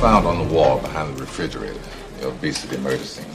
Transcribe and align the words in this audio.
found 0.00 0.28
on 0.28 0.38
the 0.38 0.54
wall 0.54 0.78
behind 0.78 1.16
the 1.16 1.20
refrigerator. 1.20 1.80
The 2.20 2.28
obesity 2.28 2.76
murder 2.76 3.02
scene. 3.02 3.26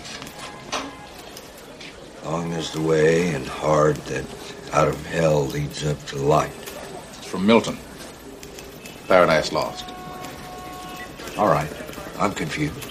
Long 2.24 2.54
is 2.54 2.71
the 2.71 2.82
way 2.82 3.32
and 3.32 3.46
hard 3.46 3.98
that 4.08 4.25
out 4.72 4.88
of 4.88 5.06
hell 5.08 5.46
leads 5.48 5.86
up 5.86 6.02
to 6.08 6.16
light. 6.16 6.54
It's 7.18 7.26
from 7.26 7.46
Milton. 7.46 7.78
Paradise 9.10 9.52
Lost. 9.52 9.84
All 11.38 11.49
right. 11.49 11.70
I'm 12.18 12.31
confused. 12.31 12.89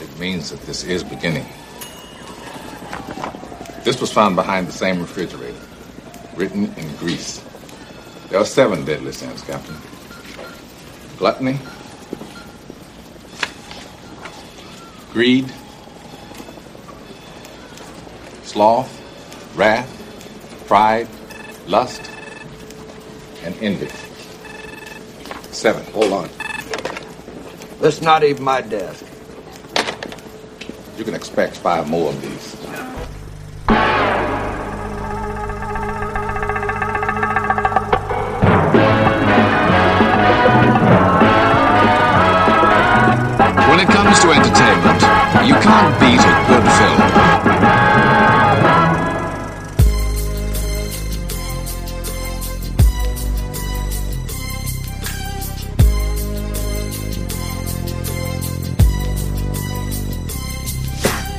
It 0.00 0.18
means 0.20 0.50
that 0.50 0.60
this 0.60 0.84
is 0.84 1.02
beginning. 1.02 1.46
This 3.82 4.00
was 4.00 4.12
found 4.12 4.36
behind 4.36 4.68
the 4.68 4.72
same 4.72 5.00
refrigerator, 5.00 5.58
written 6.36 6.72
in 6.74 6.96
Greece. 6.98 7.44
There 8.28 8.38
are 8.38 8.44
seven 8.44 8.84
deadly 8.84 9.10
sins, 9.10 9.42
Captain. 9.42 9.76
Gluttony, 11.18 11.58
greed, 15.12 15.52
sloth, 18.42 18.90
wrath, 19.54 19.88
pride, 20.66 21.06
lust, 21.66 22.10
and 23.42 23.54
envy. 23.60 23.88
Seven. 25.52 25.84
Hold 25.92 26.12
on. 26.12 26.30
That's 27.80 28.00
not 28.00 28.24
even 28.24 28.42
my 28.42 28.62
desk. 28.62 29.04
You 30.96 31.04
can 31.04 31.14
expect 31.14 31.56
five 31.56 31.88
more 31.90 32.08
of 32.08 32.22
these. 32.22 32.56
When 43.68 43.80
it 43.80 43.88
comes 43.88 44.20
to 44.20 44.30
entertainment, 44.30 44.91
you 45.46 45.54
can't 45.54 46.00
beat 46.00 46.20
a 46.20 46.34
good 46.48 46.66
film. 46.78 48.12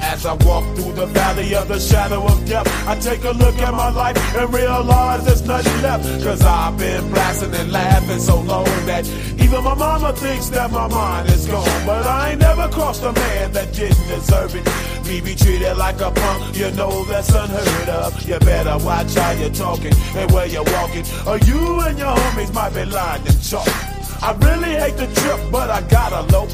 As 0.02 0.26
I 0.26 0.34
walk 0.46 0.64
through 0.76 0.94
the 0.94 1.06
valley 1.08 1.56
of 1.56 1.68
the 1.68 1.80
shadow 1.80 2.26
of 2.26 2.46
death, 2.46 2.68
I 2.88 3.00
take 3.00 3.24
a 3.24 3.32
look 3.32 3.58
at 3.60 3.74
my 3.74 3.90
life 3.90 4.18
and 4.36 4.54
realize 4.54 5.26
there's 5.26 5.42
nothing 5.44 5.82
left. 5.82 6.04
Cause 6.24 6.42
I've 6.42 6.78
been 6.78 7.10
blasting 7.10 7.54
and 7.56 7.72
laughing 7.72 8.20
so 8.20 8.42
long 8.42 8.66
that 8.86 9.06
even 9.54 9.64
my 9.64 9.76
mama 9.76 10.14
thinks 10.14 10.50
that 10.50 10.72
my 10.72 10.88
mind 10.88 11.30
is 11.30 11.46
gone. 11.46 11.86
But 11.86 12.06
I 12.08 12.32
ain't 12.32 12.42
never 12.42 12.68
crossed 12.70 13.04
a 13.04 13.12
man 13.12 13.52
that 13.52 13.72
didn't 13.74 14.08
deserve 14.08 14.56
it. 14.56 14.66
Me 15.08 15.22
be 15.22 15.36
treated 15.36 15.78
like 15.78 16.02
a 16.02 16.12
punk, 16.12 16.58
you 16.58 16.72
know 16.72 17.04
that's 17.06 17.30
unheard 17.30 17.90
of. 17.90 18.24
You 18.28 18.40
better 18.40 18.84
watch 18.84 19.14
how 19.14 19.32
you're 19.32 19.52
talking 19.52 19.94
and 20.16 20.32
where 20.32 20.48
you're 20.48 20.64
walking, 20.64 21.06
or 21.28 21.38
you 21.40 21.82
and 21.82 21.98
your 22.00 22.16
homies 22.16 22.54
might 22.54 22.74
be 22.74 22.86
lying 22.86 23.26
in 23.28 23.40
chalk. 23.42 23.68
I 24.24 24.32
really 24.42 24.74
hate 24.74 24.98
the 24.98 25.08
trip, 25.22 25.40
but 25.52 25.70
I 25.70 25.82
gotta 25.82 26.22
low. 26.34 26.48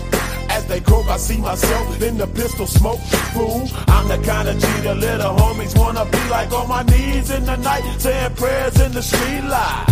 As 0.50 0.66
they 0.66 0.82
croak, 0.82 1.08
I 1.08 1.18
see 1.18 1.38
myself 1.38 2.02
in 2.02 2.18
the 2.18 2.28
pistol 2.28 2.68
smoke. 2.68 3.00
Fool, 3.34 3.70
I'm 3.88 4.08
the 4.10 4.18
kind 4.28 4.50
of 4.50 4.60
G 4.60 4.68
the 4.82 4.96
little 4.96 5.36
homies 5.36 5.78
wanna 5.78 6.06
be 6.06 6.24
like 6.30 6.52
on 6.52 6.68
my 6.68 6.84
knees 6.84 7.30
in 7.32 7.46
the 7.46 7.56
night, 7.56 7.84
saying 8.00 8.36
prayers 8.36 8.80
in 8.82 8.92
the 8.92 9.02
street 9.02 9.44
light. 9.44 9.86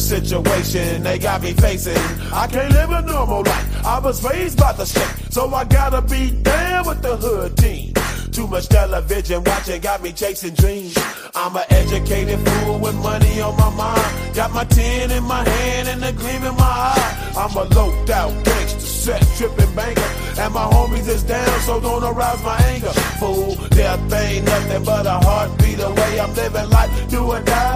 Situation 0.00 1.02
they 1.02 1.18
got 1.18 1.42
me 1.42 1.52
facing. 1.52 1.96
I 2.32 2.46
can't 2.46 2.72
live 2.72 2.90
a 2.90 3.02
normal 3.02 3.42
life. 3.42 3.86
I 3.86 3.98
was 3.98 4.22
raised 4.24 4.58
by 4.58 4.72
the 4.72 4.86
state, 4.86 5.32
so 5.32 5.52
I 5.54 5.64
gotta 5.64 6.02
be 6.02 6.30
down 6.30 6.86
with 6.86 7.02
the 7.02 7.16
hood 7.16 7.56
team. 7.56 7.94
Too 8.32 8.46
much 8.46 8.68
television 8.68 9.42
watching 9.44 9.80
got 9.80 10.02
me 10.02 10.12
chasing 10.12 10.54
dreams. 10.54 10.96
I'm 11.34 11.54
an 11.56 11.64
educated 11.70 12.38
fool 12.38 12.78
with 12.78 12.94
money 12.96 13.40
on 13.40 13.56
my 13.56 13.70
mind. 13.70 14.34
Got 14.34 14.52
my 14.52 14.64
tin 14.64 15.10
in 15.10 15.24
my 15.24 15.46
hand 15.48 15.88
and 15.88 16.04
a 16.04 16.12
gleam 16.12 16.42
in 16.44 16.56
my 16.56 16.72
eye. 16.94 17.32
I'm 17.36 17.56
a 17.56 17.64
low 17.74 17.90
out 18.12 18.44
gangster, 18.44 18.80
set 18.80 19.22
tripping 19.36 19.74
banker. 19.74 20.10
And 20.38 20.54
my 20.54 20.64
homies 20.64 21.08
is 21.08 21.22
down, 21.24 21.60
so 21.60 21.80
don't 21.80 22.04
arouse 22.04 22.42
my 22.44 22.56
anger. 22.72 22.92
Fool, 23.20 23.56
death 23.70 24.12
ain't 24.12 24.44
nothing 24.44 24.84
but 24.84 25.06
a 25.06 25.18
heartbeat 25.26 25.80
away. 25.80 26.20
I'm 26.20 26.34
living 26.34 26.70
life, 26.70 27.10
do 27.10 27.22
or 27.24 27.40
die. 27.40 27.69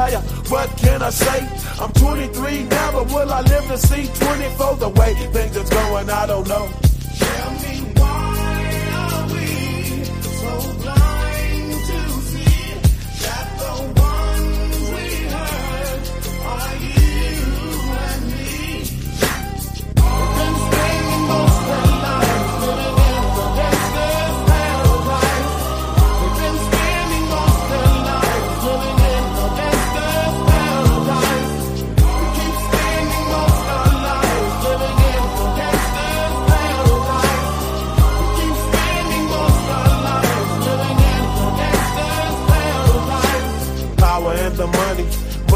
What 0.54 0.70
can 0.76 1.03
I 1.03 1.10
say? 1.10 1.41
I'm 1.82 1.92
23 1.94 2.62
now, 2.62 2.92
but 2.92 3.06
will 3.06 3.32
I 3.32 3.41
live 3.41 3.66
to 3.66 3.76
see 3.76 4.06
24? 4.06 4.76
The 4.76 4.88
way 4.88 5.12
things 5.32 5.56
are 5.56 5.69
going, 5.69 6.09
I 6.09 6.26
don't 6.28 6.47
know. 6.47 6.70
Tell 7.19 7.50
me 7.65 7.81
why 7.98 8.53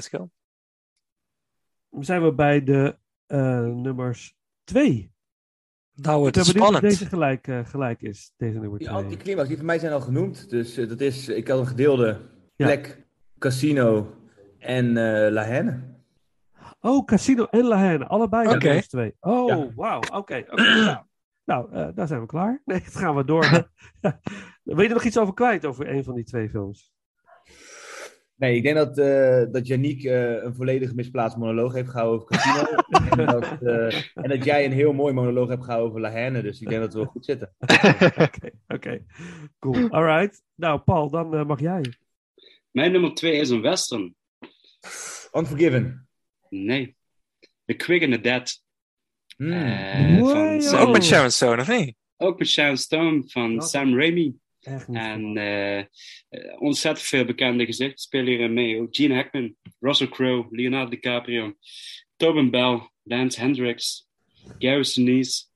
Let's 0.00 0.08
go. 0.14 0.30
Zijn 2.02 2.22
we 2.24 2.34
bij 2.34 2.64
de 2.64 2.98
eh, 3.26 3.64
nummers 3.66 4.36
twee. 4.64 5.12
Nou, 5.94 6.28
Ik 6.28 6.34
het 6.34 6.44
is 6.44 6.50
spannend. 6.50 6.82
deze 6.82 7.06
gelijk, 7.06 7.48
eh, 7.48 7.66
gelijk 7.66 8.02
is, 8.02 8.32
deze 8.36 8.58
nummer 8.58 8.78
Die 8.78 8.88
twee. 8.88 9.02
anticlimax, 9.02 9.48
die 9.48 9.56
van 9.56 9.66
mij 9.66 9.78
zijn 9.78 9.92
al 9.92 10.00
genoemd. 10.00 10.50
Dus 10.50 10.76
eh, 10.76 10.88
dat 10.88 11.00
is, 11.00 11.28
ik 11.28 11.48
had 11.48 11.58
een 11.58 11.66
gedeelde 11.66 12.20
Ja. 12.56 12.66
plek, 12.66 13.06
casino 13.38 14.14
en 14.58 14.86
eh 14.96 15.30
La 15.32 15.44
Haine. 15.44 15.98
Oh, 16.80 17.04
Casino 17.04 17.44
en 17.44 17.64
La 17.64 17.76
Haine, 17.76 18.06
allebei 18.06 18.48
de 18.48 18.54
Oké. 18.54 18.64
nummers 18.64 18.88
twee. 18.88 19.16
Oh, 19.20 19.48
Ja. 19.48 19.74
wauw, 19.74 19.98
oké. 19.98 20.44
oké, 20.50 20.62
nou, 20.62 21.04
nou 21.44 21.72
eh, 21.72 21.88
daar 21.94 22.06
zijn 22.06 22.20
we 22.20 22.26
klaar. 22.26 22.62
Nee, 22.64 22.80
dan 22.80 22.90
gaan 22.90 23.16
we 23.16 23.24
door. 23.24 23.42
Wil 24.62 24.80
je 24.80 24.88
er 24.88 24.94
nog 24.94 25.04
iets 25.04 25.18
over 25.18 25.34
kwijt, 25.34 25.64
over 25.66 25.88
een 25.88 26.04
van 26.04 26.14
die 26.14 26.24
twee 26.24 26.48
films? 26.48 26.92
Nee, 28.40 28.56
ik 28.56 28.62
denk 28.62 28.76
dat, 28.76 28.98
eh 28.98 29.42
dat 29.52 29.66
Yannick 29.66 30.04
eh, 30.04 30.42
een 30.42 30.54
volledig 30.54 30.94
misplaatst 30.94 31.36
monoloog 31.36 31.72
heeft 31.72 31.90
gehouden 31.90 32.20
over 32.20 32.36
casino. 32.36 32.64
en, 33.22 33.26
dat, 33.26 33.62
eh, 33.62 34.02
en 34.14 34.28
dat 34.28 34.44
jij 34.44 34.64
een 34.64 34.72
heel 34.72 34.92
mooi 34.92 35.14
monoloog 35.14 35.48
hebt 35.48 35.64
gehouden 35.64 35.88
over 35.88 36.00
La 36.00 36.10
Haine. 36.10 36.42
Dus 36.42 36.60
ik 36.60 36.68
denk 36.68 36.80
dat 36.80 36.92
we 36.92 36.98
wel 36.98 37.08
goed 37.08 37.24
zitten. 37.24 37.54
Oké, 38.26 38.50
oké. 38.68 39.04
Cool. 39.58 39.90
Alright. 39.90 40.42
Nou, 40.54 40.80
Paul, 40.80 41.10
dan 41.10 41.46
mag 41.46 41.60
jij. 41.60 41.84
Mijn 42.70 42.92
nummer 42.92 43.14
twee 43.14 43.32
is 43.40 43.50
een 43.50 43.60
western. 43.62 44.14
Unforgiven. 45.32 46.08
Nee. 46.48 46.96
The 47.64 47.74
Quick 47.74 48.02
and 48.02 48.12
the 48.12 48.20
Dead. 48.20 48.62
Wow. 49.36 50.60
Sam- 50.60 50.80
Ook 50.80 50.92
met 50.92 51.04
Sharon 51.04 51.30
Stone, 51.30 51.60
of 51.60 51.68
niet? 51.68 51.94
ook 52.16 52.38
met 52.38 52.48
Sharon 52.48 52.76
Stone 52.76 53.22
van? 53.26 53.62
Sam 53.62 53.98
Raimi. 53.98 54.36
Echt 54.60 54.88
niet. 54.88 54.98
En 54.98 55.36
eh, 55.36 55.78
eh, 55.78 55.86
ontzettend 56.58 57.06
veel 57.06 57.24
bekende 57.24 57.64
gezichten 57.64 57.98
spelen 57.98 58.26
hierin 58.26 58.52
mee. 58.52 58.80
Ook 58.80 58.96
Gene 58.96 59.14
Hackman, 59.14 59.54
Russell 59.78 60.08
Crowe, 60.08 60.46
Leonardo 60.50 60.90
DiCaprio, 60.90 61.54
Tobin 62.16 62.50
Bell, 62.50 62.90
Lance 63.02 63.40
Hendricks, 63.40 64.08
Gary 64.58 64.82
Sinise. 64.82 65.48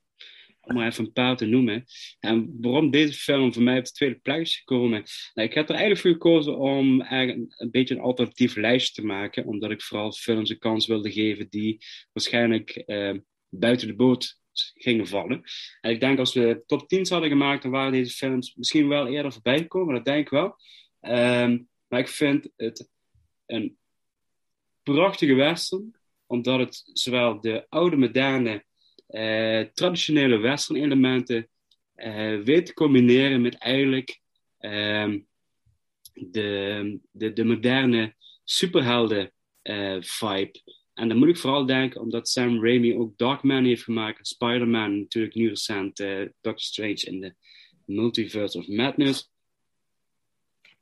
Om 0.60 0.74
maar 0.74 0.86
even 0.86 1.04
een 1.04 1.12
paar 1.12 1.36
te 1.36 1.46
noemen. 1.46 1.84
En 2.20 2.56
waarom 2.60 2.90
deze 2.90 3.12
film 3.12 3.52
voor 3.52 3.62
mij 3.62 3.78
op 3.78 3.84
de 3.84 3.90
tweede 3.90 4.18
plek 4.18 4.40
is 4.40 4.56
gekomen. 4.56 5.04
Nou, 5.34 5.48
ik 5.48 5.54
heb 5.54 5.68
er 5.68 5.74
eigenlijk 5.74 6.00
voor 6.00 6.10
gekozen 6.10 6.58
om 6.58 7.00
eigenlijk 7.00 7.60
een 7.60 7.70
beetje 7.70 7.94
een 7.94 8.00
alternatief 8.00 8.56
lijstje 8.56 8.92
te 8.92 9.06
maken. 9.06 9.44
Omdat 9.44 9.70
ik 9.70 9.82
vooral 9.82 10.12
films 10.12 10.50
een 10.50 10.58
kans 10.58 10.86
wilde 10.86 11.12
geven 11.12 11.46
die 11.48 11.78
waarschijnlijk 12.12 12.70
eh, 12.70 13.14
buiten 13.48 13.86
de 13.86 13.94
boot 13.94 14.42
gingen 14.74 15.06
vallen. 15.06 15.42
En 15.80 15.90
ik 15.90 16.00
denk 16.00 16.18
als 16.18 16.34
we 16.34 16.62
top 16.66 16.88
10 16.88 17.06
hadden 17.08 17.28
gemaakt, 17.28 17.62
dan 17.62 17.70
waren 17.70 17.92
deze 17.92 18.16
films 18.16 18.54
misschien 18.54 18.88
wel 18.88 19.06
eerder 19.06 19.32
voorbij 19.32 19.58
gekomen. 19.58 19.94
Dat 19.94 20.04
denk 20.04 20.20
ik 20.20 20.28
wel. 20.28 20.56
Ehm, 21.00 21.58
maar 21.88 22.00
ik 22.00 22.08
vind 22.08 22.48
het 22.56 22.90
een 23.46 23.78
prachtige 24.82 25.34
western, 25.34 25.96
omdat 26.26 26.58
het 26.58 26.82
zowel 26.92 27.40
de 27.40 27.66
oude, 27.68 27.96
moderne, 27.96 28.64
eh, 29.06 29.60
traditionele 29.60 30.36
western 30.36 30.82
elementen 30.82 31.48
eh, 31.94 32.40
weet 32.40 32.66
te 32.66 32.74
combineren 32.74 33.40
met 33.40 33.54
eigenlijk 33.58 34.20
ehm, 34.58 35.20
de, 36.12 37.00
de, 37.10 37.32
de 37.32 37.44
moderne 37.44 38.14
superhelden 38.44 39.32
eh, 39.62 39.96
vibe. 40.00 40.62
En 40.94 41.08
dan 41.08 41.18
moet 41.18 41.28
ik 41.28 41.38
vooral 41.38 41.66
denken, 41.66 42.00
omdat 42.00 42.28
Sam 42.28 42.64
Raimi 42.64 42.96
ook 42.96 43.18
Darkman 43.18 43.64
heeft 43.64 43.82
gemaakt, 43.82 44.26
Spider-Man, 44.26 44.98
natuurlijk 44.98 45.34
nu 45.34 45.48
recent 45.48 46.00
eh, 46.00 46.20
Doctor 46.20 46.60
Strange 46.60 47.04
in 47.04 47.20
de 47.20 47.34
Multiverse 47.86 48.58
of 48.58 48.68
Madness. 48.68 49.30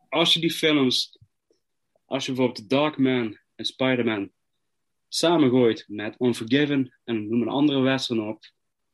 Als 0.08 0.34
je 0.34 0.40
die 0.40 0.50
films, 0.50 1.18
als 2.04 2.26
je 2.26 2.32
bijvoorbeeld 2.32 2.68
Darkman 2.68 3.38
en 3.54 3.64
Spider-Man 3.64 4.30
samengooit 5.08 5.84
met 5.88 6.16
Unforgiven 6.18 6.98
en 7.04 7.28
noem 7.28 7.42
een 7.42 7.48
andere 7.48 7.80
western 7.80 8.20
op, 8.20 8.44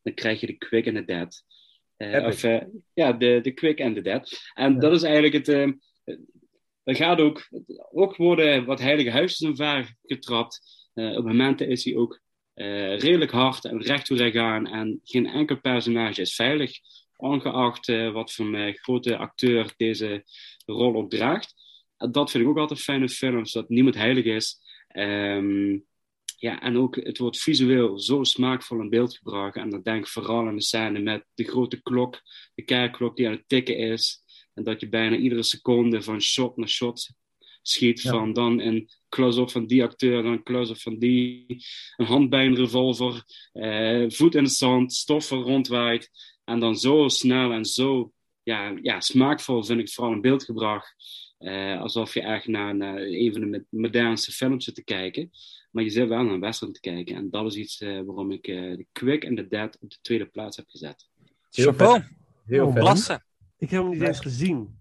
dan 0.02 0.14
krijg 0.14 0.40
je 0.40 0.46
de 0.46 0.58
Quick 0.58 0.86
and 0.86 0.96
the 0.96 1.04
Dead. 1.04 1.44
Eh, 1.96 2.26
of, 2.26 2.42
eh, 2.44 2.62
ja, 2.94 3.12
de, 3.12 3.40
de 3.42 3.52
Quick 3.52 3.80
and 3.80 3.94
the 3.94 4.02
Dead. 4.02 4.50
En 4.54 4.78
dat 4.78 4.92
is 4.92 5.02
eigenlijk 5.02 5.34
het. 5.34 5.48
er 6.84 6.96
gaat 6.96 7.20
ook, 7.20 7.48
ook 7.90 8.16
worden 8.16 8.64
wat 8.64 8.80
heilige 8.80 9.10
huisjes 9.10 9.40
in 9.40 9.56
vaar 9.56 9.96
getrapt. 10.02 10.86
Eh, 10.98 11.16
op 11.16 11.24
momenten 11.24 11.68
is 11.68 11.84
hij 11.84 11.96
ook 11.96 12.20
eh, 12.54 12.98
redelijk 12.98 13.30
hard 13.30 13.64
en 13.64 13.82
recht 13.82 14.06
toe 14.06 14.16
recht. 14.16 14.66
En 14.66 15.00
geen 15.04 15.26
enkel 15.26 15.60
personage 15.60 16.20
is 16.20 16.34
veilig. 16.34 16.78
Ongeacht 17.16 17.88
eh, 17.88 18.12
wat 18.12 18.32
voor 18.32 18.46
een 18.46 18.74
grote 18.74 19.16
acteur 19.16 19.72
deze 19.76 20.24
rol 20.66 20.94
ook 20.94 21.10
draagt. 21.10 21.54
Dat 21.96 22.30
vind 22.30 22.44
ik 22.44 22.50
ook 22.50 22.58
altijd 22.58 22.80
fijne 22.80 23.08
films, 23.08 23.52
dat 23.52 23.68
niemand 23.68 23.94
heilig 23.94 24.24
is. 24.24 24.58
Ehm, 24.88 25.78
ja, 26.38 26.60
en 26.60 26.76
ook 26.76 26.96
het 26.96 27.18
wordt 27.18 27.38
visueel 27.38 27.98
zo 27.98 28.24
smaakvol 28.24 28.80
in 28.80 28.90
beeld 28.90 29.16
gebracht. 29.16 29.56
En 29.56 29.70
dan 29.70 29.82
denk 29.82 30.04
ik 30.04 30.10
vooral 30.10 30.46
aan 30.46 30.56
de 30.56 30.62
scène 30.62 30.98
met 30.98 31.24
de 31.34 31.44
grote 31.44 31.82
klok, 31.82 32.20
de 32.54 32.62
kerkklok 32.62 33.16
die 33.16 33.26
aan 33.26 33.32
het 33.32 33.48
tikken 33.48 33.76
is. 33.76 34.22
En 34.54 34.64
dat 34.64 34.80
je 34.80 34.88
bijna 34.88 35.16
iedere 35.16 35.42
seconde 35.42 36.02
van 36.02 36.20
shot 36.20 36.56
naar 36.56 36.68
shot 36.68 37.10
schiet. 37.62 38.02
Ja. 38.02 38.10
Van 38.10 38.32
dan 38.32 38.60
een 38.60 38.88
close-up 39.08 39.50
van 39.50 39.66
die 39.66 39.82
acteur, 39.82 40.22
dan 40.22 40.32
een 40.32 40.42
close-up 40.42 40.78
van 40.80 40.98
die. 40.98 41.46
Een 41.96 42.06
hand 42.06 42.30
bij 42.30 42.46
een 42.46 42.54
revolver, 42.56 43.22
eh, 43.52 44.04
voet 44.08 44.34
in 44.34 44.42
het 44.42 44.52
zand, 44.52 44.92
stof 44.92 45.30
er 45.30 45.38
rondwaait. 45.38 46.10
En 46.44 46.60
dan 46.60 46.76
zo 46.76 47.08
snel 47.08 47.52
en 47.52 47.64
zo 47.64 48.12
ja, 48.42 48.74
ja, 48.82 49.00
smaakvol 49.00 49.64
vind 49.64 49.80
ik 49.80 49.90
vooral 49.90 50.12
in 50.12 50.20
beeld 50.20 50.44
gebracht. 50.44 50.94
Eh, 51.38 51.80
alsof 51.80 52.14
je 52.14 52.20
echt 52.22 52.46
naar, 52.46 52.76
naar 52.76 52.96
een 53.00 53.32
van 53.32 53.40
de 53.40 53.46
mo- 53.46 53.80
modernste 53.80 54.32
films 54.32 54.64
zit 54.64 54.74
te 54.74 54.84
kijken. 54.84 55.30
Maar 55.70 55.84
je 55.84 55.90
zit 55.90 56.08
wel 56.08 56.22
naar 56.22 56.34
een 56.34 56.40
western 56.40 56.72
te 56.72 56.80
kijken. 56.80 57.16
En 57.16 57.30
dat 57.30 57.46
is 57.46 57.56
iets 57.56 57.80
eh, 57.80 57.88
waarom 57.88 58.30
ik 58.30 58.46
eh 58.46 58.72
The 58.72 58.86
Quick 58.92 59.24
and 59.26 59.36
the 59.36 59.46
Dead 59.48 59.78
op 59.80 59.90
de 59.90 59.96
tweede 60.00 60.26
plaats 60.26 60.56
heb 60.56 60.68
gezet. 60.68 61.08
Heel 61.50 61.64
Chapeau, 61.64 62.02
Heel 62.46 62.66
Oh, 62.66 62.74
klasse. 62.74 63.22
Ik 63.58 63.70
heb 63.70 63.82
hem 63.82 63.90
niet 63.90 64.02
eens 64.02 64.20
gezien. 64.20 64.77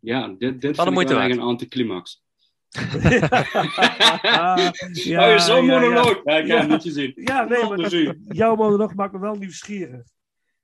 Ja, 0.00 0.28
dit, 0.28 0.38
dit 0.38 0.50
Wat 0.50 0.62
een 0.62 0.74
vind 0.76 0.86
ik 0.88 0.92
moeite 0.92 1.12
wel 1.12 1.18
waard. 1.18 1.30
echt 1.30 1.40
een 1.40 1.46
anticlimax. 1.46 2.24
Oh, 4.26 5.32
je 5.32 5.34
zo'n 5.38 5.64
ja, 5.64 5.72
ja. 5.72 5.80
monoloog. 5.80 6.20
Ja, 6.24 6.36
ik 6.36 6.46
heb 6.46 6.46
Ja. 6.46 6.58
hem 6.60 6.68
niet 6.70 6.82
gezien. 6.82 7.12
Ja, 7.14 7.44
nee, 7.44 7.64
maar 7.64 7.76
dat- 7.76 8.14
jouw 8.28 8.54
monoloog 8.56 8.94
maakt 8.94 9.12
me 9.12 9.18
wel 9.18 9.34
nieuwsgierig. 9.34 10.02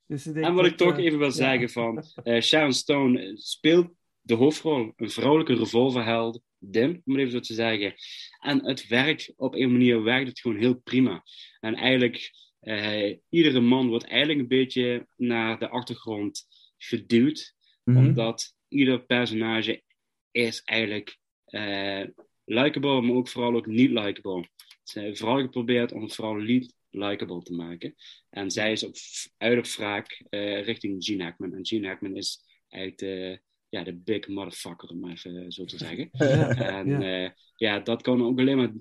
Dus 0.07 0.27
ik 0.27 0.35
denk 0.35 0.47
En 0.47 0.55
wat 0.55 0.63
dat, 0.63 0.73
ik 0.73 0.79
toch 0.79 0.99
eh, 0.99 1.05
even 1.05 1.19
wil 1.19 1.27
ja. 1.27 1.33
zeggen 1.33 1.71
van 1.71 2.05
eh, 2.23 2.41
Sharon 2.43 2.73
Stone 2.73 3.33
speelt 3.37 3.89
de 4.21 4.35
hoofdrol, 4.35 4.93
een 4.97 5.11
vrouwelijke 5.11 5.55
revolverheld, 5.55 6.41
Dim, 6.59 7.03
om 7.05 7.13
het 7.13 7.21
even 7.21 7.33
zo 7.33 7.41
te 7.41 7.55
zeggen. 7.55 7.95
En 8.41 8.67
het 8.67 8.87
werkt 8.89 9.33
op 9.37 9.55
een 9.55 9.73
manier, 9.73 10.03
werkt 10.03 10.29
het 10.29 10.41
gewoon 10.41 10.59
heel 10.59 10.75
prima. 10.75 11.23
En 11.61 11.75
eigenlijk, 11.75 12.31
eh, 12.61 13.17
iedere 13.29 13.61
man 13.61 13.89
wordt 13.89 14.05
eigenlijk 14.07 14.41
een 14.41 14.49
beetje 14.49 15.07
naar 15.17 15.59
de 15.59 15.69
achtergrond 15.69 16.47
geduwd, 16.79 17.55
Mhm. 17.85 17.97
omdat 17.99 18.55
ieder 18.73 19.03
personage 19.03 19.83
is 20.31 20.63
eigenlijk 20.65 21.19
eh 21.45 22.05
likable, 22.45 23.01
maar 23.01 23.17
ook 23.17 23.29
vooral 23.29 23.55
ook 23.55 23.67
niet 23.67 23.91
likable. 23.91 24.49
Ze 24.83 24.99
hebben 24.99 25.17
vooral 25.17 25.41
geprobeerd 25.41 25.93
om 25.93 26.03
het 26.03 26.15
vooral 26.15 26.35
niet 26.35 26.75
likable 26.91 27.43
te 27.43 27.53
maken. 27.53 27.95
En 28.31 28.51
zij 28.51 28.73
is 28.73 28.85
op, 28.85 28.95
uit 29.39 29.59
op 29.59 29.67
wraak 29.67 30.23
eh, 30.29 30.65
richting 30.65 31.05
Gene 31.05 31.23
Hackman. 31.23 31.55
En 31.55 31.67
Gene 31.67 31.87
Hackman 31.87 32.17
is 32.17 32.43
eigenlijk 32.69 33.03
de, 33.03 33.41
ja, 33.69 33.85
de 33.85 33.95
big 33.95 34.29
motherfucker, 34.29 34.89
om 34.89 35.01
maar 35.01 35.11
even 35.11 35.53
zo 35.53 35.65
te 35.65 35.79
zeggen. 35.79 36.11
En 36.11 36.89
ja. 37.01 37.01
ja. 37.01 37.35
ja, 37.57 37.79
dat 37.81 38.03
kan 38.03 38.25
ook 38.25 38.39
alleen 38.39 38.57
maar... 38.57 38.73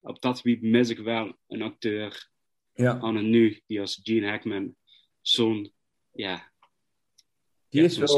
Op 0.00 0.20
dat 0.20 0.40
gebied 0.40 0.62
mis 0.62 0.88
ik 0.88 0.98
wel 0.98 1.36
een 1.46 1.62
acteur 1.62 2.28
Ja, 2.74 2.98
aan 2.98 3.16
en 3.16 3.30
nu, 3.30 3.60
die 3.66 3.80
als 3.80 4.00
Gene 4.02 4.28
Hackman 4.28 4.76
zo'n... 5.20 5.72
Ja, 6.12 6.52
die 7.68 7.80
ja, 7.80 7.86
is 7.86 7.96
wel... 7.96 8.08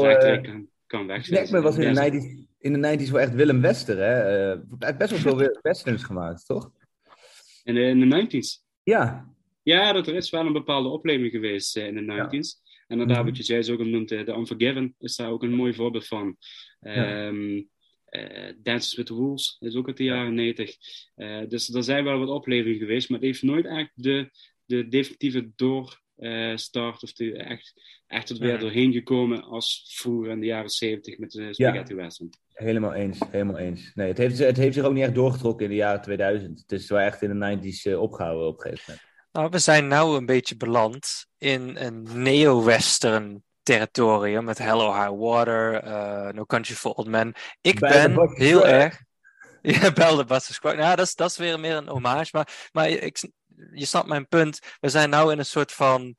kan, 0.89 1.07
was 1.07 1.77
in 1.77 1.93
de, 1.93 2.01
Ja, 2.01 2.09
90s, 2.11 2.47
in 2.59 2.81
de 2.81 2.97
90s 2.97 3.11
wel 3.11 3.19
echt 3.21 3.33
Willem 3.33 3.61
Wester, 3.61 3.97
hè? 3.97 4.13
Eh, 4.51 4.59
hij 4.79 4.87
heeft 4.87 4.97
best 4.97 5.23
wel 5.23 5.37
veel 5.37 5.59
westerns 5.61 6.03
gemaakt, 6.03 6.45
toch? 6.45 6.71
In 7.63 7.73
de, 7.75 7.81
in 7.81 8.09
de 8.09 8.27
90s. 8.27 8.65
Ja. 8.83 9.33
Ja, 9.63 9.93
dat 9.93 10.07
er 10.07 10.15
is 10.15 10.29
wel 10.29 10.45
een 10.45 10.53
bepaalde 10.53 10.89
opleving 10.89 11.31
geweest 11.31 11.77
eh, 11.77 11.87
in 11.87 11.95
de 11.95 12.01
90s. 12.27 12.67
En 12.87 12.99
inderdaad, 12.99 13.17
Mhm. 13.17 13.25
wat 13.27 13.37
je 13.37 13.43
zei, 13.43 13.59
is 13.59 13.69
ook 13.69 13.79
genoemd, 13.79 14.11
eh, 14.11 14.21
The 14.21 14.31
Unforgiven 14.33 14.95
is 14.99 15.15
daar 15.15 15.31
ook 15.31 15.43
een 15.43 15.53
mooi 15.55 15.73
voorbeeld 15.73 16.07
van. 16.07 16.37
Ja. 16.79 17.25
Ehm 17.27 17.61
eh, 18.09 18.53
Dances 18.57 18.95
with 18.95 19.05
the 19.05 19.13
Wolves 19.13 19.55
is 19.59 19.75
ook 19.75 19.87
uit 19.87 19.97
de 19.97 20.03
jaren 20.03 20.33
90. 20.33 20.75
Eh, 21.15 21.41
dus 21.47 21.73
er 21.73 21.83
zijn 21.83 22.03
wel 22.03 22.19
wat 22.19 22.29
oplevingen 22.29 22.77
geweest, 22.79 23.09
maar 23.09 23.19
het 23.19 23.27
heeft 23.27 23.43
nooit 23.43 23.65
echt 23.65 23.91
de, 23.93 24.29
de 24.65 24.87
definitieve 24.87 25.51
doorstart 26.19 27.03
of 27.03 27.13
de, 27.13 27.37
echt, 27.37 27.73
echt 28.07 28.29
er 28.29 28.37
weer 28.37 28.51
Ja. 28.51 28.57
doorheen 28.57 28.93
gekomen 28.93 29.43
als 29.43 29.93
vroeger 29.97 30.31
in 30.31 30.39
de 30.39 30.45
jaren 30.45 30.69
70 30.69 31.17
met 31.17 31.31
de 31.31 31.53
Spaghetti 31.53 31.95
Western. 31.95 32.29
Helemaal 32.53 32.93
eens, 32.93 33.19
helemaal 33.31 33.57
eens. 33.57 33.91
Nee, 33.95 34.07
het 34.07 34.17
heeft, 34.17 34.37
het 34.37 34.57
heeft 34.57 34.73
zich 34.75 34.83
ook 34.83 34.93
niet 34.93 35.03
echt 35.03 35.15
doorgetrokken 35.15 35.65
in 35.65 35.71
de 35.71 35.77
jaren 35.77 36.01
2000. 36.01 36.59
Het 36.59 36.71
is 36.71 36.89
wel 36.89 36.99
echt 36.99 37.21
in 37.21 37.39
de 37.39 37.57
90s 37.57 37.91
eh, 37.91 38.01
opgehouden 38.01 38.47
op 38.47 38.53
een 38.55 38.61
gegeven 38.61 38.83
moment. 38.87 39.07
Nou, 39.31 39.49
we 39.49 39.59
zijn 39.59 39.87
nou 39.87 40.17
een 40.17 40.25
beetje 40.25 40.57
beland 40.57 41.25
in 41.37 41.75
een 41.77 42.23
neo-western 42.23 43.43
territorium 43.63 44.43
met 44.43 44.57
Hello 44.57 44.93
High 44.93 45.19
Water, 45.19 45.73
eh, 45.75 46.33
No 46.33 46.45
Country 46.45 46.75
for 46.75 46.91
Old 46.93 47.07
Men. 47.07 47.33
Ik 47.61 47.79
Bij 47.79 47.91
ben 48.13 48.29
heel 48.33 48.67
erg... 48.67 49.01
Ja, 49.61 49.91
Bel 49.91 50.15
de 50.15 50.25
Buster 50.25 50.53
Squad. 50.53 50.75
Nou, 50.75 50.95
dat 50.95 51.05
is, 51.05 51.15
dat 51.15 51.29
is 51.29 51.37
weer 51.37 51.59
meer 51.59 51.75
een 51.75 51.87
hommage. 51.87 52.29
Maar, 52.31 52.69
maar 52.71 52.89
ik, 52.89 53.29
je 53.73 53.85
snapt 53.85 54.07
mijn 54.07 54.27
punt. 54.27 54.59
We 54.79 54.89
zijn 54.89 55.09
nou 55.09 55.31
in 55.31 55.39
een 55.39 55.45
soort 55.45 55.71
van 55.71 56.15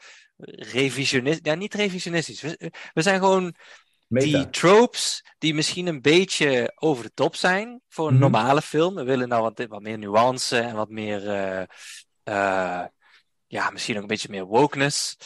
revisionist. 0.56 1.40
Ja, 1.42 1.54
niet 1.54 1.74
revisionistisch. 1.74 2.40
We, 2.40 2.72
we 2.92 3.02
zijn 3.02 3.18
gewoon 3.18 3.54
Meta. 4.06 4.24
die 4.26 4.50
tropes 4.50 5.24
die 5.38 5.54
misschien 5.54 5.86
een 5.86 6.00
beetje 6.00 6.72
over 6.74 7.04
de 7.04 7.12
top 7.14 7.36
zijn 7.36 7.80
voor 7.88 8.06
een 8.06 8.12
Mhm. 8.12 8.22
normale 8.22 8.62
film. 8.62 8.94
We 8.94 9.02
willen 9.04 9.28
nou 9.28 9.42
wat, 9.42 9.66
wat 9.68 9.82
meer 9.82 9.98
nuance 9.98 10.58
en 10.58 10.74
wat 10.74 10.88
meer, 10.90 11.28
eh, 11.28 11.60
eh, 12.22 12.86
ja, 13.46 13.70
misschien 13.70 13.96
ook 13.96 14.02
een 14.02 14.06
beetje 14.08 14.28
meer 14.30 14.44
wokeness. 14.44 15.16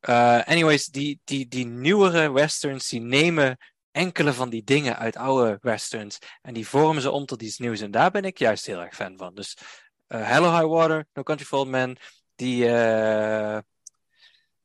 Eh, 0.00 0.40
anyways, 0.44 0.86
die, 0.86 1.20
die, 1.24 1.48
die 1.48 1.66
nieuwere 1.66 2.32
westerns, 2.32 2.88
die 2.88 3.00
nemen 3.00 3.58
enkele 3.90 4.32
van 4.32 4.50
die 4.50 4.64
dingen 4.64 4.98
uit 4.98 5.16
oude 5.16 5.58
westerns 5.60 6.18
en 6.42 6.54
die 6.54 6.68
vormen 6.68 7.02
ze 7.02 7.10
om 7.10 7.26
tot 7.26 7.42
iets 7.42 7.58
nieuws. 7.58 7.80
En 7.80 7.90
daar 7.90 8.10
ben 8.10 8.24
ik 8.24 8.38
juist 8.38 8.66
heel 8.66 8.80
erg 8.80 8.94
fan 8.94 9.16
van. 9.16 9.34
Dus 9.34 9.56
Hello 10.08 10.50
High 10.50 10.66
Water, 10.68 11.06
No 11.14 11.22
Country 11.22 11.46
for 11.46 11.58
Old 11.58 11.68
Men, 11.68 11.96
die 12.36 12.66
eh, 12.68 13.58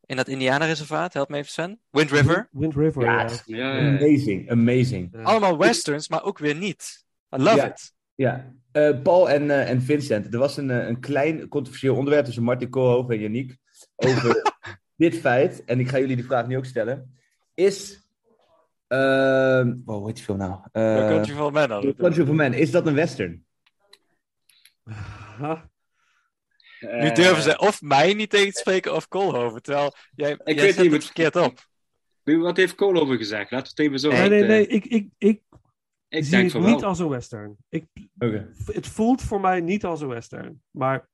in 0.05 0.15
dat 0.15 0.27
Indianerreservaat, 0.27 1.13
help 1.13 1.29
me 1.29 1.37
even 1.37 1.49
Sven, 1.51 1.79
Wind 1.91 2.11
River. 2.11 2.47
Wind 2.51 2.75
River, 2.75 3.03
Ja, 3.03 3.21
ja. 3.21 3.29
Ja, 3.45 3.73
ja. 3.79 3.97
Amazing, 3.97 4.49
amazing. 4.51 5.15
Allemaal 5.23 5.57
westerns, 5.57 6.09
maar 6.09 6.23
ook 6.23 6.37
weer 6.37 6.55
niet. 6.55 7.05
I 7.35 7.37
love 7.41 7.55
Ja. 7.55 7.65
it. 7.69 7.93
Ja, 8.15 8.53
Eh, 8.71 9.01
Paul 9.01 9.29
en, 9.29 9.49
eh, 9.51 9.69
en 9.69 9.81
Vincent. 9.81 10.33
Er 10.33 10.39
was 10.39 10.57
een, 10.57 10.69
eh, 10.71 10.87
een 10.87 10.99
klein 10.99 11.47
controversieel 11.47 11.95
onderwerp 11.95 12.25
tussen 12.25 12.43
Martin 12.43 12.69
Koolhoven 12.69 13.15
en 13.15 13.21
Yannick 13.21 13.57
over 13.95 14.53
dit 14.97 15.15
feit. 15.17 15.63
En 15.65 15.79
ik 15.79 15.89
ga 15.89 15.99
jullie 15.99 16.15
die 16.15 16.25
vraag 16.25 16.47
nu 16.47 16.57
ook 16.57 16.65
stellen. 16.65 17.17
Is. 17.53 18.07
Uh, 18.87 18.99
wow, 19.85 19.97
hoe 19.97 20.05
heet 20.07 20.15
die 20.15 20.23
film 20.23 20.37
nou? 20.37 20.49
No 20.71 20.81
Uh, 20.81 21.07
Country 21.07 21.33
for 21.33 21.43
Old 21.43 21.53
Men 21.53 21.95
Country 21.95 22.25
for 22.25 22.35
Men. 22.35 22.53
Is 22.53 22.71
dat 22.71 22.87
een 22.87 22.93
western? 22.95 23.45
Nu 25.39 26.87
Eh, 26.89 27.13
durven 27.15 27.43
ze 27.43 27.57
of 27.59 27.81
mij 27.81 28.13
niet 28.13 28.29
tegen 28.29 28.53
te 28.53 28.59
spreken 28.59 28.95
of 28.95 29.07
Koolhoven. 29.07 29.61
Terwijl 29.61 29.93
jij, 30.15 30.27
jij 30.43 30.55
weet 30.55 30.57
zet 30.57 30.67
niet 30.67 30.77
het 30.77 30.91
wat- 30.91 31.03
verkeerd 31.03 31.35
op. 31.35 31.67
Wat 32.23 32.57
heeft 32.57 32.75
Kool 32.75 32.95
over 32.95 33.17
gezegd? 33.17 33.51
Laten 33.51 33.75
we 33.75 33.81
het 33.83 33.87
even 33.87 33.99
zo 33.99 34.09
nee, 34.09 34.29
nee, 34.29 34.41
eh, 34.41 34.47
nee. 34.47 34.67
Ik, 34.67 34.85
ik, 34.85 35.09
ik 35.17 35.41
Ik 36.07 36.23
zie 36.23 36.31
denk 36.31 36.51
het 36.51 36.61
niet 36.63 36.83
als 36.83 36.99
een 36.99 37.09
western. 37.09 37.57
Ik, 37.69 37.85
Oké. 38.17 38.51
het 38.65 38.87
voelt 38.87 39.21
voor 39.21 39.39
mij 39.41 39.61
niet 39.61 39.85
als 39.85 40.01
een 40.01 40.07
western. 40.07 40.61
Maar 40.71 41.09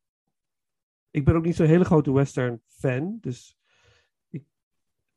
ik 1.11 1.25
ben 1.25 1.35
ook 1.35 1.45
niet 1.45 1.55
zo'n 1.55 1.65
hele 1.67 1.85
grote 1.85 2.13
western 2.13 2.61
fan. 2.67 3.17
Dus 3.21 3.57
ik, 4.29 4.41
ik 4.41 4.45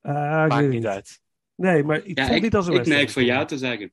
weet 0.01 0.15
Maakt 0.15 0.55
het 0.55 0.69
niet 0.69 0.87
uit. 0.87 1.21
Nee, 1.55 1.85
maar 1.85 2.05
ik 2.05 2.19
Ja, 2.19 2.27
voel 2.27 2.37
ik, 2.37 2.43
niet 2.43 2.57
als 2.57 2.67
een 2.67 2.71
ik 2.73 2.79
western. 2.79 2.99
neig 2.99 3.13
voor 3.13 3.23
ja 3.23 3.45
te 3.45 3.59
zeggen. 3.59 3.93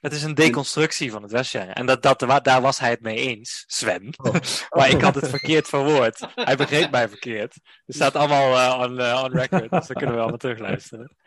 Het 0.00 0.12
is 0.12 0.22
een 0.22 0.34
deconstructie 0.34 1.10
van 1.10 1.22
het 1.22 1.32
western. 1.32 1.72
En 1.72 1.86
dat, 1.86 2.02
dat, 2.02 2.44
daar 2.44 2.60
was 2.60 2.78
hij 2.78 2.90
het 2.90 3.00
mee 3.00 3.16
eens, 3.16 3.64
Sven. 3.66 4.14
Oh. 4.16 4.34
maar 4.76 4.90
ik 4.90 5.00
had 5.00 5.14
het 5.14 5.28
verkeerd 5.28 5.68
verwoord. 5.68 6.28
Hij 6.34 6.56
begreep 6.56 6.90
mij 6.90 7.08
verkeerd. 7.08 7.54
Het 7.86 7.94
staat 7.94 8.14
allemaal 8.14 8.58
eh, 8.58 8.80
on, 8.80 8.90
on 9.24 9.38
record, 9.38 9.70
dus 9.70 9.86
dan 9.86 9.96
kunnen 9.96 10.14
we 10.14 10.20
allemaal 10.20 10.38
terugluisteren. 10.38 11.16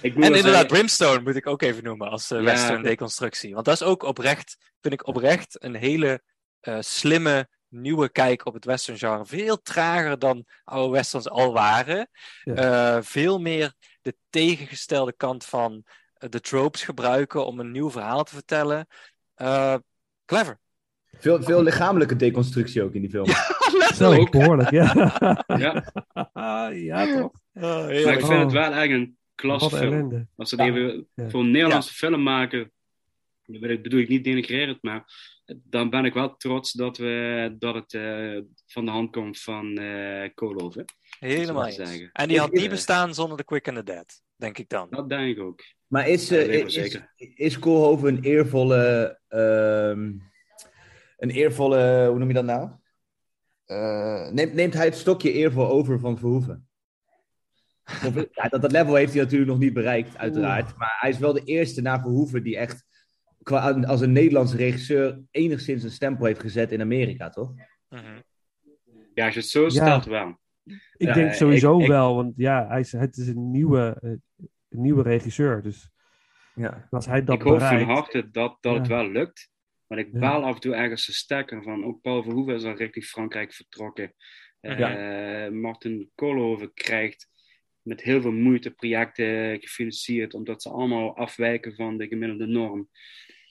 Ik 0.00 0.14
en 0.14 0.34
inderdaad, 0.34 0.66
Brimstone 0.66 1.20
moet 1.20 1.36
ik 1.36 1.46
ook 1.46 1.62
even 1.62 1.84
noemen 1.84 2.08
als 2.08 2.30
eh, 2.30 2.42
western 2.42 2.82
deconstructie. 2.82 3.54
Want 3.54 3.64
dat 3.64 3.74
is 3.74 3.86
ook 3.86 4.02
oprecht, 4.02 4.56
vind 4.80 4.94
ik 4.94 5.06
oprecht, 5.06 5.62
een 5.62 5.74
hele 5.74 6.22
slimme, 6.80 7.48
nieuwe 7.68 8.08
kijk 8.08 8.46
op 8.46 8.54
het 8.54 8.64
western 8.64 8.98
genre. 8.98 9.26
Veel 9.26 9.62
trager 9.62 10.18
dan 10.18 10.44
oude 10.64 10.92
westerns 10.92 11.28
al 11.28 11.52
waren. 11.52 12.10
Ja. 12.42 13.02
Veel 13.02 13.38
meer 13.38 13.74
de 14.02 14.16
tegengestelde 14.30 15.12
kant 15.12 15.44
van 15.44 15.84
de 16.18 16.40
tropes 16.40 16.82
gebruiken 16.82 17.46
om 17.46 17.60
een 17.60 17.70
nieuw 17.70 17.90
verhaal 17.90 18.24
te 18.24 18.34
vertellen. 18.34 18.86
Eh, 19.34 19.74
clever. 20.24 20.58
Veel, 21.12 21.42
veel 21.42 21.62
lichamelijke 21.62 22.16
deconstructie 22.16 22.82
ook 22.82 22.94
in 22.94 23.00
die 23.00 23.10
film. 23.10 23.26
Zo, 23.26 23.32
Letterlijk. 23.78 24.30
behoorlijk, 24.30 24.70
ja. 24.70 25.12
Ja, 25.46 25.84
ja, 26.70 27.06
toch? 27.16 27.30
Oh, 27.54 27.62
maar 27.62 27.90
ik 27.92 28.24
vind 28.26 28.42
het 28.42 28.52
wel 28.52 28.72
echt 28.72 28.90
een 28.92 29.16
klasfilm. 29.34 29.82
ellende. 29.92 30.26
Als 30.36 30.48
ze 30.48 30.60
even 30.62 31.08
Ja. 31.14 31.28
voor 31.28 31.40
een 31.40 31.50
Nederlandse 31.50 31.94
film 31.94 32.22
maken, 32.22 32.72
bedoel- 33.44 33.80
bedoel 33.80 34.00
ik 34.00 34.08
niet 34.08 34.24
denigrerend, 34.24 34.82
maar 34.82 35.04
dan 35.46 35.90
ben 35.90 36.04
ik 36.04 36.14
wel 36.14 36.36
trots 36.36 36.72
dat, 36.72 36.96
we, 36.96 37.54
dat 37.58 37.74
het 37.74 37.94
eh, 37.94 38.38
van 38.66 38.84
de 38.84 38.90
hand 38.90 39.10
komt 39.10 39.40
van 39.40 39.78
eh 39.78 40.28
Koolhoven. 40.34 40.84
Helemaal. 41.18 41.66
En 42.12 42.28
die 42.28 42.38
had 42.38 42.52
niet 42.52 42.62
Ja. 42.62 42.68
bestaan 42.68 43.14
zonder 43.14 43.36
de 43.36 43.44
Quick 43.44 43.68
and 43.68 43.76
the 43.76 43.82
Dead, 43.84 44.22
denk 44.36 44.58
ik 44.58 44.68
dan. 44.68 44.86
Dat 44.90 45.08
denk 45.08 45.36
ik 45.36 45.42
ook. 45.42 45.60
Maar 45.88 46.08
is, 46.08 46.30
eh, 46.30 46.48
is, 46.48 46.76
is, 46.76 47.00
is 47.34 47.58
Koolhoven 47.58 48.08
een 48.16 48.22
eervolle. 48.22 49.18
ehm, 49.28 50.12
een 51.16 51.30
eervolle. 51.30 52.06
Hoe 52.08 52.18
noem 52.18 52.28
je 52.28 52.34
dat 52.34 52.44
nou? 52.44 52.70
Eh, 53.64 54.30
neemt, 54.30 54.54
neemt 54.54 54.74
hij 54.74 54.84
het 54.84 54.96
stokje 54.96 55.32
eervol 55.32 55.68
over 55.68 55.98
van 56.00 56.18
Verhoeven? 56.18 56.68
Of, 57.84 58.14
ja, 58.32 58.48
dat, 58.48 58.62
dat 58.62 58.72
level 58.72 58.94
heeft 58.94 59.12
hij 59.14 59.22
natuurlijk 59.22 59.50
nog 59.50 59.58
niet 59.60 59.72
bereikt, 59.72 60.16
uiteraard. 60.16 60.76
Maar 60.76 60.96
hij 61.00 61.10
is 61.10 61.18
wel 61.18 61.32
de 61.32 61.44
eerste 61.44 61.80
na 61.82 62.00
Verhoeven 62.00 62.42
die 62.42 62.56
echt. 62.56 62.86
Qua, 63.42 63.70
als 63.70 64.00
een 64.00 64.12
Nederlandse 64.12 64.56
regisseur 64.56 65.20
enigszins 65.30 65.82
een 65.82 65.90
stempel 65.90 66.24
heeft 66.26 66.40
gezet 66.40 66.72
in 66.72 66.80
Amerika, 66.80 67.28
toch? 67.30 67.54
Mhm. 67.88 68.02
Ja, 69.14 69.24
als 69.24 69.34
je 69.34 69.40
het 69.40 69.48
zo 69.48 69.62
Ja. 69.62 69.68
stelt 69.70 70.04
wel. 70.04 70.38
Ik 70.96 71.06
Ja, 71.08 71.12
denk 71.14 71.32
sowieso 71.32 71.76
ik- 71.76 71.82
ik- 71.82 71.88
wel, 71.88 72.14
want 72.14 72.32
ja, 72.36 72.66
hij 72.68 72.80
is, 72.80 72.92
het 72.92 73.16
is 73.16 73.28
een 73.28 73.50
nieuwe, 73.50 73.96
eh, 74.00 74.10
een 74.78 74.84
nieuwe 74.84 75.02
regisseur. 75.02 75.62
Dus 75.62 75.90
Ja. 76.54 76.86
als 76.90 77.06
hij 77.06 77.24
dat 77.24 77.34
ik 77.34 77.42
hoop 77.42 77.58
van 77.58 77.68
bereikt... 77.68 77.90
harte 77.90 78.30
dat, 78.30 78.56
dat 78.60 78.76
het 78.76 78.86
wel 78.86 79.10
lukt. 79.10 79.50
Maar 79.86 79.98
ik 79.98 80.08
Ja. 80.12 80.18
baal 80.18 80.44
af 80.44 80.54
en 80.54 80.60
toe 80.60 80.74
ergens 80.74 81.04
te 81.04 81.12
stekken 81.14 81.62
van. 81.62 81.84
Ook 81.84 82.00
Paul 82.00 82.22
Verhoeven 82.22 82.54
is 82.54 82.64
al 82.64 82.74
richting 82.74 83.04
Frankrijk 83.04 83.52
vertrokken. 83.52 84.14
Eh, 84.60 85.48
Martin 85.48 86.10
Koolhoven 86.14 86.74
krijgt 86.74 87.28
met 87.82 88.02
heel 88.02 88.20
veel 88.20 88.32
moeite 88.32 88.70
projecten 88.70 89.60
gefinancierd, 89.60 90.34
omdat 90.34 90.62
ze 90.62 90.68
allemaal 90.70 91.16
afwijken 91.16 91.74
van 91.74 91.96
de 91.98 92.06
gemiddelde 92.06 92.46
norm. 92.46 92.88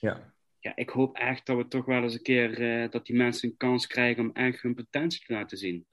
Ja. 0.00 0.34
Ja, 0.60 0.76
ik 0.76 0.90
hoop 0.90 1.16
echt 1.16 1.46
dat 1.46 1.56
we 1.56 1.68
toch 1.68 1.84
wel 1.84 2.02
eens 2.02 2.14
een 2.14 2.22
keer 2.22 2.60
eh, 2.82 2.90
dat 2.90 3.06
die 3.06 3.16
mensen 3.16 3.48
een 3.48 3.56
kans 3.56 3.86
krijgen 3.86 4.22
om 4.22 4.30
echt 4.32 4.62
hun 4.62 4.74
potentie 4.74 5.24
te 5.26 5.32
laten 5.32 5.58
zien. 5.58 5.86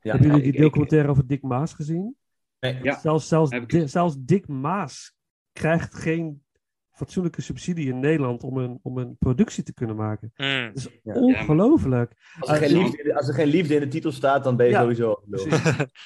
Ja. 0.00 0.10
Hebben 0.12 0.28
jullie 0.36 0.52
die 0.52 0.60
documentaire 0.60 1.08
over 1.08 1.26
Dick 1.26 1.42
Maas 1.42 1.74
gezien? 1.74 2.16
Nee. 2.60 2.78
Ja. 2.82 2.98
Zelfs, 2.98 3.28
zelfs, 3.28 3.50
ik- 3.50 3.82
zelfs 3.84 4.16
Dick 4.18 4.48
Maas 4.48 5.14
krijgt 5.52 5.94
geen 5.94 6.42
fatsoenlijke 6.90 7.42
subsidie 7.42 7.88
in 7.88 8.00
Nederland 8.00 8.42
om 8.42 8.56
een, 8.56 8.78
om 8.82 8.98
een 8.98 9.16
productie 9.18 9.62
te 9.62 9.74
kunnen 9.74 9.96
maken. 9.96 10.32
Mm. 10.36 10.66
Dat 10.66 10.76
is 10.76 10.88
Ja. 11.02 11.12
ongelooflijk. 11.14 12.12
Als, 12.40 12.58
liefde, 12.60 13.14
als 13.16 13.28
er 13.28 13.34
geen 13.34 13.46
liefde 13.46 13.74
in 13.74 13.80
de 13.80 13.88
titel 13.88 14.12
staat, 14.12 14.44
dan 14.44 14.56
ben 14.56 14.66
je 14.66 14.72
Ja, 14.72 14.80
sowieso. 14.80 15.22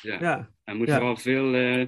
Ja. 0.02 0.18
Ja, 0.20 0.50
Er 0.64 0.76
moet 0.76 0.86
Ja. 0.86 0.94
vooral 0.96 1.16
veel 1.16 1.54
eh 1.54 1.86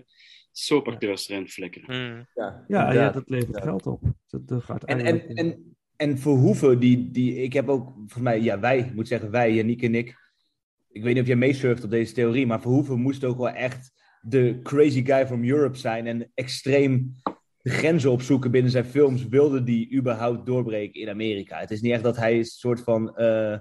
soapacteurs 0.56 1.28
erin 1.28 1.48
flikkeren. 1.48 2.12
Mm. 2.16 2.26
Ja, 2.68 2.92
ja, 2.92 3.10
dat 3.10 3.28
levert 3.28 3.56
Ja. 3.56 3.62
geld 3.62 3.86
op. 3.86 4.02
Dat, 4.26 4.48
dat 4.48 4.64
gaat 4.64 4.84
En, 4.84 5.00
en, 5.00 5.26
en, 5.28 5.76
en 5.96 6.18
Verhoeven, 6.18 6.78
die, 6.80 7.10
die, 7.10 7.34
ik 7.42 7.52
heb 7.52 7.68
ook, 7.68 7.92
volgens 7.94 8.22
mij, 8.22 8.40
ja, 8.40 8.58
wij, 8.60 8.78
ik 8.78 8.94
moet 8.94 9.08
zeggen 9.08 9.30
wij, 9.30 9.54
Yannick 9.54 9.82
en 9.82 9.94
ik. 9.94 10.22
Ik 10.88 11.02
weet 11.02 11.12
niet 11.12 11.22
of 11.22 11.28
jij 11.28 11.36
meesurft 11.36 11.84
op 11.84 11.90
deze 11.90 12.12
theorie, 12.14 12.46
maar 12.46 12.60
Verhoeven 12.60 13.00
moest 13.00 13.24
ook 13.24 13.36
wel 13.36 13.48
echt 13.50 13.92
de 14.24 14.60
crazy 14.62 15.04
guy 15.04 15.26
from 15.26 15.44
Europe 15.44 15.76
zijn 15.78 16.06
en 16.06 16.30
extreem 16.34 17.14
de 17.62 17.70
grenzen 17.70 18.10
opzoeken 18.10 18.50
binnen 18.50 18.70
zijn 18.70 18.84
films. 18.84 19.28
Wilde 19.28 19.62
die 19.62 19.92
überhaupt 19.94 20.46
doorbreken 20.46 21.00
in 21.00 21.08
Amerika? 21.08 21.58
Het 21.58 21.70
is 21.70 21.80
niet 21.80 21.92
echt 21.92 22.02
dat 22.02 22.16
hij 22.16 22.36
een 22.38 22.44
soort 22.44 22.80
van, 22.80 23.16
eh, 23.16 23.58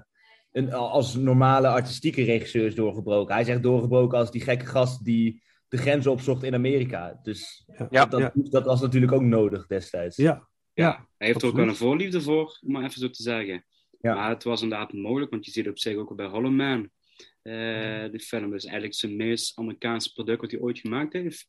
een, 0.52 0.72
als 0.72 1.14
normale 1.14 1.68
artistieke 1.68 2.24
regisseur 2.24 2.66
is 2.66 2.74
doorgebroken. 2.74 3.32
Hij 3.34 3.42
is 3.42 3.48
echt 3.48 3.62
doorgebroken 3.62 4.18
als 4.18 4.30
die 4.30 4.40
gekke 4.40 4.66
gast 4.66 5.04
die 5.04 5.42
de 5.68 5.76
grenzen 5.76 6.10
opzocht 6.10 6.42
in 6.42 6.54
Amerika. 6.54 7.18
Dus 7.22 7.64
Ja. 7.90 8.06
dat, 8.06 8.20
Ja. 8.20 8.32
dat 8.34 8.64
was 8.64 8.80
natuurlijk 8.80 9.12
ook 9.12 9.22
nodig 9.22 9.66
destijds. 9.66 10.16
ja, 10.16 10.48
Ja, 10.74 11.06
hij 11.16 11.26
heeft 11.26 11.42
er 11.42 11.48
ook 11.48 11.56
wel 11.56 11.68
een 11.68 11.76
voorliefde 11.76 12.20
voor, 12.20 12.58
om 12.66 12.72
maar 12.72 12.84
even 12.84 13.00
zo 13.00 13.10
te 13.10 13.22
zeggen. 13.22 13.64
Ja. 14.00 14.14
Maar 14.14 14.28
het 14.28 14.44
was 14.44 14.62
inderdaad 14.62 14.92
mogelijk, 14.92 15.30
want 15.30 15.44
je 15.44 15.50
ziet 15.50 15.68
op 15.68 15.78
zich 15.78 15.96
ook 15.96 16.08
al 16.08 16.14
bij 16.16 16.26
Hollow 16.26 16.52
Man. 16.52 16.90
Eh 17.44 18.10
die 18.10 18.20
film 18.20 18.54
is 18.54 18.64
eigenlijk 18.64 18.94
zijn 18.94 19.16
meest 19.16 19.58
Amerikaanse 19.58 20.12
product 20.12 20.40
wat 20.40 20.50
hij 20.50 20.60
ooit 20.60 20.78
gemaakt 20.78 21.12
heeft. 21.12 21.46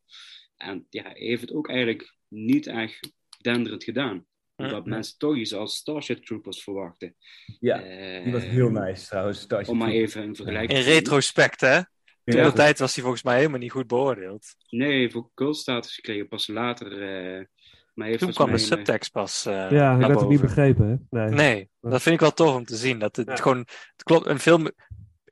En 0.55 0.85
ja, 0.89 1.03
hij 1.03 1.13
heeft 1.15 1.41
het 1.41 1.53
ook 1.53 1.69
eigenlijk 1.69 2.15
niet 2.27 2.67
echt 2.67 3.11
denderend 3.41 3.83
gedaan. 3.83 4.25
Omdat 4.55 4.81
Mhm. 4.81 4.89
mensen 4.89 5.17
toch 5.17 5.35
iets 5.35 5.53
als 5.53 5.75
Starship 5.75 6.25
Troopers 6.25 6.63
verwachten. 6.63 7.15
Ja, 7.59 7.81
Eh, 7.83 8.23
die 8.23 8.33
was 8.33 8.43
heel 8.43 8.69
nice 8.69 9.05
trouwens. 9.07 9.39
Starship 9.39 9.69
Om 9.71 9.77
maar 9.77 9.89
even 9.91 10.23
een 10.23 10.35
vergelijking 10.35 10.79
In 10.79 10.85
retrospect, 10.85 11.61
hè? 11.61 11.75
Toen 12.23 12.35
Ja. 12.37 12.43
de 12.49 12.53
tijd 12.55 12.79
was 12.79 12.93
hij 12.93 13.03
volgens 13.03 13.23
mij 13.23 13.37
helemaal 13.37 13.59
niet 13.59 13.71
goed 13.71 13.87
beoordeeld. 13.87 14.45
Nee, 14.69 15.15
ook 15.15 15.31
cultstatus 15.33 15.95
gekregen, 15.95 16.27
pas 16.27 16.47
later. 16.47 16.91
eh, 16.91 17.45
maar 17.93 18.07
heeft 18.07 18.19
Toen 18.19 18.33
kwam 18.33 18.51
de 18.51 18.57
subtext 18.57 19.11
pas. 19.11 19.45
eh 19.45 19.71
ja, 19.71 19.95
ik 19.95 20.01
had 20.05 20.19
het 20.19 20.29
niet 20.29 20.41
begrepen. 20.41 21.07
Hè? 21.09 21.19
Nee. 21.19 21.29
Nee, 21.33 21.69
dat 21.81 22.01
vind 22.01 22.15
ik 22.15 22.21
wel 22.21 22.33
tof 22.33 22.55
om 22.55 22.65
te 22.65 22.75
zien. 22.75 22.99
Dat 22.99 23.15
het 23.15 23.27
Ja. 23.27 23.35
gewoon, 23.35 23.57
het 23.91 24.03
klopt, 24.03 24.25
een 24.25 24.39
film 24.39 24.71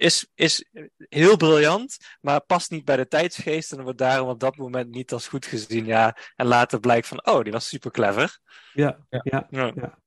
is, 0.03 0.31
is 0.35 0.69
heel 0.97 1.37
briljant, 1.37 1.97
maar 2.21 2.41
past 2.41 2.71
niet 2.71 2.85
bij 2.85 2.95
de 2.97 3.07
tijdsgeest 3.07 3.71
en 3.71 3.83
wordt 3.83 3.97
daarom 3.97 4.29
op 4.29 4.39
dat 4.39 4.57
moment 4.57 4.89
niet 4.91 5.11
als 5.13 5.27
goed 5.27 5.45
gezien. 5.45 5.85
Ja, 5.85 6.17
en 6.35 6.45
later 6.45 6.79
blijkt 6.79 7.07
van, 7.07 7.25
oh, 7.25 7.41
die 7.43 7.51
was 7.51 7.67
super 7.67 7.91
clever. 7.91 8.39
Ja, 8.73 9.05
Ja. 9.09 9.47
ja. 9.49 9.97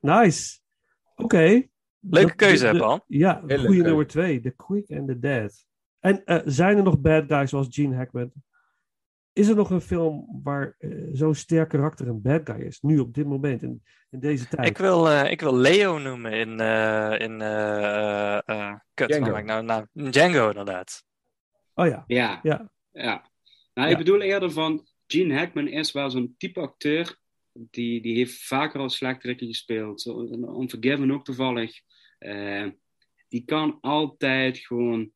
Nice. 0.00 0.58
Oké. 1.16 1.38
Leuke 2.00 2.26
Dat- 2.26 2.34
keuze, 2.34 2.64
de- 2.64 2.70
hè, 2.72 2.78
Paul? 2.78 3.04
Ja, 3.06 3.42
goede 3.46 3.82
nummer 3.82 4.06
twee. 4.06 4.40
The 4.40 4.50
Quick 4.50 4.90
and 4.90 5.08
the 5.08 5.18
Dead. 5.18 5.64
En 6.00 6.24
eh, 6.24 6.40
zijn 6.44 6.76
er 6.76 6.82
nog 6.82 7.00
bad 7.00 7.24
guys 7.28 7.50
zoals 7.50 7.66
Gene 7.70 7.96
Hackman? 7.96 8.32
Is 9.34 9.48
er 9.48 9.56
nog 9.56 9.70
een 9.70 9.80
film 9.80 10.40
waar 10.42 10.74
eh, 10.78 10.90
zo'n 11.12 11.34
sterk 11.34 11.68
karakter 11.68 12.08
een 12.08 12.22
bad 12.22 12.40
guy 12.44 12.60
is? 12.60 12.80
Nu 12.80 12.98
op 12.98 13.14
dit 13.14 13.26
moment, 13.26 13.62
in, 13.62 13.82
in 14.10 14.20
deze 14.20 14.48
tijd. 14.48 14.68
Ik 14.68 14.78
wil, 14.78 15.10
eh, 15.10 15.30
ik 15.30 15.40
wil 15.40 15.56
Leo 15.56 15.98
noemen 15.98 16.32
in, 16.32 16.60
eh 16.60 17.14
in 17.18 17.40
eh, 17.40 18.38
eh, 18.38 18.48
eh, 18.48 18.74
kut, 18.94 19.08
Django. 19.08 19.36
ik 19.36 19.44
nou, 19.44 19.64
nou, 19.64 19.86
Django 19.92 20.48
inderdaad. 20.48 21.04
Oh 21.74 21.86
ja. 21.86 22.04
Ja. 22.06 22.40
Ja. 22.42 22.70
ja. 22.92 23.30
Nou, 23.74 23.88
Ja. 23.88 23.92
ik 23.92 23.96
bedoel 23.98 24.20
eerder 24.20 24.50
van, 24.52 24.86
Gene 25.06 25.34
Hackman 25.38 25.68
is 25.68 25.92
wel 25.92 26.10
zo'n 26.10 26.34
type 26.38 26.60
acteur, 26.60 27.16
die, 27.52 28.02
die 28.02 28.16
heeft 28.16 28.42
vaker 28.46 28.80
al 28.80 28.90
slechterikken 28.90 29.46
gespeeld, 29.46 30.00
zo, 30.00 30.20
Unforgiven 30.60 31.10
ook 31.10 31.24
toevallig. 31.24 31.80
Eh, 32.18 32.66
die 33.28 33.44
kan 33.44 33.78
altijd 33.80 34.58
gewoon 34.58 35.10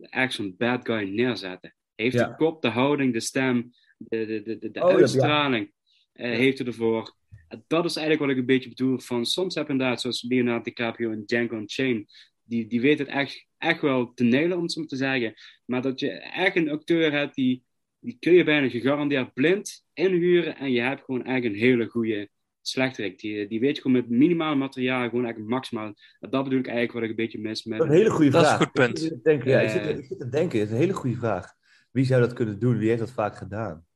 echt 0.00 0.32
zo'n 0.32 0.54
bad 0.58 0.86
guy 0.86 1.08
neerzetten. 1.08 1.75
Heeft 1.96 2.14
Ja. 2.14 2.28
de 2.28 2.34
kop, 2.36 2.62
de 2.62 2.68
houding, 2.68 3.12
de 3.12 3.20
stem, 3.20 3.70
de, 3.98 4.26
de, 4.26 4.42
de, 4.42 4.58
de, 4.58 4.70
de 4.70 4.80
Oh, 4.82 4.88
uitstraling 4.94 5.72
eh, 6.12 6.30
heeft 6.30 6.58
hij 6.58 6.66
ervoor. 6.66 7.14
En 7.48 7.64
dat 7.66 7.84
is 7.84 7.96
eigenlijk 7.96 8.26
wat 8.26 8.30
ik 8.36 8.40
een 8.40 8.46
beetje 8.54 8.68
bedoel 8.68 8.98
van 8.98 9.26
soms 9.26 9.54
heb 9.54 9.66
je 9.66 9.72
inderdaad 9.72 10.00
zoals 10.00 10.22
Leonardo 10.28 10.62
DiCaprio 10.62 11.10
en 11.10 11.22
Django 11.26 11.56
Unchained 11.56 12.34
die, 12.42 12.66
die 12.66 12.80
weet 12.80 12.98
het 12.98 13.08
echt, 13.08 13.46
echt 13.58 13.80
wel 13.80 14.12
te 14.14 14.24
nailen 14.24 14.56
om 14.56 14.62
het 14.62 14.72
zo 14.72 14.84
te 14.84 14.96
zeggen 14.96 15.34
maar 15.64 15.82
dat 15.82 16.00
je 16.00 16.10
echt 16.10 16.56
een 16.56 16.70
acteur 16.70 17.12
hebt 17.12 17.34
die 17.34 17.64
die 18.00 18.16
kun 18.20 18.32
je 18.32 18.44
bijna 18.44 18.68
gegarandeerd 18.68 19.34
blind 19.34 19.84
inhuren 19.94 20.56
en 20.56 20.72
je 20.72 20.80
hebt 20.80 21.04
gewoon 21.04 21.24
eigenlijk 21.24 21.54
een 21.54 21.68
hele 21.68 21.86
goede 21.86 22.28
slechterik. 22.62 23.18
Die, 23.20 23.46
die 23.46 23.60
weet 23.60 23.76
je 23.76 23.82
gewoon 23.82 23.96
met 23.96 24.08
minimaal 24.08 24.56
materiaal 24.56 25.08
gewoon 25.08 25.24
eigenlijk 25.24 25.54
maximaal. 25.54 25.94
Dat 26.20 26.44
bedoel 26.44 26.58
ik 26.58 26.66
eigenlijk 26.66 26.92
wat 26.92 27.02
ik 27.02 27.08
een 27.08 27.16
beetje 27.16 27.38
mis 27.38 27.64
met... 27.64 27.78
Dat 27.78 27.86
is 27.86 27.92
een 27.92 27.98
hele 27.98 28.10
goede 28.10 28.30
Dat 28.30 28.42
is 28.42 28.46
vraag. 28.48 28.60
een 28.60 28.64
goed 28.66 28.74
punt. 28.74 28.98
Ik 28.98 29.02
zit 29.04 29.10
te 29.12 29.20
denken, 29.22 29.50
ja, 29.50 29.60
ik, 29.60 29.70
zit, 29.70 29.80
Eh. 29.82 29.96
ik 29.98 30.04
zit 30.04 30.18
te 30.18 30.28
denken, 30.28 30.58
het 30.58 30.68
is 30.68 30.74
een 30.74 30.80
hele 30.80 30.92
goede 30.92 31.16
vraag. 31.16 31.54
Wie 31.96 32.04
zou 32.04 32.20
dat 32.20 32.32
kunnen 32.32 32.58
doen? 32.58 32.78
Wie 32.78 32.88
heeft 32.88 33.00
dat 33.00 33.10
vaak 33.10 33.36
gedaan? 33.36 33.86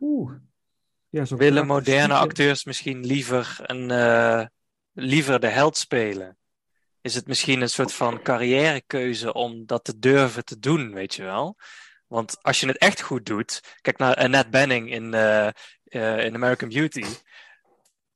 Oeh. 0.00 0.32
ja 1.08 1.24
zo'n 1.24 1.38
Willen 1.38 1.66
moderne 1.66 2.14
acteurs 2.14 2.64
misschien 2.64 3.06
liever, 3.06 3.56
een, 3.62 3.90
eh, 3.90 4.46
liever 4.92 5.40
de 5.40 5.46
held 5.46 5.76
spelen? 5.76 6.38
Is 7.00 7.14
het 7.14 7.26
misschien 7.26 7.60
een 7.60 7.68
soort 7.68 7.92
van 7.92 8.22
carrièrekeuze 8.22 9.32
om 9.32 9.66
dat 9.66 9.84
te 9.84 9.98
durven 9.98 10.44
te 10.44 10.58
doen, 10.58 10.92
weet 10.92 11.14
je 11.14 11.22
wel? 11.22 11.56
Want 12.06 12.42
als 12.42 12.60
je 12.60 12.66
het 12.66 12.78
echt 12.78 13.00
goed 13.00 13.26
doet, 13.26 13.76
kijk 13.80 13.98
naar 13.98 14.14
Annette 14.14 14.50
Bening 14.50 14.90
in, 14.90 15.14
eh, 15.14 15.46
eh, 15.84 16.24
in 16.24 16.34
American 16.34 16.68
Beauty. 16.68 17.04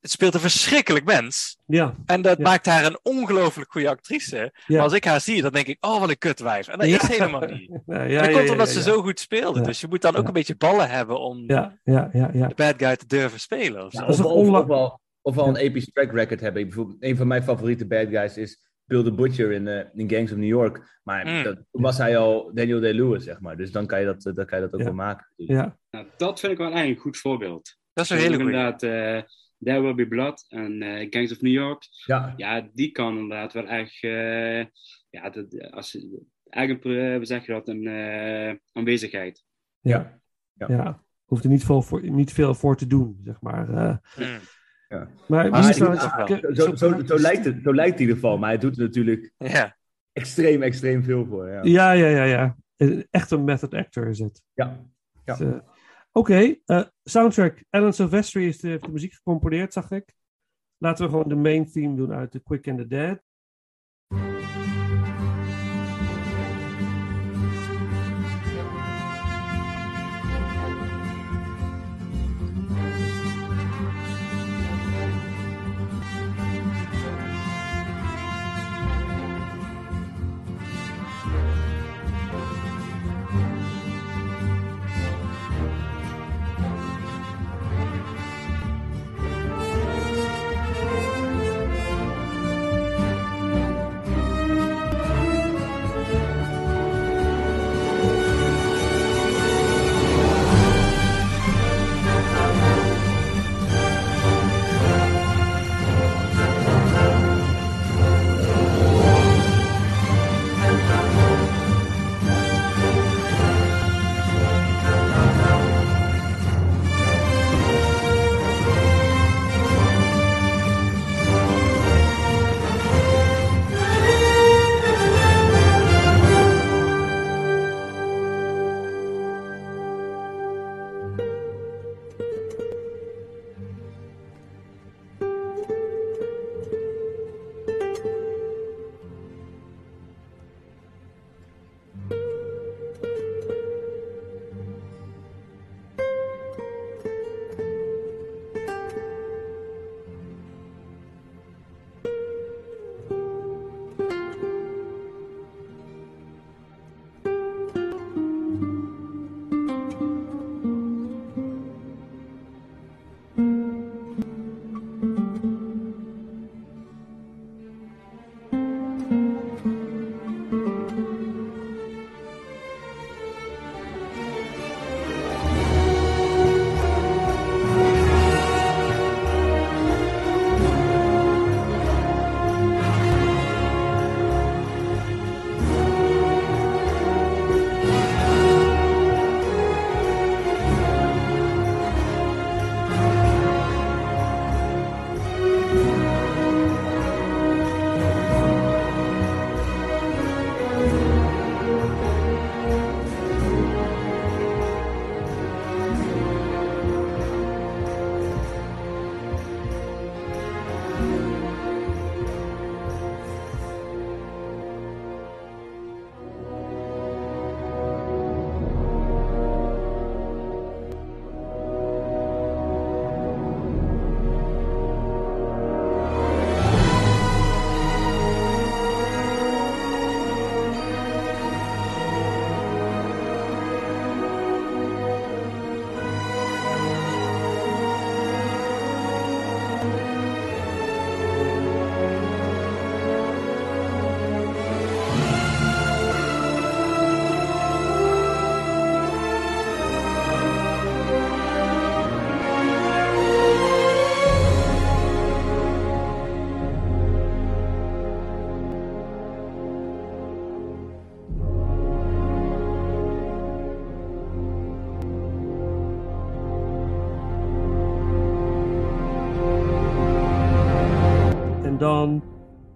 Het 0.01 0.11
speelt 0.11 0.35
een 0.35 0.41
verschrikkelijk 0.41 1.05
mens. 1.05 1.59
Ja, 1.67 1.95
En 2.07 2.23
dat 2.23 2.37
Ja. 2.37 2.43
maakt 2.43 2.67
haar 2.67 2.85
een 2.85 2.99
ongelooflijk 3.03 3.71
goede 3.73 3.89
actrice. 3.89 4.37
Ja. 4.37 4.53
Maar 4.77 4.81
als 4.85 4.93
ik 4.93 5.05
haar 5.05 5.21
zie, 5.21 5.43
dan 5.43 5.53
denk 5.53 5.67
ik, 5.67 5.77
oh 5.87 6.01
wat 6.01 6.09
een 6.09 6.19
kutwijf. 6.19 6.69
En 6.69 6.79
dat 6.79 6.89
Ja. 6.89 7.03
is 7.03 7.09
helemaal 7.09 7.41
niet. 7.41 7.69
ja, 7.87 7.95
ja, 7.95 7.99
En 8.03 8.11
ja, 8.11 8.21
dat 8.23 8.33
komt 8.33 8.45
ja, 8.47 8.53
omdat 8.53 8.67
ja, 8.67 8.73
ze 8.73 8.79
ja. 8.79 8.85
zo 8.85 9.03
goed 9.03 9.21
speelde. 9.21 9.59
Ja. 9.59 9.65
Dus 9.65 9.81
je 9.81 9.87
moet 9.89 10.03
dan 10.03 10.15
ook 10.17 10.23
Ja. 10.23 10.27
een 10.29 10.33
beetje 10.33 10.57
ballen 10.57 10.91
hebben 10.91 11.21
om 11.21 11.45
Ja, 11.47 11.79
ja, 11.85 12.09
ja, 12.13 12.31
ja. 12.33 12.47
de 12.49 12.55
bad 12.55 12.75
guy 12.77 12.97
te 12.97 13.07
durven 13.07 13.41
spelen. 13.41 13.85
Of 13.87 13.95
of, 14.03 14.67
wel, 14.67 15.01
of 15.23 15.35
wel 15.35 15.49
een 15.49 15.57
episch 15.57 15.91
track 15.93 16.13
record 16.13 16.41
hebben. 16.41 16.63
Ik 16.63 16.69
Bijvoorbeeld, 16.69 17.03
een 17.03 17.17
van 17.17 17.27
mijn 17.27 17.43
favoriete 17.43 17.87
bad 17.87 18.09
guys 18.09 18.37
is 18.37 18.67
Bill 18.85 19.03
the 19.05 19.13
Butcher 19.13 19.53
in, 19.53 19.69
eh, 19.69 19.85
in 19.95 20.11
Gangs 20.11 20.33
of 20.33 20.39
New 20.39 20.49
York. 20.49 20.99
Maar 21.03 21.27
Mm. 21.27 21.43
dat, 21.43 21.55
toen 21.71 21.83
was 21.83 21.99
hij 21.99 22.17
al 22.19 22.51
Daniel 22.55 22.81
Day-Lewis, 22.81 23.25
zeg 23.25 23.41
maar. 23.41 23.57
Dus 23.57 23.73
dan 23.73 23.87
kan 23.87 24.01
je 24.01 24.07
dat, 24.07 24.27
eh, 24.27 24.35
dan 24.35 24.47
kan 24.47 24.59
je 24.59 24.65
dat 24.65 24.75
ook 24.75 24.81
Ja. 24.81 24.87
wel 24.87 24.95
maken. 24.95 25.27
ja. 25.37 25.77
Nou, 25.91 26.07
dat 26.17 26.41
vind 26.41 26.53
ik 26.53 26.59
wel 26.59 26.67
eigenlijk 26.67 26.97
een 26.97 27.03
goed 27.05 27.17
voorbeeld. 27.19 27.77
Dat 27.93 28.05
is 28.05 28.11
een 28.11 28.17
hele 28.17 28.35
goede. 28.37 28.51
Inderdaad, 28.51 28.83
eh 28.83 29.23
There 29.65 29.81
Will 29.81 29.95
Be 29.95 30.07
Blood 30.09 30.45
en 30.49 30.83
eh, 30.83 31.07
Gangs 31.11 31.33
of 31.33 31.41
New 31.41 31.53
York. 31.53 31.83
Ja, 32.07 32.35
Ja, 32.37 32.69
die 32.75 32.91
kan 32.91 33.19
inderdaad 33.19 33.53
wel 33.53 33.67
echt... 33.67 34.03
eh, 34.03 34.59
ja, 35.11 35.31
dat, 35.31 35.71
als, 35.73 35.99
eigenlijk, 36.49 36.85
eh, 36.85 37.17
hoe 37.17 37.25
zeg 37.25 37.47
je 37.47 37.53
dat, 37.53 37.69
een 37.69 37.87
eh, 37.87 38.55
aanwezigheid. 38.73 39.45
Ja. 39.81 40.21
Ja. 40.53 40.67
ja. 40.69 41.03
Hoeft 41.25 41.45
er 41.45 41.51
niet 41.51 41.65
veel, 41.65 41.83
voor, 41.83 42.11
niet 42.11 42.33
veel 42.33 42.55
voor 42.55 42.77
te 42.77 42.87
doen, 42.87 43.21
zeg 43.25 43.41
maar. 43.41 43.69
eh. 43.75 43.97
Mm. 44.17 44.39
maar 45.29 45.51
wel. 45.51 45.63
zo, 45.63 45.95
zo, 46.55 46.75
zo, 46.75 47.03
zo 47.07 47.19
lijkt 47.19 47.45
het, 47.45 47.57
zo 47.63 47.75
lijkt 47.75 47.91
het 47.91 48.01
in 48.01 48.07
ieder 48.07 48.15
geval. 48.15 48.39
Maar 48.39 48.49
hij 48.49 48.59
doet 48.59 48.77
er 48.77 48.83
natuurlijk 48.83 49.33
Ja. 49.39 49.77
extreem, 50.13 50.63
extreem 50.63 51.03
veel 51.03 51.27
voor. 51.27 51.49
Ja, 51.49 51.61
Ja, 51.63 51.93
ja, 51.93 52.07
ja, 52.09 52.25
ja. 52.25 52.57
Echt 53.11 53.31
een 53.31 53.45
method 53.45 53.75
actor 53.75 54.07
is 54.07 54.19
het. 54.19 54.43
ja. 54.55 54.81
Ja. 55.25 55.37
Dus, 55.37 55.47
eh, 55.47 55.59
Oké, 56.19 56.57
eh, 56.65 56.85
soundtrack. 57.05 57.65
Alan 57.71 57.93
Silvestri 57.93 58.47
de, 58.47 58.69
heeft 58.69 58.85
de 58.85 58.93
muziek 58.93 59.13
gecomponeerd, 59.13 59.73
zag 59.73 59.91
ik. 59.91 60.15
Laten 60.79 61.05
we 61.05 61.11
gewoon 61.11 61.29
de 61.29 61.35
main 61.35 61.71
theme 61.71 61.97
doen 61.97 62.13
uit 62.13 62.31
The 62.31 62.41
Quick 62.41 62.69
and 62.69 62.79
the 62.79 62.87
Dead. 62.87 63.23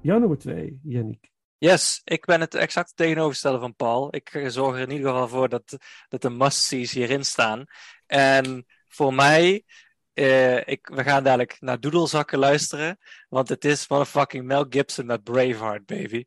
Jouw 0.03 0.19
nummer 0.19 0.39
twee, 0.39 0.81
Yannick. 0.83 1.31
Yes, 1.59 2.01
ik 2.05 2.25
ben 2.25 2.41
het 2.41 2.55
exact 2.55 2.97
tegenovergestelde 2.97 3.59
van 3.59 3.75
Paul. 3.75 4.09
Ik 4.15 4.29
eh, 4.29 4.49
zorg 4.49 4.77
er 4.77 4.83
in 4.83 4.91
ieder 4.91 5.11
geval 5.11 5.29
voor 5.29 5.49
dat, 5.49 5.77
dat 6.09 6.23
de 6.23 6.31
must-sees 6.31 6.93
hierin 6.93 7.25
staan. 7.25 7.65
En 8.07 8.67
voor 8.89 9.15
mij, 9.15 9.65
eh, 10.13 10.67
ik, 10.67 10.89
we 10.95 11.03
gaan 11.03 11.25
dadelijk 11.25 11.57
naar 11.61 11.81
Doedelzakken 11.81 12.39
luisteren. 12.39 12.99
Want 13.29 13.49
het 13.49 13.65
is 13.65 13.89
motherfucking 13.89 14.45
Mel 14.45 14.67
Gibson 14.69 15.07
met 15.07 15.23
Braveheart, 15.23 15.87
baby. 15.87 16.25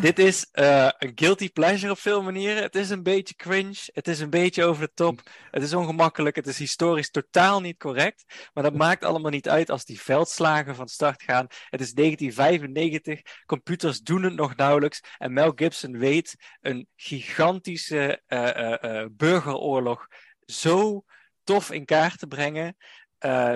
Dit 0.00 0.18
is 0.18 0.48
eh, 0.52 0.88
een 0.98 1.12
guilty 1.14 1.50
pleasure 1.50 1.92
op 1.92 1.98
veel 1.98 2.22
manieren. 2.22 2.62
Het 2.62 2.74
is 2.74 2.90
een 2.90 3.02
beetje 3.02 3.34
cringe. 3.34 3.90
Het 3.92 4.08
is 4.08 4.20
een 4.20 4.30
beetje 4.30 4.64
over 4.64 4.86
de 4.86 4.92
top. 4.94 5.20
Het 5.50 5.62
is 5.62 5.74
ongemakkelijk. 5.74 6.36
Het 6.36 6.46
is 6.46 6.58
historisch 6.58 7.10
totaal 7.10 7.60
niet 7.60 7.78
correct. 7.78 8.50
Maar 8.52 8.62
dat 8.62 8.74
maakt 8.74 9.04
allemaal 9.04 9.30
niet 9.30 9.48
uit 9.48 9.70
als 9.70 9.84
die 9.84 10.00
veldslagen 10.00 10.74
van 10.74 10.88
start 10.88 11.22
gaan. 11.22 11.46
Het 11.68 11.80
is 11.80 11.92
1995. 11.92 13.20
Computers 13.44 14.00
doen 14.00 14.22
het 14.22 14.34
nog 14.34 14.56
nauwelijks. 14.56 15.00
En 15.18 15.32
Mel 15.32 15.52
Gibson 15.54 15.98
weet 15.98 16.36
een 16.60 16.88
gigantische 16.96 18.22
eh, 18.26 19.00
eh, 19.02 19.06
burgeroorlog 19.12 20.06
zo 20.40 21.04
tof 21.44 21.70
in 21.70 21.84
kaart 21.84 22.18
te 22.18 22.26
brengen. 22.26 22.76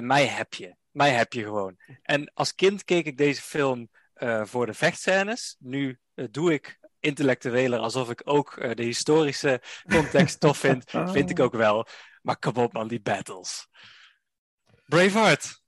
Mij 0.01 0.27
heb 0.27 0.55
je. 0.55 0.77
Mij 0.91 1.11
heb 1.11 1.33
je 1.33 1.43
gewoon. 1.43 1.77
En 2.03 2.33
als 2.35 2.55
kind 2.55 2.85
keek 2.85 3.07
ik 3.07 3.17
deze 3.17 3.43
film 3.43 3.89
eh, 4.21 4.45
voor 4.45 4.67
de 4.67 4.75
vechtscènes. 4.75 5.57
Nu 5.59 5.99
eh, 6.15 6.25
doe 6.31 6.53
ik 6.53 6.79
intellectueler 7.01 7.79
alsof 7.79 8.11
ik 8.11 8.21
ook 8.25 8.57
eh, 8.57 8.75
de 8.75 8.83
historische 8.83 9.61
context 9.89 10.41
tof 10.41 10.59
vind. 10.59 10.91
Vind 11.17 11.31
ik 11.31 11.41
ook 11.41 11.55
wel. 11.55 11.87
Maar 12.23 12.39
kom 12.39 12.55
op 12.57 12.73
man, 12.73 12.89
die 12.89 13.01
battles. 13.01 13.69
Braveheart. 14.87 15.63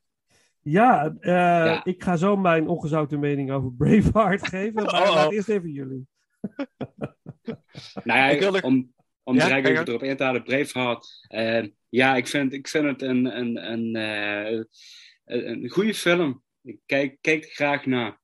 Ja, 0.61 1.15
eh, 1.21 1.31
Ja. 1.33 1.85
ik 1.85 2.03
ga 2.03 2.17
zo 2.17 2.37
mijn 2.37 2.69
ongezouten 2.69 3.21
mening 3.21 3.51
over 3.53 3.73
Braveheart 3.73 4.49
geven. 4.49 4.75
Maar 4.75 5.03
Oh-oh. 5.03 5.15
laat 5.15 5.33
eerst 5.33 5.49
even 5.49 5.71
jullie. 5.71 6.07
Nou 8.05 8.19
ja, 8.19 8.29
Ik 8.29 8.41
wil 8.41 8.53
nog- 8.53 8.63
om, 8.63 8.95
om 9.23 9.35
Ja, 9.37 9.47
direct 9.47 9.69
even 9.69 9.87
erop 9.89 10.03
in 10.03 10.17
te 10.17 10.23
halen, 10.25 10.43
Braveheart. 10.43 11.25
eh 11.29 11.67
ja, 11.89 12.17
ik 12.17 12.27
vind, 12.27 12.53
ik 12.53 12.69
vind 12.69 12.85
het 12.85 13.03
een, 13.03 13.39
een, 13.39 13.71
een, 13.73 13.97
eh, 13.97 14.53
een, 15.25 15.49
een 15.65 15.69
goede 15.69 15.95
film. 15.95 16.43
Ik 16.63 16.79
kijk, 16.87 17.17
kijk 17.21 17.45
er 17.45 17.51
graag 17.51 17.87
naar. 17.87 18.21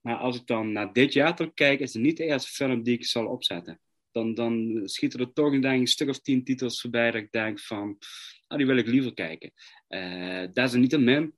Maar 0.00 0.16
als 0.16 0.36
ik 0.36 0.46
dan 0.46 0.72
naar 0.72 0.92
dit 0.92 1.12
jaar 1.12 1.36
terug 1.36 1.54
kijk, 1.54 1.80
is 1.80 1.92
het 1.92 2.02
niet 2.02 2.16
de 2.16 2.24
eerste 2.24 2.50
film 2.50 2.82
die 2.82 2.94
ik 2.94 3.04
zal 3.04 3.26
opzetten. 3.26 3.80
Dan, 4.10 4.34
dan 4.34 4.80
schieten 4.84 5.20
er 5.20 5.32
toch 5.32 5.50
denk 5.50 5.64
ik, 5.64 5.70
een 5.80 5.86
stuk 5.86 6.08
of 6.08 6.20
tien 6.20 6.44
titels 6.44 6.80
voorbij 6.80 7.10
dat 7.10 7.22
ik 7.22 7.32
denk 7.32 7.60
van, 7.60 7.98
ah, 8.46 8.58
die 8.58 8.66
wil 8.66 8.76
ik 8.76 8.86
liever 8.86 9.14
kijken. 9.14 9.52
Eh 9.88 10.46
dat 10.52 10.68
is 10.68 10.72
niet 10.74 10.92
een 10.92 11.04
min. 11.04 11.34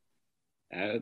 Eh, 0.66 0.94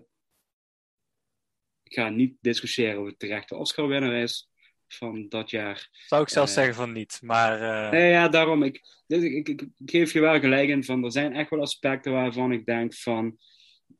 ik 1.82 1.94
ga 1.94 2.08
niet 2.08 2.36
discussiëren 2.40 3.00
of 3.00 3.06
het 3.06 3.18
terechte 3.18 3.56
Oscar-winnaar 3.56 4.22
is 4.22 4.48
van 4.88 5.28
dat 5.28 5.50
jaar. 5.50 5.88
Zou 6.06 6.22
ik 6.22 6.28
zelfs 6.28 6.50
Eh. 6.50 6.56
zeggen 6.56 6.74
van 6.74 6.92
niet. 6.92 7.18
Maar 7.22 7.90
Nee, 7.90 8.10
ja, 8.10 8.28
daarom. 8.28 8.62
Ik, 8.62 8.80
dus 9.06 9.22
ik, 9.22 9.48
ik, 9.48 9.60
ik 9.60 9.90
geef 9.90 10.12
je 10.12 10.20
wel 10.20 10.40
gelijk 10.40 10.68
in 10.68 10.84
van 10.84 11.04
er 11.04 11.12
zijn 11.12 11.34
echt 11.34 11.50
wel 11.50 11.60
aspecten 11.60 12.12
waarvan 12.12 12.52
ik 12.52 12.66
denk 12.66 12.94
van 12.94 13.38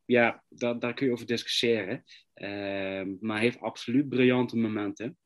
ja, 0.05 0.45
daar, 0.49 0.79
daar 0.79 0.95
kun 0.95 1.07
je 1.07 1.13
over 1.13 1.27
discussiëren. 1.27 2.05
Ehm, 2.35 3.15
maar 3.21 3.37
hij 3.37 3.45
heeft 3.45 3.61
absoluut 3.61 4.09
briljante 4.09 4.57
momenten. 4.57 5.19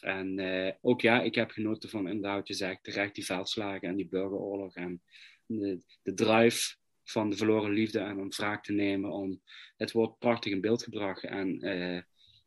En 0.00 0.38
eh, 0.38 0.72
ook 0.80 1.00
ja, 1.00 1.22
ik 1.22 1.34
heb 1.34 1.50
genoten 1.50 1.90
van 1.90 2.08
inderdaad 2.08 2.48
je 2.48 2.54
zegt, 2.54 2.84
terecht 2.84 3.14
die 3.14 3.24
veldslagen 3.24 3.88
en 3.88 3.96
die 3.96 4.08
burgeroorlog 4.08 4.74
en 4.74 5.02
de, 5.46 5.80
de 6.02 6.14
drive 6.14 6.76
van 7.04 7.30
de 7.30 7.36
verloren 7.36 7.70
liefde 7.70 7.98
en 7.98 8.18
om 8.18 8.28
wraak 8.28 8.64
te 8.64 8.72
nemen. 8.72 9.10
Om, 9.10 9.40
het 9.76 9.92
wordt 9.92 10.18
prachtig 10.18 10.52
in 10.52 10.60
beeld 10.60 10.82
gebracht. 10.82 11.24
En 11.24 11.60
eh, 11.60 12.00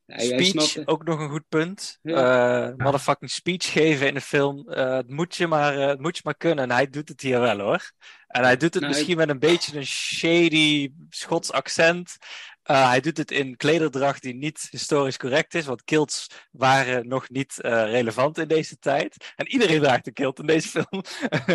hij, 0.05 0.27
hij 0.27 0.43
speech, 0.43 0.45
snapte- 0.45 0.91
ook 0.91 1.03
nog 1.03 1.19
een 1.19 1.29
goed 1.29 1.47
punt. 1.49 1.99
Ja. 2.01 2.69
Eh, 2.69 2.75
motherfucking 2.77 3.31
speech 3.31 3.71
geven 3.71 4.07
in 4.07 4.15
een 4.15 4.21
film. 4.21 4.69
het, 4.69 5.09
moet 5.09 5.35
je 5.35 5.47
maar, 5.47 5.73
het 5.73 5.99
moet 5.99 6.15
je 6.15 6.21
maar 6.25 6.37
kunnen. 6.37 6.63
En 6.63 6.71
hij 6.71 6.89
doet 6.89 7.09
het 7.09 7.21
hier 7.21 7.39
wel 7.39 7.59
hoor. 7.59 7.91
En 8.31 8.43
hij 8.43 8.57
doet 8.57 8.73
het 8.73 8.83
Nou, 8.83 8.93
misschien 8.93 9.17
met 9.17 9.29
een 9.29 9.39
beetje 9.39 9.77
een 9.77 9.85
shady 9.85 10.91
Schots 11.09 11.51
accent. 11.51 12.15
Eh, 12.63 12.87
hij 12.89 12.99
doet 12.99 13.17
het 13.17 13.31
in 13.31 13.57
klederdracht 13.57 14.21
die 14.21 14.35
niet 14.35 14.67
historisch 14.69 15.17
correct 15.17 15.53
is. 15.53 15.65
Want 15.65 15.83
kilts 15.83 16.27
waren 16.51 17.07
nog 17.07 17.29
niet 17.29 17.61
eh, 17.61 17.71
relevant 17.71 18.37
in 18.37 18.47
deze 18.47 18.77
tijd. 18.79 19.31
En 19.35 19.47
iedereen 19.47 19.81
draagt 19.81 20.07
een 20.07 20.13
kilt 20.13 20.39
in 20.39 20.45
deze 20.45 20.67
film. 20.67 21.03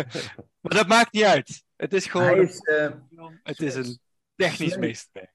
maar 0.61 0.73
dat 0.75 0.87
maakt 0.87 1.13
niet 1.13 1.23
uit. 1.23 1.63
Het 1.75 1.93
is 1.93 2.05
gewoon. 2.05 2.39
Is 2.41 2.59
eh. 2.59 2.89
Het 3.43 3.61
is 3.61 3.75
een 3.75 3.99
technisch 4.35 4.71
Smelly. 4.71 4.87
meesterwerk. 4.87 5.31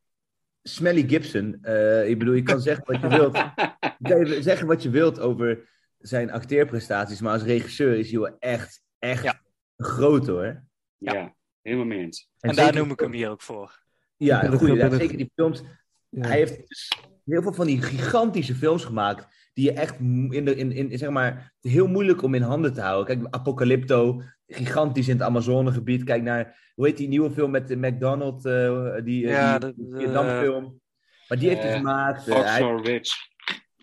Smelly 0.63 1.09
Gibson. 1.09 1.59
eh, 1.63 2.09
ik 2.09 2.19
bedoel, 2.19 2.35
je 2.35 2.43
kan 2.43 2.61
zeggen 2.61 2.85
wat 2.87 3.01
je 3.01 3.09
wilt. 3.09 3.37
Je 3.99 4.09
kan 4.09 4.23
even 4.23 4.43
zeggen 4.43 4.67
wat 4.67 4.83
je 4.83 4.91
wilt 4.91 5.19
over 5.21 5.69
zijn 5.99 6.31
acteerprestaties, 6.31 7.21
maar 7.21 7.33
als 7.33 7.43
regisseur 7.43 7.99
is 7.99 8.11
hij 8.11 8.21
wel 8.21 8.37
echt, 8.39 8.83
echt 8.99 9.23
Ja. 9.23 9.41
groot 9.77 10.27
hoor. 10.27 10.63
Ja, 11.03 11.35
helemaal 11.63 11.87
mee 11.87 11.99
eens. 11.99 12.31
En, 12.41 12.55
daar 12.55 12.75
noem 12.75 12.91
ik 12.91 13.01
hem 13.01 13.13
hier 13.13 13.31
ook 13.31 13.43
voor. 13.43 13.81
Ja, 14.17 14.45
een 14.45 14.53
er- 14.53 14.59
goede. 14.59 14.81
er- 14.83 14.95
zeker 14.95 15.17
die 15.17 15.31
films. 15.35 15.63
Ja. 16.09 16.27
Hij 16.27 16.37
heeft 16.37 16.69
dus 16.69 16.93
heel 17.25 17.43
veel 17.43 17.53
van 17.53 17.67
die 17.67 17.83
gigantische 17.83 18.55
films 18.55 18.85
gemaakt. 18.85 19.51
Die 19.55 19.65
je 19.65 19.73
echt 19.73 19.99
in 19.99 20.45
de, 20.45 20.57
in, 20.57 20.73
in, 20.73 20.99
zeg 20.99 21.11
maar, 21.11 21.53
heel 21.61 21.87
moeilijk 21.87 22.23
om 22.23 22.35
in 22.35 22.43
handen 22.43 22.73
te 22.73 22.81
houden. 22.81 23.17
Kijk, 23.17 23.35
Apocalypto, 23.35 24.23
gigantisch 24.47 25.09
in 25.09 25.15
het 25.15 25.23
Amazonegebied. 25.23 26.05
Kijk 26.05 26.23
naar, 26.23 26.71
hoe 26.75 26.87
heet 26.87 26.97
die 26.97 27.09
nieuwe 27.09 27.31
film 27.31 27.51
met 27.51 27.69
de 27.69 27.77
McDonald, 27.77 28.45
eh, 28.47 28.95
die, 29.05 29.25
eh, 29.27 29.31
Ja, 29.33 29.59
die, 29.59 29.75
de- 29.75 29.89
de- 29.91 29.99
Vietnamfilm. 29.99 30.81
Maar 31.29 31.39
die 31.39 31.49
heeft 31.49 31.63
hij 31.63 31.71
Eh, 31.71 31.77
gemaakt. 31.77 32.29
eh, 32.29 32.35
hij- 32.35 32.45
Hacksaw 32.45 32.87
Ridge. 32.87 33.13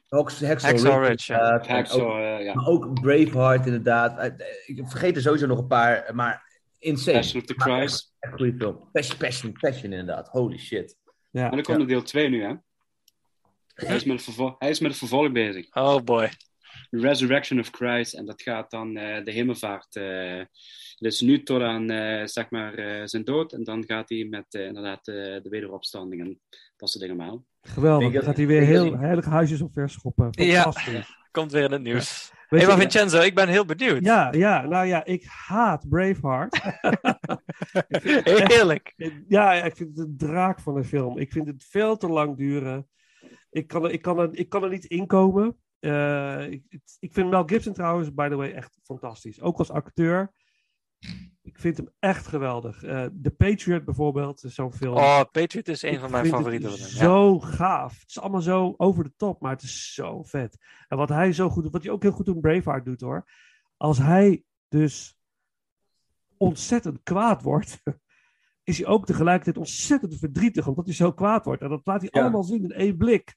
Hacksaw 0.07 1.05
Ridge, 1.05 1.33
ja. 1.33 1.59
eh. 1.59 2.55
Maar 2.55 2.65
ook 2.67 3.01
Braveheart, 3.01 3.65
inderdaad. 3.65 4.17
Eh, 4.19 4.47
Ik 4.65 4.81
vergeet 4.87 5.15
er 5.15 5.21
sowieso 5.21 5.47
nog 5.47 5.57
een 5.59 5.67
paar, 5.67 6.11
maar 6.15 6.48
insane. 6.79 7.17
Passion 7.17 7.41
of 7.41 7.47
the 7.47 7.53
Christ. 7.57 8.13
Echt 8.19 8.33
goede 8.33 8.53
film. 8.57 8.89
Passion, 8.91 9.17
Passion, 9.17 9.51
Passion, 9.51 9.91
inderdaad. 9.91 10.27
Holy 10.27 10.57
shit. 10.57 10.97
Ja. 11.31 11.41
Maar 11.41 11.51
dan 11.51 11.61
komt 11.61 11.79
er 11.79 11.87
deel 11.87 12.01
2 12.03 12.29
nu, 12.29 12.43
hè? 12.43 12.53
Hij 13.73 13.95
is, 13.95 14.03
met 14.03 14.15
het 14.15 14.23
vervol- 14.25 14.55
hij 14.59 14.69
is 14.69 14.79
met 14.79 14.89
het 14.89 14.99
vervolg 14.99 15.31
bezig. 15.31 15.75
Oh 15.75 15.97
boy. 16.03 16.29
The 16.89 16.97
Resurrection 16.99 17.59
of 17.59 17.69
Christ. 17.71 18.13
En 18.13 18.25
dat 18.25 18.41
gaat 18.41 18.71
dan 18.71 18.97
eh, 18.97 19.23
de 19.25 19.31
hemelvaart. 19.31 19.95
eh 19.95 20.41
dus 20.97 21.21
nu 21.21 21.43
tot 21.43 21.61
aan 21.61 21.89
eh, 21.89 22.25
zeg 22.25 22.49
maar, 22.49 22.73
eh, 22.73 23.01
zijn 23.05 23.23
dood. 23.23 23.53
En 23.53 23.63
dan 23.63 23.83
gaat 23.85 24.09
hij 24.09 24.25
met 24.29 24.53
inderdaad 24.53 25.07
eh, 25.07 25.15
de 25.15 25.47
wederopstanding 25.49 26.21
en 26.21 26.39
dat 26.77 26.89
soort 26.89 27.03
dingen 27.03 27.19
allemaal. 27.19 27.45
Geweldig. 27.61 28.13
Dan 28.13 28.23
gaat 28.23 28.37
hij 28.37 28.47
weer 28.47 28.61
heel 28.61 28.97
heilige 28.97 29.29
huisjes 29.29 29.61
op 29.61 29.73
verschoppen. 29.73 30.27
Ja. 30.31 30.61
Fantastisch. 30.61 31.17
Komt 31.31 31.51
weer 31.51 31.63
in 31.63 31.71
het 31.71 31.81
nieuws. 31.81 32.31
Weet 32.49 32.61
je- 32.61 32.67
maar 32.67 32.77
Vincenzo, 32.77 33.19
ik 33.21 33.35
ben 33.35 33.47
heel 33.47 33.65
benieuwd. 33.65 34.03
Ja, 34.03 34.31
ja, 34.31 34.65
nou 34.65 34.85
ja, 34.85 35.05
ik 35.05 35.25
haat 35.25 35.89
Braveheart. 35.89 36.61
Heerlijk. 38.53 38.93
Ja, 39.27 39.53
ik 39.53 39.75
vind 39.75 39.97
het 39.97 40.07
een 40.07 40.17
draak 40.17 40.59
van 40.59 40.75
een 40.77 40.83
film. 40.85 41.17
Ik 41.17 41.31
vind 41.31 41.47
het 41.47 41.65
veel 41.69 41.97
te 41.97 42.07
lang 42.07 42.37
duren. 42.37 42.87
Ik 43.49 43.67
kan 43.67 43.83
er, 43.83 43.91
ik 43.91 44.01
kan 44.01 44.19
er, 44.19 44.29
ik 44.31 44.49
kan 44.49 44.63
er 44.63 44.69
niet 44.69 44.85
inkomen. 44.85 45.57
Eh, 45.79 46.49
ik- 46.51 46.79
ik 46.99 47.13
vind 47.13 47.29
Mel 47.29 47.43
Gibson 47.45 47.73
trouwens, 47.73 48.13
by 48.13 48.27
the 48.29 48.35
way, 48.35 48.51
echt 48.51 48.77
fantastisch. 48.83 49.41
Ook 49.41 49.57
als 49.57 49.71
acteur. 49.71 50.31
Ik 51.59 51.65
vind 51.65 51.77
hem 51.77 51.89
echt 51.99 52.27
geweldig. 52.27 52.83
Eh 52.83 53.05
The 53.21 53.31
Patriot 53.31 53.85
bijvoorbeeld, 53.85 54.43
is 54.43 54.53
zo'n 54.55 54.73
film. 54.73 54.95
Oh, 54.95 55.21
Patriot 55.31 55.67
is 55.67 55.81
een 55.81 55.91
Ik 55.93 55.99
van 55.99 56.11
mijn 56.11 56.23
vind 56.23 56.35
favorieten. 56.35 56.69
ja. 56.69 56.75
Zo 56.77 57.39
gaaf. 57.39 57.99
Het 57.99 58.09
is 58.09 58.19
allemaal 58.19 58.41
zo 58.41 58.73
over 58.77 59.03
de 59.03 59.13
top, 59.15 59.41
maar 59.41 59.51
het 59.51 59.61
is 59.61 59.93
zo 59.93 60.23
vet. 60.23 60.57
En 60.87 60.97
wat 60.97 61.09
hij 61.09 61.33
zo 61.33 61.49
goed 61.49 61.63
doet, 61.63 61.71
wat 61.71 61.83
hij 61.83 61.91
ook 61.91 62.01
heel 62.01 62.11
goed 62.11 62.27
in 62.27 62.39
Braveheart 62.39 62.85
doet 62.85 63.01
hoor. 63.01 63.31
Als 63.77 63.97
hij 63.97 64.43
dus 64.67 65.17
ontzettend 66.37 66.99
kwaad 67.03 67.41
wordt, 67.41 67.81
is 68.63 68.77
hij 68.77 68.87
ook 68.87 69.05
tegelijkertijd 69.05 69.57
ontzettend 69.57 70.19
verdrietig 70.19 70.67
omdat 70.67 70.85
hij 70.85 70.93
zo 70.95 71.11
kwaad 71.13 71.45
wordt. 71.45 71.61
En 71.61 71.69
dat 71.69 71.81
laat 71.85 72.01
hij 72.01 72.09
Ja. 72.13 72.21
allemaal 72.21 72.43
zien 72.43 72.63
in 72.63 72.71
één 72.71 72.97
blik. 72.97 73.35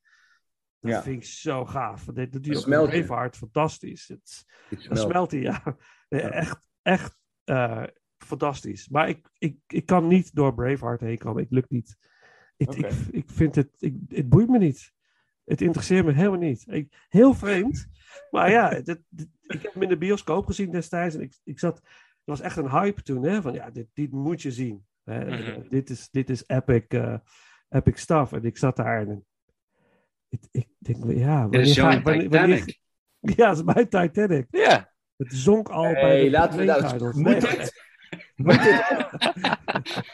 Dat 0.80 0.90
Ja. 0.90 1.02
vind 1.02 1.16
ik 1.16 1.24
zo 1.28 1.64
gaaf. 1.64 2.04
Dat, 2.04 2.14
dat 2.16 2.32
doet 2.32 2.44
hij 2.46 2.54
Dat 2.54 2.74
ook. 2.74 2.88
Braveheart 2.88 3.36
fantastisch. 3.36 4.08
Het, 4.08 4.44
dan 4.88 4.96
smelt. 4.96 5.30
hij, 5.30 5.40
ja. 5.40 5.76
Nee, 6.08 6.20
Echt, 6.22 6.68
echt 6.82 7.16
eh, 7.44 7.82
fantastisch. 8.24 8.88
Maar 8.88 9.08
ik, 9.08 9.28
ik, 9.38 9.56
ik 9.66 9.86
kan 9.86 10.06
niet 10.08 10.34
door 10.34 10.54
Braveheart 10.54 11.00
heen 11.00 11.18
komen. 11.18 11.42
Ik 11.42 11.50
lukt 11.50 11.70
niet. 11.70 11.96
Ik, 12.56 12.74
ik, 12.74 12.86
ik 13.10 13.24
vind 13.30 13.54
het, 13.54 13.68
ik, 13.78 13.94
het 14.08 14.28
boeit 14.28 14.48
me 14.48 14.58
niet. 14.58 14.92
Het 15.44 15.60
interesseert 15.60 16.04
me 16.06 16.12
helemaal 16.12 16.38
niet. 16.38 16.64
Ik, 16.68 17.06
heel 17.08 17.34
vreemd. 17.34 17.86
Maar 18.30 18.50
ja, 18.50 18.68
dit, 18.82 19.00
dit- 19.08 19.28
ik 19.42 19.62
heb 19.62 19.72
hem 19.72 19.82
in 19.82 19.88
de 19.88 19.98
bioscoop 19.98 20.46
gezien 20.46 20.70
destijds. 20.70 21.14
En 21.14 21.20
ik, 21.20 21.34
ik 21.44 21.58
zat, 21.58 21.78
er 21.78 21.84
was 22.24 22.40
echt 22.40 22.56
een 22.56 22.70
hype 22.70 23.02
toen. 23.02 23.22
Hè, 23.22 23.42
van 23.42 23.52
ja, 23.52 23.70
dit, 23.70 23.86
dit 23.92 24.12
moet 24.12 24.42
je 24.42 24.50
zien. 24.50 24.86
Hè, 25.04 25.24
Mhm. 25.24 25.32
eh, 25.32 25.68
dit, 25.70 25.90
is, 25.90 26.08
dit 26.10 26.30
is 26.30 26.44
epic, 26.46 26.84
eh, 26.88 27.14
epic 27.68 27.96
stuff. 28.00 28.32
En 28.32 28.44
ik 28.44 28.56
zat 28.58 28.76
daar 28.76 29.00
en 29.08 29.24
ik, 30.28 30.40
ik 30.50 30.68
denk, 30.78 31.04
ja, 31.12 31.40
wanneer 31.40 31.66
ga- 31.66 32.02
wanneer- 32.02 32.28
wanneer- 32.28 32.56
Titanic. 32.64 32.80
ja, 33.38 33.48
het 33.48 33.58
is 33.58 33.64
mijn 33.64 33.88
Titanic. 33.88 34.46
Ja. 34.50 34.90
Het 35.16 35.32
zonk 35.32 35.68
al 35.68 35.82
bij 35.82 35.92
Hey, 36.00 36.24
de 36.24 36.30
laten 36.30 36.58
we 36.58 36.64
nou- 36.64 36.88
titles. 36.88 37.14
moet 37.14 37.48
het? 37.56 37.90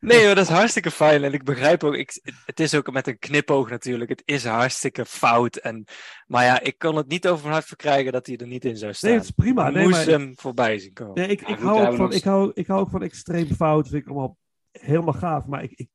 Nee, 0.00 0.26
maar 0.26 0.34
dat 0.34 0.44
is 0.44 0.54
hartstikke 0.54 0.90
fijn. 0.90 1.24
En 1.24 1.32
ik 1.32 1.44
begrijp 1.44 1.84
ook, 1.84 1.94
ik, 1.94 2.20
het 2.46 2.60
is 2.60 2.74
ook 2.74 2.92
met 2.92 3.06
een 3.06 3.18
knipoog 3.18 3.70
natuurlijk. 3.70 4.10
Het 4.10 4.22
is 4.24 4.44
hartstikke 4.44 5.04
fout. 5.04 5.56
En, 5.56 5.84
maar 6.26 6.44
ja, 6.44 6.60
ik 6.60 6.78
kon 6.78 6.96
het 6.96 7.08
niet 7.08 7.28
over 7.28 7.42
mijn 7.42 7.52
hart 7.54 7.66
verkrijgen 7.66 8.12
dat 8.12 8.26
hij 8.26 8.36
er 8.36 8.46
niet 8.46 8.64
in 8.64 8.76
zou 8.76 8.92
staan. 8.92 9.10
Nee, 9.10 9.18
het 9.18 9.28
is 9.28 9.34
prima. 9.34 9.68
Ik 9.68 9.74
Nee, 9.74 9.82
moest 9.84 10.06
maar- 10.06 10.18
hem 10.18 10.32
voorbij 10.36 10.78
zien 10.78 10.92
komen. 10.92 11.14
Nee, 11.14 11.28
ik, 11.28 11.40
Ja, 11.40 11.46
ik, 11.48 11.54
goed, 11.56 11.64
hou 11.64 11.86
ook 11.86 11.96
van, 11.96 12.12
ik, 12.12 12.24
hou, 12.24 12.50
ik 12.54 12.66
hou 12.66 12.80
ook 12.80 12.90
van 12.90 13.02
extreem 13.02 13.46
fout. 13.46 13.88
Vind 13.88 14.02
ik 14.02 14.08
allemaal 14.08 14.36
helemaal 14.70 15.14
gaaf. 15.14 15.46
Maar 15.46 15.62
ik, 15.62 15.72
ik, 15.72 15.88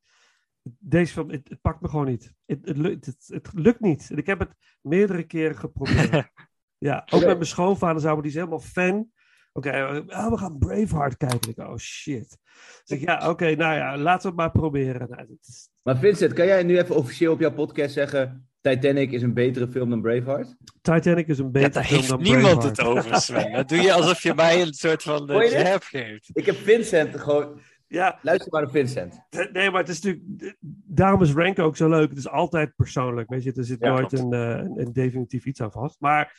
deze 0.78 1.12
film, 1.12 1.30
het, 1.30 1.48
het 1.48 1.60
pakt 1.60 1.80
me 1.80 1.88
gewoon 1.88 2.06
niet. 2.06 2.32
Het, 2.46 2.58
het, 2.64 2.76
lukt, 2.76 3.06
het, 3.06 3.24
het 3.26 3.48
lukt 3.52 3.80
niet. 3.80 4.06
En 4.10 4.16
ik 4.16 4.26
heb 4.26 4.38
het 4.38 4.50
meerdere 4.80 5.22
keren 5.22 5.56
geprobeerd. 5.56 6.30
ja, 6.88 7.06
ook 7.10 7.20
met 7.24 7.34
mijn 7.34 7.46
schoonvader 7.46 8.02
samen. 8.02 8.22
Die 8.22 8.30
is 8.30 8.36
helemaal 8.36 8.60
fan. 8.60 9.10
Oké, 9.56 9.70
eh, 9.70 10.18
ah, 10.18 10.30
we 10.30 10.38
gaan 10.38 10.58
Braveheart 10.58 11.16
kijken. 11.16 11.50
Ik, 11.50 11.58
oh 11.58 11.76
shit. 11.76 12.38
Dus 12.84 12.98
ik, 12.98 13.00
ja, 13.00 13.28
oké, 13.30 13.54
nou 13.54 13.74
ja, 13.74 13.96
laten 13.98 14.22
we 14.22 14.28
het 14.28 14.36
maar 14.36 14.50
proberen. 14.50 15.08
Nou, 15.10 15.38
is, 15.40 15.68
Maar 15.82 15.96
Vincent, 15.98 16.32
kan 16.32 16.46
jij 16.46 16.62
nu 16.62 16.78
even 16.78 16.96
officieel 16.96 17.32
op 17.32 17.40
jouw 17.40 17.52
podcast 17.52 17.92
zeggen... 17.92 18.48
Titanic 18.60 19.12
is 19.12 19.22
een 19.22 19.34
betere 19.34 19.68
film 19.68 19.90
dan 19.90 20.00
Braveheart? 20.02 20.56
Titanic 20.80 21.28
is 21.28 21.38
een 21.38 21.44
Ja, 21.44 21.50
betere 21.50 21.72
daar 21.72 21.84
film 21.84 21.96
heeft 21.98 22.08
dan 22.08 22.22
niemand 22.22 22.44
Braveheart. 22.58 22.76
het 22.76 22.86
over, 22.86 23.16
Sven. 23.20 23.52
Dat 23.52 23.68
doe 23.68 23.78
je 23.78 23.92
alsof 23.92 24.22
je 24.22 24.34
mij 24.34 24.62
een 24.62 24.72
soort 24.72 25.02
van 25.02 25.26
de 25.26 25.62
jab 25.64 25.82
geeft. 25.82 26.30
Ik 26.32 26.46
heb 26.46 26.56
Vincent 26.56 27.20
gewoon... 27.20 27.60
Ja, 27.88 28.18
Luister 28.22 28.52
maar 28.52 28.62
naar 28.62 28.70
Vincent. 28.70 29.20
Nee, 29.52 29.70
maar 29.70 29.80
het 29.80 29.88
is 29.88 30.00
natuurlijk. 30.00 30.56
Daarom 30.86 31.22
is 31.22 31.32
ranken 31.32 31.64
ook 31.64 31.76
zo 31.76 31.88
leuk. 31.88 32.08
Het 32.08 32.18
is 32.18 32.28
altijd 32.28 32.72
persoonlijk. 32.76 33.28
Weet 33.30 33.42
je, 33.42 33.52
er 33.52 33.64
zit 33.64 33.80
Ja, 33.80 33.88
nooit 33.92 34.12
een, 34.12 34.32
eh, 34.32 34.40
een, 34.48 34.72
een 34.80 34.92
definitief 34.92 35.44
iets 35.44 35.60
aan 35.60 35.72
vast. 35.72 36.00
Maar 36.00 36.36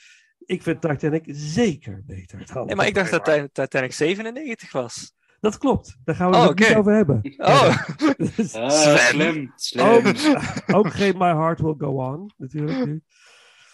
ik 0.48 0.64
vind 0.64 0.82
Titanic 0.82 1.24
zeker 1.28 2.04
beter. 2.06 2.46
Dan 2.54 2.66
Nee, 2.66 2.76
maar 2.76 2.88
ik 2.88 2.94
dacht 2.96 3.12
dat 3.12 3.50
Titanic 3.54 3.94
97 3.94 4.72
was. 4.72 5.16
Dat 5.40 5.58
klopt. 5.58 5.98
Daar 6.04 6.16
gaan 6.16 6.30
we 6.32 6.36
Oh, 6.38 6.48
het 6.48 6.60
niet 6.60 6.76
over 6.76 6.94
hebben. 6.94 7.36
Oh, 7.38 7.78
Dus 8.36 8.52
Sven. 8.52 8.72
slim, 9.00 9.52
slim. 9.56 9.86
ook, 9.86 10.04
ook 10.78 10.92
geen 10.92 11.18
My 11.18 11.34
Heart 11.34 11.60
Will 11.62 11.76
Go 11.78 11.88
On, 11.88 12.32
natuurlijk. 12.38 12.86
nu. 12.86 13.02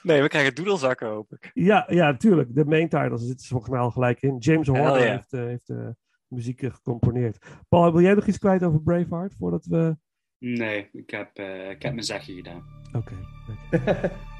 nee, 0.03 0.21
we 0.21 0.27
krijgen 0.27 0.55
doedelzakken, 0.55 1.07
hoop 1.07 1.31
ik. 1.33 1.51
Ja, 1.53 1.85
ja, 1.89 2.11
natuurlijk. 2.11 2.55
De 2.55 2.65
main 2.65 2.89
titles 2.89 3.21
zitten 3.21 3.45
ze 3.45 3.51
volgens 3.51 3.71
mij 3.71 3.81
al 3.81 3.91
gelijk 3.91 4.21
in. 4.21 4.37
James 4.37 4.67
Horner 4.67 5.05
ja. 5.05 5.11
heeft, 5.11 5.33
eh, 5.33 5.43
heeft 5.43 5.67
de 5.67 5.95
muziek 6.27 6.61
eh, 6.61 6.71
gecomponeerd. 6.73 7.45
Paul, 7.69 7.91
wil 7.91 8.01
jij 8.01 8.13
nog 8.13 8.27
iets 8.27 8.37
kwijt 8.39 8.63
over 8.63 8.81
Braveheart 8.81 9.35
voordat 9.37 9.65
we. 9.65 9.97
Nee, 10.45 10.89
ik 10.93 11.09
heb, 11.09 11.29
eh, 11.33 11.69
ik 11.69 11.81
heb 11.81 11.93
mijn 11.93 12.03
zegje 12.03 12.33
gedaan. 12.33 12.63
Oké. 12.93 13.13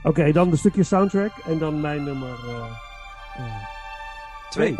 Oké, 0.04 0.32
dan 0.32 0.52
een 0.52 0.58
stukje 0.58 0.84
soundtrack 0.84 1.38
en 1.38 1.58
dan 1.58 1.82
mijn 1.82 2.04
nummer 2.04 2.30
eh, 2.30 2.78
eh, 3.38 3.63
twee. 4.50 4.76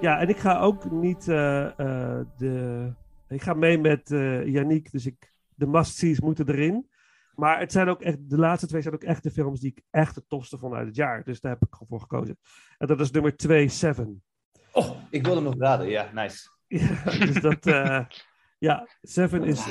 Ja, 0.00 0.20
en 0.20 0.28
ik 0.28 0.36
ga 0.36 0.58
ook 0.60 0.90
niet 0.90 1.28
eh, 1.28 1.66
eh, 1.78 2.26
de. 2.36 2.92
Ik 3.28 3.42
ga 3.42 3.54
mee 3.54 3.78
met 3.78 4.10
eh 4.10 4.46
Yannick, 4.46 4.90
dus 4.92 5.06
ik, 5.06 5.32
de 5.54 5.66
must-sees 5.66 6.20
moeten 6.20 6.48
erin. 6.48 6.88
Maar 7.34 7.58
het 7.58 7.72
zijn 7.72 7.88
ook 7.88 8.00
echt, 8.02 8.30
de 8.30 8.38
laatste 8.38 8.66
twee 8.66 8.82
zijn 8.82 8.94
ook 8.94 9.02
echt 9.02 9.22
de 9.22 9.30
films 9.30 9.60
die 9.60 9.70
ik 9.70 9.82
echt 9.90 10.14
het 10.14 10.28
tofste 10.28 10.58
vond 10.58 10.74
uit 10.74 10.86
het 10.86 10.96
jaar. 10.96 11.24
Dus 11.24 11.40
daar 11.40 11.52
heb 11.52 11.62
ik 11.62 11.76
voor 11.88 12.00
gekozen. 12.00 12.38
En 12.78 12.86
dat 12.86 13.00
is 13.00 13.10
nummer 13.10 13.36
2, 13.36 13.68
Seven. 13.68 14.22
Oh, 14.72 14.96
ik 15.10 15.24
wilde 15.24 15.40
hem 15.40 15.50
nog 15.50 15.58
raden. 15.58 15.88
Ja, 15.88 16.10
nice. 16.12 16.48
Ja, 16.68 17.02
dus 17.04 17.40
dat. 17.40 17.66
eh, 17.66 18.04
ja, 18.58 18.88
Seven 19.02 19.44
is. 19.44 19.66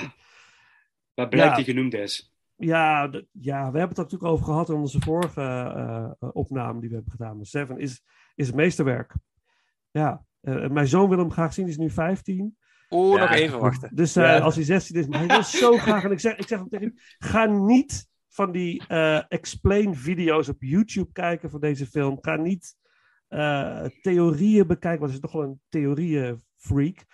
Waar 1.14 1.28
blijkt 1.28 1.50
Ja. 1.50 1.56
die 1.56 1.66
genoemd 1.74 1.94
is. 1.94 2.34
Ja, 2.56 3.10
ja, 3.32 3.72
we 3.72 3.78
hebben 3.78 3.82
het 3.82 3.98
er 3.98 4.04
natuurlijk 4.04 4.32
over 4.32 4.46
gehad 4.46 4.70
in 4.70 4.76
onze 4.76 5.00
vorige 5.02 6.18
opname 6.34 6.80
die 6.80 6.90
we 6.90 6.96
hebben 6.96 7.12
gedaan. 7.12 7.36
Maar 7.38 7.46
Seven 7.46 7.78
is, 7.78 8.04
is 8.36 8.52
meesterwerk. 8.52 9.14
Ja, 9.92 10.26
eh, 10.42 10.68
mijn 10.70 10.88
zoon 10.88 11.10
wil 11.10 11.18
hem 11.18 11.32
graag 11.32 11.54
zien, 11.54 11.66
die 11.66 11.74
is 11.74 11.80
nu 11.80 11.90
15. 11.90 12.58
Oeh, 12.90 13.16
Ja. 13.18 13.22
nog 13.26 13.32
even 13.36 13.60
wachten. 13.60 13.96
Dus 13.96 14.16
eh, 14.16 14.24
Ja. 14.24 14.40
als 14.40 14.56
hij 14.56 14.64
16 14.64 14.96
is, 14.96 15.08
maar 15.08 15.20
hij 15.20 15.28
wil 15.28 15.44
zo 15.44 15.78
graag. 15.86 16.04
En 16.04 16.12
ik 16.12 16.20
zeg, 16.20 16.36
ik 16.38 16.48
zeg 16.48 16.60
hem 16.60 16.70
tegen 16.70 16.86
hem: 16.88 16.96
ga 17.18 17.46
niet 17.46 18.08
van 18.28 18.52
die 18.52 18.88
eh, 18.88 19.22
explain-video's 19.28 20.48
op 20.50 20.62
YouTube 20.64 21.12
kijken 21.12 21.50
van 21.50 21.60
deze 21.60 21.86
film. 21.86 22.18
Ga 22.22 22.36
niet 22.36 22.76
eh, 23.28 23.86
theorieën 24.02 24.68
bekijken, 24.68 25.00
want 25.00 25.12
hij 25.12 25.20
is 25.24 25.32
toch 25.32 25.42
wel 25.42 25.50
een 25.50 25.62
theorieën-freak. 25.70 27.06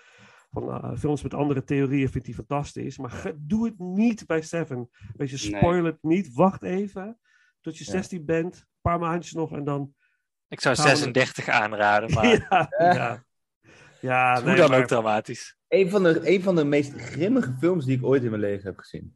Van 0.50 0.70
eh, 0.72 0.98
films 0.98 1.24
met 1.24 1.34
andere 1.34 1.64
theorieën 1.64 2.10
vindt 2.10 2.28
hij 2.28 2.36
fantastisch. 2.36 2.98
Maar 2.98 3.10
ge- 3.10 3.36
doe 3.38 3.66
het 3.66 3.80
niet 3.80 4.26
bij 4.26 4.42
Seven. 4.42 4.90
Weet 5.14 5.30
je, 5.30 5.50
Nee. 5.50 5.60
spoil 5.62 5.84
het 5.84 5.98
niet. 6.02 6.34
Wacht 6.34 6.64
even 6.64 7.20
tot 7.62 7.78
je 7.78 7.84
Ja. 7.86 7.92
16 7.92 8.26
bent. 8.26 8.56
Een 8.56 8.64
paar 8.82 9.00
maandjes 9.00 9.34
nog 9.34 9.52
en 9.52 9.64
dan 9.64 9.94
Ik 10.56 10.62
zou 10.62 10.76
Gaan 10.76 10.86
we- 10.86 10.90
36 10.96 11.48
aanraden, 11.50 12.12
maar 12.14 12.26
ja, 12.28 12.70
ja. 12.78 13.24
ja 14.00 14.36
hoe 14.36 14.44
nee, 14.44 14.56
dan 14.56 14.70
maar- 14.70 14.80
ook 14.80 14.88
dramatisch. 14.88 15.56
Een 15.68 15.90
van, 15.90 16.04
de, 16.04 16.22
een 16.24 16.42
van 16.44 16.56
de 16.56 16.64
meest 16.66 16.94
grimmige 16.96 17.56
films 17.60 17.86
die 17.86 17.98
ik 17.98 18.06
ooit 18.06 18.24
in 18.24 18.30
mijn 18.30 18.42
leven 18.42 18.66
heb 18.66 18.78
gezien. 18.78 19.16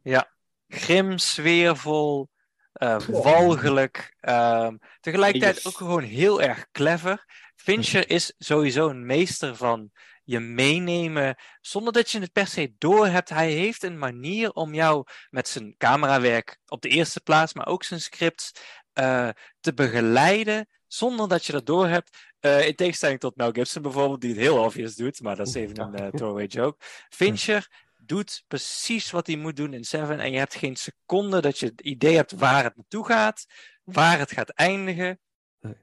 Grim, 0.68 1.18
sfeervol, 1.18 2.28
Goh. 2.72 3.22
walgelijk. 3.24 4.16
ehm, 4.20 4.76
tegelijkertijd 5.00 5.54
Yes. 5.54 5.66
ook 5.66 5.76
gewoon 5.76 6.02
heel 6.02 6.42
erg 6.42 6.66
clever. 6.72 7.24
Fincher 7.56 8.10
is 8.10 8.34
sowieso 8.38 8.88
een 8.88 9.06
meester 9.06 9.56
van 9.56 9.90
je 10.24 10.40
meenemen 10.40 11.36
zonder 11.60 11.92
dat 11.92 12.10
je 12.10 12.20
het 12.20 12.32
per 12.32 12.46
se 12.46 12.74
doorhebt. 12.78 13.28
Hij 13.28 13.50
heeft 13.50 13.82
een 13.82 13.98
manier 13.98 14.50
om 14.52 14.74
jou 14.74 15.04
met 15.30 15.48
zijn 15.48 15.74
camerawerk 15.78 16.58
op 16.66 16.82
de 16.82 16.88
eerste 16.88 17.20
plaats, 17.20 17.54
maar 17.54 17.66
ook 17.66 17.84
zijn 17.84 18.00
scripts 18.00 18.52
eh, 18.92 19.28
te 19.60 19.74
begeleiden 19.74 20.68
zonder 20.92 21.28
dat 21.28 21.44
je 21.44 21.52
dat 21.52 21.66
doorhebt. 21.66 22.18
Eh 22.40 22.66
in 22.66 22.74
tegenstelling 22.74 23.20
tot 23.20 23.36
Mel 23.36 23.52
Gibson 23.52 23.82
bijvoorbeeld, 23.82 24.20
die 24.20 24.30
het 24.30 24.38
heel 24.38 24.64
obvious 24.64 24.94
doet, 24.94 25.20
maar 25.22 25.36
dat 25.36 25.46
is 25.48 25.54
even 25.54 25.80
een 25.80 25.94
eh, 25.94 26.08
throwaway 26.08 26.46
joke. 26.46 26.84
Fincher 27.08 27.88
doet 27.96 28.44
precies 28.48 29.10
wat 29.10 29.26
hij 29.26 29.36
moet 29.36 29.56
doen 29.56 29.72
in 29.72 29.84
Seven 29.84 30.20
en 30.20 30.32
je 30.32 30.38
hebt 30.38 30.54
geen 30.54 30.76
seconde 30.76 31.40
dat 31.40 31.58
je 31.58 31.66
het 31.66 31.80
idee 31.80 32.16
hebt 32.16 32.32
waar 32.32 32.64
het 32.64 32.76
naartoe 32.76 33.06
gaat, 33.06 33.46
waar 33.84 34.18
het 34.18 34.32
gaat 34.32 34.50
eindigen. 34.50 35.20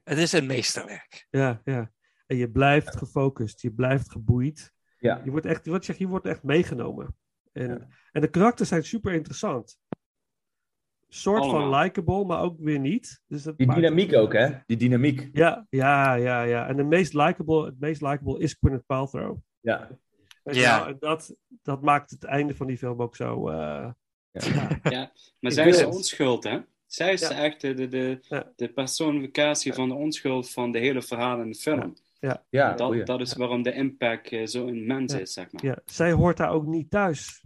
Het 0.04 0.18
is 0.18 0.32
een 0.32 0.46
meesterwerk. 0.46 1.28
Ja, 1.30 1.62
ja. 1.64 1.92
En 2.26 2.38
je 2.38 2.50
blijft 2.50 2.98
gefocust, 2.98 3.62
je 3.62 3.72
blijft 3.72 4.12
geboeid. 4.12 4.72
Ja. 4.98 5.22
Je 5.24 5.32
wordt 5.32 5.46
echt, 5.46 5.66
wat 5.66 5.86
zeg, 5.86 5.98
je, 5.98 6.04
je 6.04 6.10
wordt 6.10 6.26
echt 6.26 6.44
meegenomen. 6.44 7.16
En, 7.54 7.68
Ja. 7.70 7.88
en 8.12 8.22
de 8.22 8.30
karakters 8.30 8.70
zijn 8.70 8.84
super 8.84 9.14
interessant. 9.14 9.78
Soort 11.10 11.46
van 11.46 11.70
likable, 11.76 12.26
maar 12.26 12.42
ook 12.42 12.56
weer 12.60 12.80
niet. 12.80 13.22
Dus 13.28 13.44
dat 13.44 13.58
Die 13.58 13.74
dynamiek 13.74 14.14
ook, 14.14 14.34
hè? 14.34 14.50
Die 14.66 14.78
dynamiek. 14.78 15.30
Ja, 15.34 15.66
ja, 15.70 16.14
ja, 16.14 16.42
ja. 16.44 16.68
En 16.68 16.76
de 16.76 16.84
meest 16.84 17.14
likable, 17.14 17.66
het 17.66 17.80
meest 17.80 18.02
likable 18.02 18.40
is 18.40 18.56
Gwyneth 18.60 18.86
Paltrow. 18.86 19.38
Ja. 19.60 19.90
Je 20.44 20.54
Ja. 20.60 20.88
en 20.88 20.96
dat, 21.00 21.36
dat 21.64 21.82
maakt 21.82 22.10
het 22.12 22.24
einde 22.24 22.56
van 22.56 22.68
die 22.68 22.78
film 22.78 23.02
ook 23.02 23.16
zo. 23.16 23.50
eh, 23.50 23.90
Ja. 24.32 24.80
Ja, 24.84 25.12
maar 25.40 25.52
zij 25.52 25.68
is 25.68 25.78
de 25.78 25.88
onschuld, 25.88 26.44
hè? 26.44 26.60
Zij 26.86 27.14
is 27.14 27.22
Ja. 27.22 27.32
echt 27.44 27.62
de, 27.62 27.74
de, 27.74 27.88
de, 27.88 28.18
Ja. 28.22 28.52
de 28.56 28.68
personificatie 28.68 29.74
van 29.74 29.90
de 29.90 29.96
onschuld 29.96 30.50
van 30.52 30.72
de 30.72 30.80
hele 30.80 31.02
verhaal 31.02 31.42
in 31.42 31.50
de 31.52 31.58
film. 31.58 31.94
Ja, 32.20 32.44
dat, 32.74 32.82
goeie. 32.82 33.04
dat 33.04 33.22
is 33.22 33.34
waarom 33.34 33.62
de 33.64 33.74
impact 33.74 34.28
eh, 34.32 34.46
zo 34.46 34.66
immens 34.66 35.14
Ja. 35.14 35.20
is, 35.20 35.34
zeg 35.34 35.52
maar. 35.52 35.66
ja, 35.66 35.78
zij 35.86 36.12
hoort 36.12 36.38
daar 36.38 36.52
ook 36.52 36.66
niet 36.66 36.90
thuis. 36.90 37.44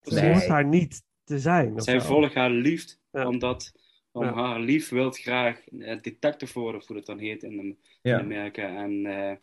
Zij 0.00 0.22
Nee. 0.22 0.32
hoort 0.32 0.46
daar 0.46 0.64
niet 0.64 1.02
te 1.24 1.38
zijn. 1.38 1.80
Zij 1.80 2.00
volgt 2.00 2.34
haar 2.34 2.50
liefde, 2.50 2.94
Ja. 3.12 3.26
omdat 3.26 3.72
om 4.12 4.24
Ja. 4.24 4.32
haar 4.32 4.60
lief 4.60 4.88
wil 4.88 5.10
graag 5.10 5.68
eh, 5.78 5.98
detective 6.02 6.58
worden, 6.60 6.80
of 6.80 6.86
hoe 6.86 6.96
dat 6.96 7.06
dan 7.06 7.18
heet 7.18 7.42
in, 7.42 7.52
in 7.52 7.78
Ja. 8.02 8.18
Amerika. 8.18 8.62
En 8.76 9.06
eh 9.06 9.36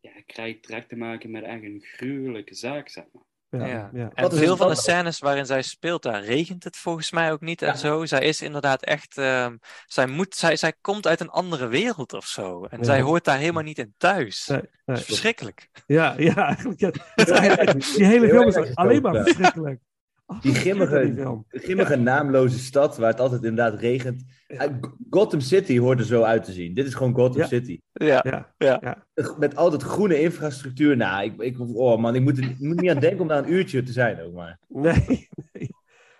ja, 0.00 0.10
krijgt 0.26 0.66
direct 0.66 0.88
te 0.88 0.96
maken 0.96 1.30
met 1.30 1.42
echt 1.42 1.62
een 1.62 1.80
gruwelijke 1.86 2.54
zaak, 2.54 2.88
zeg 2.88 3.04
maar. 3.12 3.22
Ja, 3.60 3.66
Ja. 3.66 3.90
ja. 3.92 4.10
En 4.14 4.22
Wat 4.22 4.32
is 4.32 4.38
veel 4.38 4.48
het 4.48 4.58
van 4.58 4.68
de 4.68 4.74
scènes 4.76 5.18
waarin 5.18 5.46
zij 5.46 5.62
speelt, 5.62 6.02
daar 6.02 6.24
regent 6.24 6.64
het 6.64 6.76
volgens 6.76 7.10
mij 7.10 7.32
ook 7.32 7.40
niet 7.40 7.62
en 7.62 7.78
zo. 7.78 8.04
Zij 8.04 8.20
is 8.24 8.42
inderdaad 8.42 8.82
echt, 8.84 9.18
ehm, 9.18 9.56
zij, 9.86 10.06
moet, 10.06 10.34
zij, 10.34 10.56
zij 10.56 10.72
komt 10.80 11.06
uit 11.06 11.20
een 11.20 11.28
andere 11.30 11.66
wereld 11.66 12.12
of 12.12 12.26
zo. 12.26 12.64
En 12.64 12.78
Ja. 12.78 12.84
zij 12.84 13.00
hoort 13.00 13.24
daar 13.24 13.38
helemaal 13.38 13.62
niet 13.62 13.78
in 13.78 13.94
thuis. 13.96 14.46
Nee, 14.46 14.60
Dat 14.84 14.98
is 14.98 15.04
verschrikkelijk. 15.04 15.70
Ja, 15.86 16.14
ja, 16.18 16.34
eigenlijk. 16.48 16.80
Ja. 16.80 16.90
Het 17.14 17.28
is 17.28 17.38
eigenlijk- 17.38 17.94
die 17.94 18.04
hele 18.06 18.28
film 18.28 18.48
is 18.48 18.74
alleen 18.74 19.02
maar 19.02 19.22
verschrikkelijk. 19.22 19.80
Oh, 20.26 20.40
Die 20.40 20.54
grimmige, 21.50 21.96
naamloze 21.96 22.58
stad 22.58 22.96
waar 22.96 23.10
het 23.10 23.20
altijd 23.20 23.42
inderdaad 23.44 23.80
regent. 23.80 24.24
G- 24.48 24.68
Gotham 25.10 25.40
City 25.40 25.78
hoort 25.78 25.98
er 25.98 26.04
zo 26.04 26.22
uit 26.22 26.44
te 26.44 26.52
zien. 26.52 26.74
Dit 26.74 26.86
is 26.86 26.94
gewoon 26.94 27.14
Gotham 27.14 27.40
Ja. 27.40 27.46
City. 27.46 27.80
Ja, 27.92 28.46
Ja, 28.58 29.06
Met 29.38 29.56
altijd 29.56 29.82
groene 29.82 30.20
infrastructuur. 30.20 30.96
Nou, 30.96 31.24
ik, 31.24 31.40
ik, 31.40 31.60
oh 31.60 31.98
man, 32.00 32.14
ik 32.14 32.22
moet 32.22 32.38
er 32.38 32.44
ik 32.44 32.58
moet 32.60 32.80
niet 32.80 32.90
aan 32.90 33.00
denken 33.00 33.20
om 33.20 33.28
daar 33.28 33.44
een 33.44 33.52
uurtje 33.52 33.82
te 33.82 33.92
zijn 33.92 34.20
ook 34.22 34.32
maar. 34.34 34.58
nee, 34.68 35.28
nee. 35.52 35.68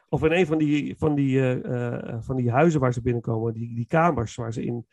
Of 0.09 0.25
in 0.25 0.33
een 0.33 0.47
van 0.47 0.59
die, 0.59 0.95
van, 0.99 1.15
die, 1.15 1.41
eh, 1.41 1.99
eh, 2.09 2.17
van 2.21 2.37
die 2.37 2.51
huizen 2.51 2.81
waar 2.81 2.93
ze 2.93 3.03
binnenkomen, 3.03 3.53
die, 3.53 3.75
die 3.75 3.87
kamers 3.87 4.35
waar 4.35 4.53
ze 4.53 4.65
in. 4.65 4.87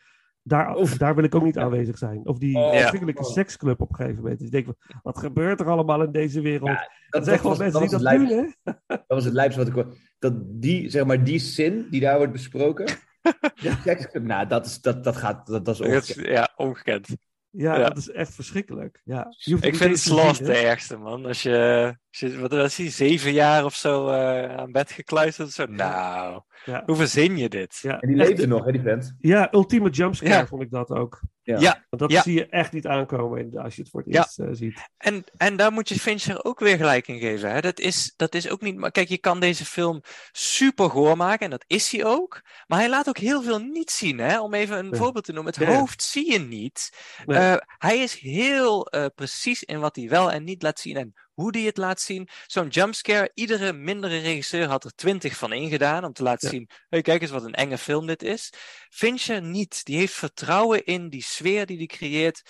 Daar, 0.44 0.78
Oef. 0.78 0.96
daar 0.96 1.14
wil 1.14 1.24
ik 1.24 1.34
ook 1.34 1.42
niet 1.44 1.58
aanwezig 1.58 1.98
zijn. 1.98 2.26
Of 2.26 2.38
die 2.38 2.56
Oh, 2.56 2.70
verschrikkelijke 2.70 3.22
oh. 3.22 3.30
seksclub 3.32 3.80
op 3.80 3.88
een 3.90 3.94
gegeven 3.96 4.20
moment. 4.20 4.38
Dus 4.38 4.46
ik 4.46 4.52
denk, 4.52 4.76
wat 5.02 5.18
gebeurt 5.18 5.60
er 5.60 5.66
allemaal 5.66 6.02
in 6.02 6.12
deze 6.12 6.40
wereld? 6.40 6.68
Ja, 6.68 6.90
dat 7.08 7.28
gewoon 7.28 7.42
was- 7.42 7.58
mensen 7.58 7.80
die 7.80 7.90
dat 7.90 8.00
het 8.00 8.18
doen, 8.18 8.28
hè? 8.64 8.72
Dat 8.86 9.04
was 9.06 9.24
het 9.24 9.32
lijpste 9.34 9.64
wat 9.64 9.86
ik. 9.86 9.86
Dat 10.18 10.32
die, 10.44 10.88
zeg 10.90 11.04
maar, 11.04 11.24
die 11.24 11.38
zin 11.38 11.86
die 11.90 12.00
daar 12.00 12.16
wordt 12.16 12.32
besproken. 12.32 12.86
seksclub, 13.84 14.22
nou, 14.24 14.46
dat, 14.46 14.66
is, 14.66 14.80
dat, 14.80 15.04
dat 15.04 15.16
gaat, 15.16 15.46
dat, 15.46 15.64
dat 15.64 15.74
is 15.80 15.80
Dat 15.80 15.88
is- 16.02 16.08
ongekend. 16.16 16.26
ja 16.36 16.48
ongekend. 16.56 17.08
Ja, 17.54 17.78
Ja. 17.78 17.88
dat 17.88 17.96
is 17.96 18.10
echt 18.10 18.34
verschrikkelijk. 18.34 19.00
Ja. 19.04 19.26
Je 19.38 19.50
hoeft 19.50 19.64
het 19.64 19.72
Ik 19.74 19.80
vind 19.80 19.98
Sloth 19.98 20.44
de 20.46 20.56
ergste, 20.56 20.96
man. 20.96 21.26
Als 21.26 21.42
je, 21.42 21.86
als 22.10 22.18
je 22.18 22.38
wat 22.40 22.52
was 22.52 22.76
hij, 22.76 22.90
zeven 22.90 23.32
jaar 23.32 23.64
of 23.64 23.74
zo 23.74 24.08
eh, 24.08 24.56
aan 24.56 24.72
bed 24.72 24.90
gekluisterd 24.90 25.50
zo. 25.52 25.66
Nou, 25.66 26.40
Ja. 26.64 26.82
hoe 26.86 26.96
verzin 26.96 27.36
je 27.38 27.48
dit? 27.48 27.78
Ja, 27.82 28.00
En 28.00 28.08
die 28.08 28.16
leefde 28.16 28.46
nog, 28.46 28.64
hè, 28.64 28.72
die 28.72 28.80
vent. 28.80 29.14
Ja, 29.18 29.48
ultieme 29.52 29.90
jumpscare 29.90 30.32
Ja. 30.32 30.46
vond 30.46 30.62
ik 30.62 30.70
dat 30.70 30.90
ook. 30.90 31.20
Ja. 31.44 31.58
Ja. 31.60 31.84
Want 31.90 32.02
dat 32.02 32.10
Ja. 32.10 32.22
zie 32.22 32.34
je 32.34 32.46
echt 32.46 32.72
niet 32.72 32.86
aankomen 32.86 33.56
als 33.62 33.74
je 33.74 33.80
het 33.82 33.90
voor 33.90 34.00
het 34.00 34.12
Ja. 34.12 34.18
eerst 34.18 34.38
eh, 34.38 34.48
ziet. 34.50 34.88
En, 34.96 35.24
en 35.36 35.56
daar 35.56 35.72
moet 35.72 35.88
je 35.88 36.00
Fincher 36.00 36.44
ook 36.44 36.60
weer 36.60 36.76
gelijk 36.76 37.08
in 37.08 37.18
geven. 37.18 37.50
Hè? 37.52 37.60
Dat, 37.60 37.80
is, 37.80 38.12
dat 38.16 38.34
is 38.34 38.48
ook 38.48 38.60
niet. 38.60 38.76
Maar 38.76 38.90
kijk, 38.90 39.08
je 39.08 39.18
kan 39.18 39.40
deze 39.40 39.64
film 39.64 40.00
super 40.32 40.90
goor 40.90 41.16
maken 41.16 41.44
en 41.44 41.50
dat 41.50 41.64
is 41.66 41.92
hij 41.92 42.04
ook. 42.04 42.40
Maar 42.66 42.78
hij 42.78 42.88
laat 42.88 43.08
ook 43.08 43.18
heel 43.18 43.42
veel 43.42 43.58
niet 43.58 43.90
zien. 43.90 44.18
Hè? 44.18 44.40
Om 44.40 44.54
even 44.54 44.78
een 44.78 44.96
voorbeeld 44.96 45.24
te 45.24 45.32
noemen. 45.32 45.54
Het 45.56 45.64
hoofd 45.64 46.02
zie 46.02 46.32
je 46.32 46.38
niet. 46.38 46.92
Nee. 47.26 47.38
Eh, 47.38 47.56
hij 47.78 47.98
is 47.98 48.14
heel 48.20 48.86
eh, 48.86 49.06
precies 49.14 49.62
in 49.62 49.80
wat 49.80 49.96
hij 49.96 50.08
wel 50.08 50.32
en 50.32 50.44
niet 50.44 50.62
laat 50.62 50.80
zien. 50.80 50.96
En 50.96 51.14
hoe 51.34 51.56
hij 51.56 51.66
het 51.66 51.76
laat 51.76 52.00
zien. 52.00 52.28
Zo'n 52.46 52.68
jumpscare. 52.68 53.30
Iedere 53.34 53.72
mindere 53.72 54.18
regisseur 54.18 54.66
had 54.68 54.84
er 54.84 54.94
twintig 54.94 55.36
van 55.36 55.52
ingedaan. 55.52 56.04
Om 56.04 56.12
te 56.12 56.22
laten 56.22 56.48
Ja. 56.48 56.54
zien. 56.54 56.68
Hey, 56.88 57.02
kijk 57.02 57.22
eens 57.22 57.30
wat 57.30 57.44
een 57.44 57.54
enge 57.54 57.78
film 57.78 58.06
dit 58.06 58.22
is. 58.22 58.52
Fincher 58.90 59.42
niet. 59.42 59.84
Die 59.84 59.96
heeft 59.96 60.14
vertrouwen 60.14 60.84
in 60.84 61.08
die 61.08 61.22
sfeer 61.22 61.66
die 61.66 61.76
hij 61.76 61.86
creëert. 61.86 62.42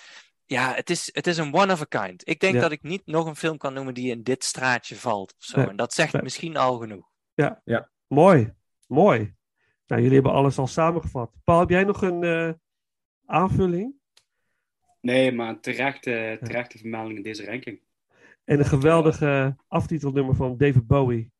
Ja, 0.45 0.73
het 0.73 0.89
is, 0.89 1.09
het 1.13 1.27
is 1.27 1.37
een 1.37 1.53
one 1.53 1.73
of 1.73 1.81
a 1.81 1.85
kind. 1.85 2.27
Ik 2.29 2.39
denk 2.39 2.53
Ja. 2.55 2.61
dat 2.61 2.71
ik 2.71 2.81
niet 2.83 3.05
nog 3.05 3.25
een 3.25 3.35
film 3.35 3.57
kan 3.57 3.73
noemen 3.73 3.93
die 3.93 4.11
in 4.11 4.23
dit 4.23 4.43
straatje 4.43 4.95
valt. 4.95 5.33
Of 5.37 5.43
zo. 5.45 5.57
Nee. 5.57 5.67
En 5.67 5.75
dat 5.75 5.93
zegt 5.93 6.13
Nee. 6.13 6.21
misschien 6.21 6.57
al 6.57 6.77
genoeg. 6.77 7.11
Mooi, 8.07 8.53
mooi. 8.87 9.35
Nou, 9.87 10.01
jullie 10.01 10.13
hebben 10.15 10.31
alles 10.33 10.57
al 10.57 10.67
samengevat. 10.67 11.31
Paul, 11.43 11.59
heb 11.59 11.69
jij 11.69 11.83
nog 11.83 12.01
een 12.01 12.23
eh, 12.23 12.51
aanvulling? 13.25 13.93
Nee, 15.01 15.31
maar 15.31 15.49
een 15.49 15.61
terechte, 15.61 16.37
terechte 16.43 16.77
vermelding 16.77 17.17
in 17.17 17.23
deze 17.23 17.45
ranking. 17.45 17.81
En 18.43 18.59
een 18.59 18.65
geweldige 18.65 19.55
aftitelnummer 19.67 20.35
van 20.35 20.57
David 20.57 20.87
Bowie. 20.87 21.31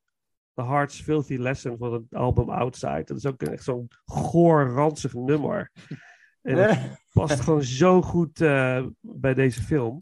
The 0.54 0.64
Heart's 0.64 1.02
Filthy 1.02 1.36
Lesson 1.38 1.78
van 1.78 1.94
het 1.94 2.04
album 2.14 2.50
Outside. 2.50 3.04
Dat 3.04 3.18
is 3.18 3.26
ook 3.26 3.42
echt 3.42 3.64
zo'n 3.64 3.88
goor, 4.06 4.68
ranzig 4.68 5.14
nummer. 5.14 5.72
En 6.42 6.56
dat 6.56 6.78
past 7.14 7.40
gewoon 7.40 7.64
zo 7.64 8.02
goed 8.02 8.42
eh, 8.42 8.86
bij 9.00 9.34
deze 9.34 9.62
film. 9.62 9.98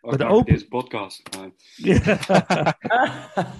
Wacht 0.00 0.18
de 0.18 0.24
open- 0.24 0.52
deze 0.52 0.68
podcast. 0.68 1.22
Maar- 1.36 1.50
Ja, 1.76 2.76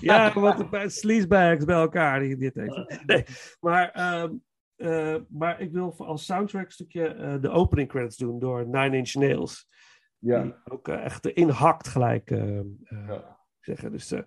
ja 0.00 0.32
wat 0.40 0.60
een 0.60 0.68
paar 0.68 0.90
sleazebags 0.90 1.64
bij 1.64 1.76
elkaar 1.76 2.20
die 2.20 2.36
dit 2.36 2.54
heeft. 2.54 3.02
Nee, 3.06 3.24
maar, 3.60 3.90
ehm, 3.90 4.32
eh, 4.76 5.16
maar 5.28 5.60
ik 5.60 5.72
wil 5.72 5.92
voor- 5.92 6.06
als 6.06 6.24
soundtrack 6.24 6.70
stukje 6.70 7.06
eh, 7.06 7.40
de 7.40 7.50
opening 7.50 7.88
credits 7.88 8.16
doen 8.16 8.38
door 8.38 8.66
Nine 8.68 8.96
Inch 8.96 9.14
Nails. 9.14 9.66
Ja. 10.24 10.42
Die 10.42 10.54
ook 10.64 10.88
eh, 10.88 11.04
echt 11.04 11.24
erin 11.24 11.48
hakt 11.48 11.88
gelijk 11.88 12.30
eh, 12.30 12.58
eh, 12.58 12.64
Ja. 13.08 13.36
zeggen. 13.60 13.92
Dus, 13.92 14.10
eh, 14.12 14.20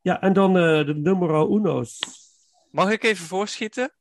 ja, 0.00 0.20
en 0.20 0.32
dan 0.32 0.56
eh, 0.56 0.86
de 0.86 0.94
numero 0.94 1.56
uno's. 1.56 1.98
Mag 2.70 2.90
ik 2.90 3.02
even 3.02 3.26
voorschieten? 3.26 3.92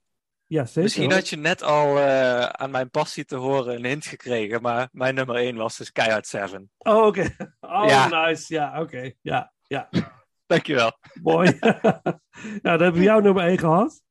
Ja, 0.45 0.65
zeker. 0.65 0.81
Misschien 0.83 1.11
had 1.11 1.29
je 1.29 1.37
net 1.37 1.61
al 1.63 1.99
eh, 1.99 2.43
aan 2.43 2.71
mijn 2.71 2.89
passie 2.89 3.25
te 3.25 3.35
horen 3.35 3.75
een 3.75 3.85
hint 3.85 4.05
gekregen. 4.05 4.61
Maar 4.61 4.89
mijn 4.91 5.15
nummer 5.15 5.35
1 5.35 5.55
was 5.55 5.77
dus 5.77 5.91
Keihard 5.91 6.27
7. 6.27 6.71
Oh, 6.77 7.05
oké. 7.05 7.35
Oh, 7.61 7.85
Ja. 7.87 8.07
nice. 8.25 8.53
Ja, 8.53 8.81
oké. 8.81 9.11
Ja, 9.21 9.53
ja. 9.67 9.89
Dankjewel. 10.45 10.91
Mooi. 11.23 11.57
nou, 11.61 11.81
dan 12.61 12.81
hebben 12.81 12.93
we 12.93 13.01
jouw 13.03 13.19
nummer 13.19 13.43
1 13.47 13.57
gehad. 13.57 14.01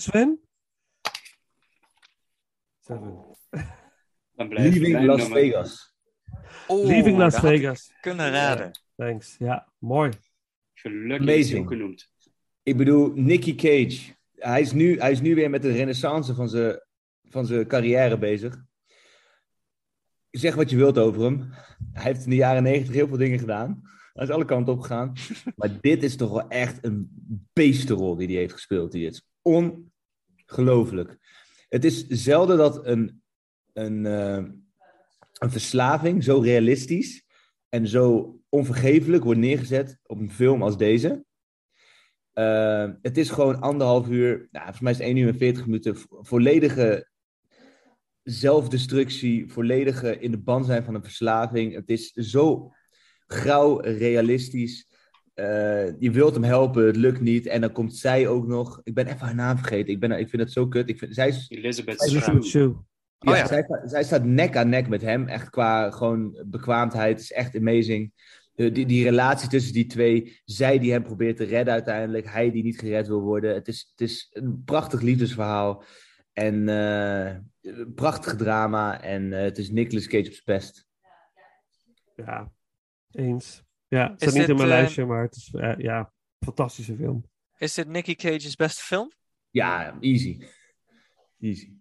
Sven? 0.00 0.40
Seven. 2.80 3.36
Dan 4.36 4.48
blijf 4.48 4.74
ik 4.74 4.80
Leaving 4.80 5.06
Las 5.06 5.18
nummer- 5.20 5.38
Vegas. 5.38 5.94
Oeh, 6.68 6.86
Leaving 6.86 7.18
Las 7.18 7.32
dat 7.32 7.42
had 7.42 7.50
ik 7.50 7.58
Vegas. 7.58 7.92
Kunnen 8.00 8.30
raden. 8.30 8.70
Thanks. 8.96 9.36
Ja, 9.38 9.72
mooi. 9.78 10.10
Gelukkig 10.74 11.28
Amazing. 11.28 11.68
genoemd. 11.68 12.10
Ik 12.62 12.76
bedoel, 12.76 13.12
Nicky 13.14 13.54
Cage. 13.54 14.14
Hij 14.34 14.60
is 14.60 14.72
nu, 14.72 14.98
hij 14.98 15.10
is 15.10 15.20
nu 15.20 15.34
weer 15.34 15.50
met 15.50 15.62
de 15.62 15.72
renaissance 15.72 16.34
van 16.34 16.48
zijn, 16.48 16.80
van 17.24 17.46
zijn 17.46 17.66
carrière 17.66 18.18
bezig. 18.18 18.64
Zeg 20.30 20.54
wat 20.54 20.70
je 20.70 20.76
wilt 20.76 20.98
over 20.98 21.22
hem. 21.22 21.50
Hij 21.92 22.02
heeft 22.02 22.24
in 22.24 22.30
de 22.30 22.36
jaren 22.36 22.62
negentig 22.62 22.94
heel 22.94 23.08
veel 23.08 23.16
dingen 23.16 23.38
gedaan. 23.38 23.82
Hij 24.12 24.24
is 24.24 24.30
alle 24.30 24.44
kanten 24.44 24.72
op 24.72 24.80
gegaan. 24.80 25.12
Maar 25.56 25.80
dit 25.80 26.02
is 26.02 26.16
toch 26.16 26.30
wel 26.30 26.48
echt 26.48 26.84
een 26.84 27.10
beestenrol 27.52 28.16
die 28.16 28.26
hij 28.26 28.36
heeft 28.36 28.52
gespeeld. 28.52 28.92
Dit 28.92 29.12
is 29.12 29.28
ongelooflijk. 30.50 31.18
Het 31.68 31.84
is 31.84 32.06
zelden 32.06 32.58
dat 32.58 32.86
een, 32.86 33.22
een, 33.72 34.06
eh, 34.06 34.44
een 35.38 35.50
verslaving 35.50 36.24
zo 36.24 36.38
realistisch 36.38 37.24
en 37.68 37.88
zo 37.88 38.38
onvergeeflijk 38.48 39.24
wordt 39.24 39.40
neergezet 39.40 39.98
op 40.02 40.18
een 40.18 40.32
film 40.32 40.62
als 40.62 40.76
deze. 40.76 41.24
Eh, 42.32 42.90
het 43.02 43.18
is 43.18 43.30
gewoon 43.30 43.60
anderhalf 43.60 44.08
uur, 44.08 44.48
nou, 44.50 44.64
volgens 44.64 44.80
mij 44.80 44.92
is 44.92 44.98
het 44.98 45.06
1 45.06 45.16
uur 45.16 45.28
en 45.28 45.38
40 45.38 45.66
minuten, 45.66 45.96
vo- 45.96 46.22
volledige 46.22 47.08
zelfdestructie, 48.22 49.52
volledige 49.52 50.18
in 50.18 50.30
de 50.30 50.38
ban 50.38 50.64
zijn 50.64 50.84
van 50.84 50.94
een 50.94 51.02
verslaving. 51.02 51.74
Het 51.74 51.90
is 51.90 52.12
zo 52.12 52.72
grauw, 53.26 53.80
realistisch. 53.80 54.88
Eh, 55.40 55.94
je 55.98 56.10
wilt 56.10 56.34
hem 56.34 56.42
helpen, 56.42 56.86
het 56.86 56.96
lukt 56.96 57.20
niet. 57.20 57.46
En 57.46 57.60
dan 57.60 57.72
komt 57.72 57.96
zij 57.96 58.28
ook 58.28 58.46
nog. 58.46 58.80
Ik 58.84 58.94
ben 58.94 59.06
even 59.06 59.18
haar 59.26 59.34
naam 59.34 59.56
vergeten. 59.58 59.92
Ik, 59.92 60.00
ben, 60.00 60.10
ik 60.10 60.28
vind 60.28 60.42
het 60.42 60.52
zo 60.52 60.68
kut. 60.68 60.88
Ik 60.88 60.98
vind, 60.98 61.14
zij, 61.14 61.28
is, 61.28 61.46
Elizabeth 62.12 62.44
Shue. 62.44 62.68
Ja, 63.18 63.30
Oh 63.32 63.36
ja. 63.36 63.46
Zij, 63.46 63.62
staat- 63.62 63.90
zij 63.90 64.04
staat 64.04 64.24
nek 64.24 64.56
aan 64.56 64.68
nek 64.68 64.88
met 64.88 65.00
hem. 65.02 65.28
Echt 65.28 65.50
qua 65.50 65.90
gewoon 65.90 66.42
bekwaamheid. 66.46 67.10
Het 67.12 67.20
is 67.20 67.32
echt 67.32 67.56
amazing. 67.56 68.12
De- 68.54 68.72
die, 68.72 68.86
die 68.86 69.04
relatie 69.04 69.48
tussen 69.48 69.72
die 69.72 69.86
twee. 69.86 70.40
Zij 70.44 70.78
die 70.78 70.92
hem 70.92 71.02
probeert 71.02 71.36
te 71.36 71.44
redden 71.44 71.74
uiteindelijk. 71.74 72.26
Hij 72.26 72.50
die 72.50 72.62
niet 72.62 72.78
gered 72.78 73.06
wil 73.06 73.20
worden. 73.20 73.54
Het 73.54 73.68
is, 73.68 73.88
het 73.90 74.08
is 74.08 74.28
een 74.32 74.62
prachtig 74.64 75.00
liefdesverhaal. 75.00 75.84
En 76.32 76.68
eh, 76.68 77.36
een 77.60 77.94
prachtig 77.94 78.36
drama. 78.36 79.02
En 79.02 79.32
eh, 79.32 79.40
het 79.42 79.58
is 79.58 79.70
Nicolas 79.70 80.06
Cage 80.06 80.26
op 80.28 80.32
zijn 80.32 80.58
best. 80.58 80.86
Ja, 82.16 82.52
eens. 83.10 83.68
Ja, 83.90 84.10
het 84.10 84.22
Is 84.22 84.28
staat 84.28 84.40
niet 84.40 84.48
in 84.48 84.56
mijn 84.56 84.68
eh, 84.68 84.74
lijstje, 84.74 85.04
maar 85.04 85.22
het 85.22 85.36
is 85.36 85.54
eh, 85.54 85.76
ja, 85.76 86.12
fantastische 86.44 86.96
film. 86.96 87.24
Is 87.58 87.74
dit 87.74 87.88
Nicky 87.88 88.14
Cage's 88.14 88.56
beste 88.56 88.82
film? 88.82 89.12
Ja, 89.50 89.96
easy. 90.00 90.44
Easy. 91.40 91.72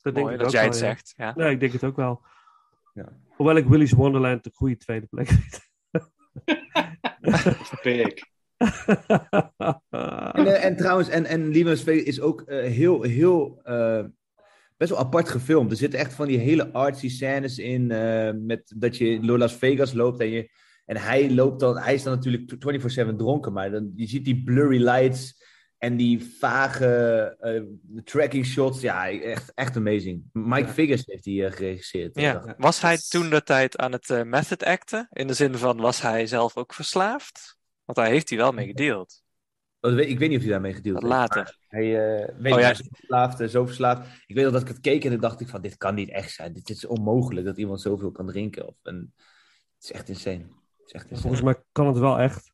Dat 0.00 0.14
denk 0.14 0.26
Mooi 0.26 0.32
ik 0.32 0.38
dat 0.38 0.46
ook 0.46 0.52
jij 0.52 0.62
wel, 0.62 0.70
het 0.70 0.80
ja. 0.80 0.86
zegt. 0.86 1.14
Ja. 1.16 1.34
Nee, 1.36 1.50
ik 1.50 1.60
denk 1.60 1.72
het 1.72 1.84
ook 1.84 1.96
wel. 1.96 2.22
Ja. 2.94 3.08
Hoewel 3.28 3.56
ik 3.56 3.66
Willy's 3.66 3.92
Wonderland 3.92 4.44
de 4.44 4.50
goede 4.54 4.76
tweede 4.76 5.06
plek 5.06 5.28
vind. 5.28 5.66
Pik. 7.82 8.30
En, 10.32 10.46
eh, 10.46 10.64
en 10.64 10.76
trouwens, 10.76 11.08
en, 11.08 11.24
en 11.24 11.50
Vegas 11.82 12.06
is 12.06 12.20
ook 12.20 12.42
heel, 12.46 13.02
heel, 13.02 13.60
eh, 13.62 14.04
best 14.76 14.90
wel 14.90 15.00
apart 15.00 15.28
gefilmd. 15.28 15.70
Er 15.70 15.76
zitten 15.76 15.98
echt 15.98 16.12
van 16.12 16.26
die 16.26 16.38
hele 16.38 16.72
artsy 16.72 17.08
scènes 17.08 17.58
in, 17.58 17.90
eh, 17.90 18.30
met 18.34 18.74
dat 18.76 18.96
je 18.96 19.20
door 19.20 19.38
Las 19.38 19.56
Vegas 19.56 19.92
loopt 19.92 20.20
en 20.20 20.30
je... 20.30 20.50
En 20.88 20.96
hij 20.96 21.30
loopt 21.30 21.60
dan, 21.60 21.78
hij 21.78 21.94
is 21.94 22.02
dan 22.02 22.14
natuurlijk 22.14 22.52
24-7 23.12 23.16
dronken, 23.16 23.52
maar 23.52 23.70
dan, 23.70 23.92
je 23.94 24.06
ziet 24.06 24.24
die 24.24 24.42
blurry 24.42 24.82
lights 24.82 25.44
en 25.78 25.96
die 25.96 26.36
vage 26.38 27.36
eh, 27.40 27.62
tracking 28.04 28.46
shots. 28.46 28.80
Ja, 28.80 29.10
echt, 29.10 29.52
echt 29.54 29.76
amazing. 29.76 30.24
Mike 30.32 30.66
Ja. 30.66 30.72
Figgis 30.72 31.02
heeft 31.06 31.24
die 31.24 31.44
eh, 31.44 31.52
geregisseerd. 31.52 32.20
Ja. 32.20 32.54
Was 32.58 32.80
hij 32.80 32.98
toen 33.08 33.30
de 33.30 33.42
tijd 33.42 33.76
aan 33.76 33.92
het 33.92 34.10
eh, 34.10 34.22
method 34.22 34.64
acten? 34.64 35.08
In 35.12 35.26
de 35.26 35.34
zin 35.34 35.54
van, 35.54 35.76
was 35.76 36.00
hij 36.00 36.26
zelf 36.26 36.56
ook 36.56 36.74
verslaafd? 36.74 37.58
Want 37.84 37.98
daar 37.98 38.08
heeft 38.08 38.28
hij 38.28 38.38
wel 38.38 38.52
mee 38.52 38.66
gedeeld. 38.66 39.22
Ik 39.80 40.18
weet 40.18 40.28
niet 40.28 40.36
of 40.36 40.42
hij 40.42 40.50
daarmee 40.50 40.74
gedeeld 40.74 40.96
heeft. 40.96 41.12
later. 41.12 41.58
Hij 41.68 41.84
weet 42.38 42.52
Oh, 42.52 42.60
ja. 42.60 42.74
zo 42.74 42.84
verslaafd, 42.90 43.50
zo 43.50 43.66
verslaafd. 43.66 44.08
Ik 44.26 44.34
weet 44.34 44.52
dat 44.52 44.62
ik 44.62 44.68
het 44.68 44.80
keek 44.80 45.04
en 45.04 45.10
dan 45.10 45.20
dacht 45.20 45.40
ik 45.40 45.48
van, 45.48 45.60
dit 45.60 45.76
kan 45.76 45.94
niet 45.94 46.10
echt 46.10 46.32
zijn. 46.32 46.52
Dit 46.52 46.70
is 46.70 46.86
onmogelijk 46.86 47.46
dat 47.46 47.58
iemand 47.58 47.80
zoveel 47.80 48.10
kan 48.10 48.26
drinken. 48.26 48.66
Of, 48.66 48.74
en, 48.82 49.14
het 49.74 49.84
is 49.84 49.92
echt 49.92 50.08
insane. 50.08 50.57
Is 50.88 50.92
echt. 50.92 51.20
Volgens 51.20 51.42
mij 51.42 51.54
kan 51.72 51.86
het 51.86 51.98
wel 51.98 52.18
echt. 52.18 52.52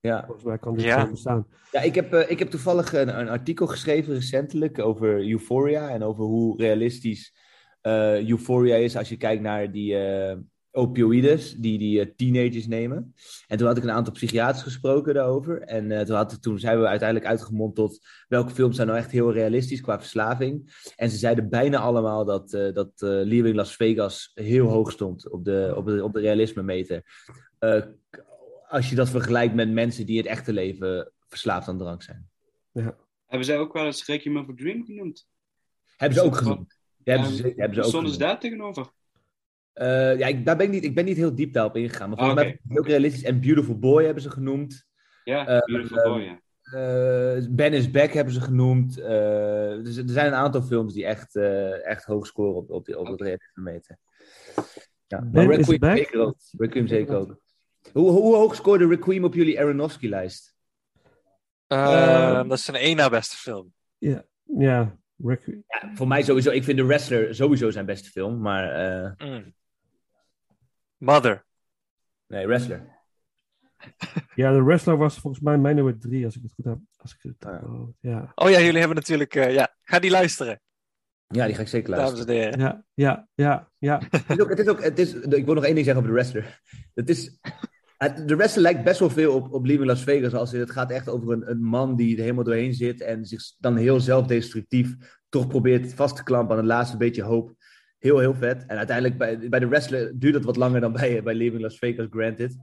Ja. 0.00 0.24
Volgens 0.24 0.44
mij 0.44 0.58
kan 0.58 0.74
dit 0.74 0.84
Ja. 0.84 1.04
zo 1.04 1.10
bestaan. 1.10 1.46
Ja, 1.70 1.80
ik 1.80 1.94
heb, 1.94 2.12
eh, 2.12 2.30
ik 2.30 2.38
heb 2.38 2.50
toevallig 2.50 2.92
een, 2.92 3.18
een 3.20 3.28
artikel 3.28 3.66
geschreven 3.66 4.14
recentelijk 4.14 4.78
over 4.78 5.30
Euphoria. 5.30 5.90
En 5.90 6.02
over 6.02 6.24
hoe 6.24 6.56
realistisch 6.62 7.34
eh, 7.80 8.28
Euphoria 8.28 8.76
is 8.76 8.96
als 8.96 9.08
je 9.08 9.16
kijkt 9.16 9.42
naar 9.42 9.72
die 9.72 9.96
eh 9.96 10.36
opioïdes 10.76 11.54
die 11.54 11.78
die 11.78 12.14
teenagers 12.14 12.66
nemen. 12.66 13.14
En 13.46 13.58
toen 13.58 13.66
had 13.66 13.76
ik 13.76 13.82
een 13.82 13.90
aantal 13.90 14.12
psychiaters 14.12 14.62
gesproken 14.62 15.14
daarover. 15.14 15.62
En 15.62 15.90
eh, 15.90 16.00
toen, 16.00 16.16
had, 16.16 16.42
toen 16.42 16.58
zijn 16.58 16.80
we 16.80 16.86
uiteindelijk 16.86 17.28
uitgemond 17.28 17.74
tot 17.74 18.06
welke 18.28 18.50
films 18.50 18.76
zijn 18.76 18.88
nou 18.88 18.98
echt 18.98 19.10
heel 19.10 19.32
realistisch 19.32 19.80
qua 19.80 19.98
verslaving. 19.98 20.74
En 20.96 21.10
ze 21.10 21.16
zeiden 21.16 21.48
bijna 21.48 21.78
allemaal 21.78 22.24
dat, 22.24 22.52
eh 22.52 22.74
dat 22.74 22.90
eh, 22.96 23.08
Leaving 23.08 23.54
Las 23.54 23.76
Vegas 23.76 24.30
heel 24.34 24.66
hoog 24.68 24.90
stond 24.92 25.30
op 25.30 25.44
de, 25.44 25.72
op 25.76 25.86
de, 25.86 26.04
op 26.04 26.12
de 26.12 26.20
realisme 26.20 26.62
meter. 26.62 27.02
Eh, 27.58 27.82
als 28.68 28.90
je 28.90 28.94
dat 28.96 29.08
vergelijkt 29.10 29.54
met 29.54 29.70
mensen 29.70 30.06
die 30.06 30.16
in 30.16 30.22
het 30.22 30.30
echte 30.30 30.52
leven 30.52 31.12
verslaafd 31.28 31.68
aan 31.68 31.78
drank 31.78 32.02
zijn. 32.02 32.28
Hebben 33.26 33.44
zij 33.46 33.58
ook 33.58 33.72
wel 33.72 33.84
eens 33.86 34.06
Requiem 34.06 34.36
of 34.36 34.48
a 34.48 34.52
Dream 34.56 34.84
genoemd? 34.84 35.26
Hebben 35.96 36.18
ze 36.18 36.24
ook 36.24 36.36
genoemd. 36.36 36.78
Ja, 37.04 37.12
hebben 37.12 37.32
ze, 37.32 37.42
Ja, 37.48 37.52
hebben 37.56 37.74
ze 37.74 37.80
ook 37.80 37.86
Stonden 37.88 38.12
ze 38.12 38.16
genoemd. 38.18 38.18
daar 38.32 38.40
tegenover? 38.40 38.86
Eh, 39.72 40.18
ja, 40.18 40.26
ik, 40.26 40.44
daar 40.46 40.56
ben 40.56 40.66
ik, 40.66 40.72
niet, 40.72 40.84
ik 40.84 40.94
ben 40.94 41.04
niet 41.04 41.16
heel 41.16 41.34
diep 41.34 41.52
daarop 41.52 41.76
ingegaan. 41.76 42.08
Maar 42.08 42.18
volgens 42.18 42.38
Ah, 42.38 42.44
mij 42.44 42.52
oké. 42.54 42.62
is 42.64 42.68
het 42.70 42.78
ook 42.78 42.86
realistisch. 42.86 43.22
En 43.22 43.40
Beautiful 43.40 43.78
Boy 43.78 44.04
hebben 44.04 44.22
ze 44.22 44.30
genoemd. 44.30 44.86
Ja, 45.24 45.46
Eh, 45.46 45.58
Beautiful 45.64 46.02
Boy, 46.02 46.20
ja. 46.22 46.40
Eh, 46.62 47.46
ben 47.50 47.72
is 47.72 47.90
Back 47.90 48.12
hebben 48.12 48.34
ze 48.34 48.40
genoemd. 48.40 48.98
Eh, 48.98 49.06
dus 49.82 49.96
er 49.96 50.04
zijn 50.08 50.26
een 50.26 50.34
aantal 50.34 50.62
films 50.62 50.92
die 50.92 51.04
echt, 51.04 51.36
eh, 51.36 51.86
echt 51.86 52.04
hoog 52.04 52.26
scoren 52.26 52.56
op, 52.56 52.70
op, 52.70 52.84
die, 52.84 52.98
op 52.98 53.06
het 53.18 53.40
meter. 53.54 53.96
Ja, 55.06 55.20
maar 55.20 55.46
Ben 55.46 55.58
is 55.58 55.78
Back? 55.78 55.96
zeker 55.96 56.20
ook. 56.20 56.36
Requiem 56.58 56.86
zeker 56.86 57.16
ook. 57.16 57.40
Hoe, 57.92 58.10
hoe 58.10 58.34
hoog 58.36 58.54
scoorde 58.54 58.86
Requiem 58.86 59.24
op 59.24 59.34
jullie 59.34 59.60
Aronofsky-lijst? 59.60 60.54
Eh, 61.66 62.32
Ehm, 62.38 62.48
dat 62.48 62.58
is 62.58 62.66
een 62.68 62.74
één 62.74 62.96
na 62.96 63.08
beste 63.08 63.36
film. 63.36 63.72
Ja, 63.98 64.24
ja. 64.44 64.96
Requ- 65.24 65.62
Ja, 65.68 65.90
voor 65.94 66.06
mij 66.08 66.22
sowieso. 66.22 66.50
Ik 66.50 66.64
vind 66.64 66.78
The 66.78 66.84
Wrestler 66.84 67.34
sowieso 67.34 67.70
zijn 67.70 67.86
beste 67.86 68.10
film. 68.10 68.40
Maar 68.40 68.70
eh, 68.72 69.28
Mm. 69.28 69.54
Mother. 70.96 71.44
nee, 72.26 72.46
Wrestler. 72.46 72.94
ja, 74.34 74.52
de 74.52 74.62
wrestler 74.62 74.96
was 74.96 75.18
volgens 75.18 75.42
mij 75.42 75.58
mijn 75.58 75.74
nummer 75.74 75.98
drie, 75.98 76.24
als 76.24 76.36
ik 76.36 76.42
het 76.42 76.52
goed 76.52 76.64
heb. 76.64 76.78
Als 76.96 77.12
ik 77.14 77.18
het, 77.22 77.44
Ah, 77.46 77.60
ja. 77.62 77.68
oh, 77.68 77.88
ja. 78.00 78.32
Oh 78.34 78.50
ja, 78.50 78.60
jullie 78.60 78.78
hebben 78.78 78.96
natuurlijk... 78.96 79.34
eh, 79.34 79.54
ja, 79.54 79.74
ga 79.82 79.98
die 79.98 80.10
luisteren, 80.10 80.60
Ja, 81.26 81.46
die 81.46 81.54
ga 81.54 81.60
ik 81.60 81.68
zeker 81.68 81.90
dames 81.90 82.04
luisteren. 82.10 82.36
en 82.36 82.42
heren. 82.42 82.58
Ja, 82.60 82.84
ja, 82.94 83.28
ja, 83.34 83.70
ja. 83.78 84.00
Het 84.26 84.28
is 84.28 84.40
ook, 84.40 84.48
het 84.48 84.58
is 84.58 84.68
ook, 84.68 84.82
het 84.82 84.98
is, 84.98 85.14
ik 85.14 85.44
wil 85.44 85.54
nog 85.54 85.64
één 85.64 85.74
ding 85.74 85.86
zeggen 85.86 86.04
over 86.04 86.14
de 86.14 86.20
wrestler. 86.20 86.60
Het 86.94 87.08
is, 87.08 87.38
de 87.98 88.36
wrestler 88.36 88.62
lijkt 88.62 88.84
best 88.84 89.00
wel 89.00 89.10
veel 89.10 89.34
op, 89.34 89.52
op 89.52 89.66
Leaving 89.66 89.88
Las 89.88 90.02
Vegas. 90.02 90.34
Als 90.34 90.52
in, 90.52 90.60
het 90.60 90.70
gaat 90.70 90.90
echt 90.90 91.08
over 91.08 91.32
een, 91.32 91.50
een 91.50 91.62
man 91.62 91.96
die 91.96 92.16
er 92.16 92.22
helemaal 92.22 92.44
doorheen 92.44 92.74
zit 92.74 93.00
en 93.00 93.24
zich 93.24 93.42
dan 93.58 93.76
heel 93.76 94.00
zelfdestructief 94.00 94.94
toch 95.28 95.46
probeert 95.46 95.94
vast 95.94 96.16
te 96.16 96.22
klampen 96.22 96.56
aan 96.56 96.62
het 96.62 96.72
laatste 96.72 96.96
beetje 96.96 97.22
hoop. 97.22 97.54
Heel, 97.98 98.18
heel 98.18 98.34
vet. 98.34 98.66
En 98.66 98.76
uiteindelijk 98.76 99.18
bij, 99.18 99.48
bij 99.48 99.58
de 99.58 99.68
wrestler 99.68 100.12
duurt 100.18 100.34
het 100.34 100.44
wat 100.44 100.56
langer 100.56 100.80
dan 100.80 100.92
bij, 100.92 101.22
bij 101.22 101.34
Leaving 101.34 101.62
Las 101.62 101.78
Vegas, 101.78 102.06
granted. 102.10 102.56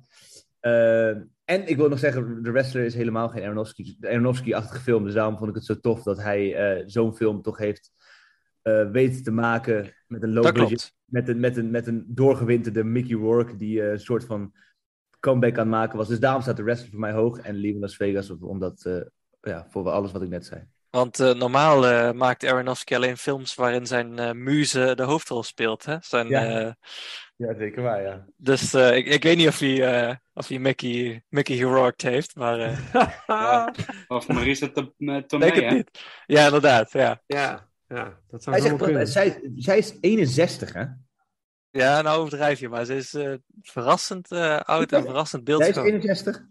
Eh, 0.60 1.08
en 1.46 1.68
ik 1.68 1.78
wil 1.78 1.90
nog 1.90 2.00
zeggen, 2.00 2.44
de 2.44 2.52
wrestler 2.52 2.86
is 2.86 2.94
helemaal 2.96 3.30
geen 3.30 3.44
Aronofsky- 3.44 3.98
Aronofsky-achtige 4.02 4.82
film. 4.82 5.04
Dus 5.04 5.14
daarom 5.14 5.38
vond 5.38 5.50
ik 5.50 5.56
het 5.56 5.66
zo 5.66 5.80
tof 5.80 6.04
dat 6.04 6.18
hij 6.22 6.56
eh, 6.56 6.84
zo'n 6.86 7.16
film 7.16 7.42
toch 7.42 7.58
heeft 7.58 7.92
eh 8.62 8.92
weten 8.92 9.24
te 9.24 9.32
maken 9.32 9.94
met 10.08 10.24
een 10.24 10.34
low 10.34 10.44
Dat 10.44 10.54
budget 10.54 10.94
met 11.06 11.28
een, 11.28 11.40
met 11.40 11.58
een, 11.58 11.72
met 11.72 11.88
een 11.88 12.06
doorgewinterde 12.08 12.84
Mickey 12.84 13.18
Rourke 13.18 13.58
die 13.58 13.84
een 13.84 14.00
soort 14.00 14.26
van 14.26 14.54
comeback 15.24 15.52
aan 15.52 15.60
het 15.60 15.68
maken 15.68 15.98
was. 15.98 16.08
Dus 16.08 16.20
daarom 16.20 16.42
staat 16.42 16.58
de 16.58 16.64
wrestler 16.64 16.90
voor 16.90 17.00
mij 17.00 17.12
hoog 17.12 17.40
en 17.40 17.54
Leaving 17.56 17.82
Las 17.82 17.96
Vegas 17.96 18.30
omdat, 18.30 18.86
eh, 18.86 19.02
ja, 19.42 19.68
voor 19.70 19.90
alles 19.90 20.12
wat 20.12 20.22
ik 20.22 20.30
net 20.30 20.46
zei. 20.46 20.62
Want 20.90 21.20
eh, 21.20 21.34
normaal 21.34 21.88
eh, 21.88 22.12
maakt 22.12 22.46
Aronofsky 22.46 22.96
alleen 22.96 23.18
films 23.18 23.56
waarin 23.56 23.86
zijn 23.88 24.20
eh, 24.20 24.32
muze 24.32 24.94
de 24.96 25.04
hoofdrol 25.04 25.44
speelt. 25.44 25.86
Hè? 25.86 25.98
Zijn, 26.00 26.28
Ja. 26.28 26.46
eh, 26.66 26.72
Ja, 27.36 27.56
zeker 27.58 27.82
waar, 27.84 28.02
ja. 28.02 28.26
dus 28.38 28.74
eh, 28.74 28.96
ik, 28.96 29.06
ik 29.08 29.24
weet 29.24 29.38
niet 29.38 29.48
of 29.48 29.60
hij, 29.60 30.08
eh, 30.08 30.16
of 30.34 30.48
hij 30.48 30.60
Mickey, 30.60 31.24
Mickey 31.30 31.94
heeft, 31.96 32.36
maar 32.36 32.60
eh 32.60 32.78
Ja. 33.28 33.74
Of 34.08 34.28
Marisa 34.28 34.68
Tomei, 34.68 35.24
het 35.28 35.32
hè? 35.32 35.72
niet. 35.72 36.00
Ja, 36.26 36.46
inderdaad. 36.46 36.92
Ja, 36.92 37.22
ja, 37.26 37.70
ja, 37.88 38.20
dat 38.28 38.44
zou 38.44 38.56
Hij 38.56 38.78
zegt, 38.78 39.12
zij, 39.12 39.52
zij 39.56 39.78
is 39.78 39.98
61, 40.02 40.74
hè? 40.74 40.86
Ja 41.74 42.02
nou 42.02 42.20
overdrijf 42.20 42.60
je, 42.60 42.70
maar 42.70 42.86
ze 42.86 42.96
is 42.96 43.14
eh, 43.14 43.34
verrassend 43.62 44.32
eh, 44.32 44.60
oud 44.60 44.92
en 44.92 45.04
verrassend 45.04 45.48
Zij 45.48 45.56
is 45.58 45.62
beeldschoon. 45.64 45.86
61? 45.86 46.46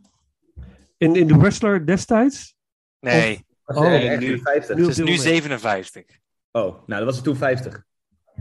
In, 0.98 1.16
in 1.16 1.26
The 1.26 1.38
Wrestler 1.38 1.86
destijds? 1.86 2.54
Nee, 3.00 3.46
Oh. 3.64 3.80
Nee, 3.80 4.16
nu. 4.18 4.38
50? 4.38 4.76
Nu- 4.76 4.82
Het 4.82 4.90
is 4.90 4.96
nu 4.96 5.04
moment. 5.04 5.20
57. 5.20 6.04
Oh, 6.50 6.62
nou, 6.62 6.86
dat 6.86 7.04
was 7.04 7.14
het 7.14 7.24
toen 7.24 7.36
50. 7.36 7.84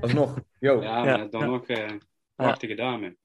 Alsnog. 0.01 0.39
Yo. 0.59 0.82
Ja, 0.82 1.05
Ja. 1.05 1.25
dan 1.25 1.41
Ja. 1.41 1.45
nog 1.47 1.67
eh 1.67 1.91
prachtige 2.36 2.75
dame. 2.75 3.17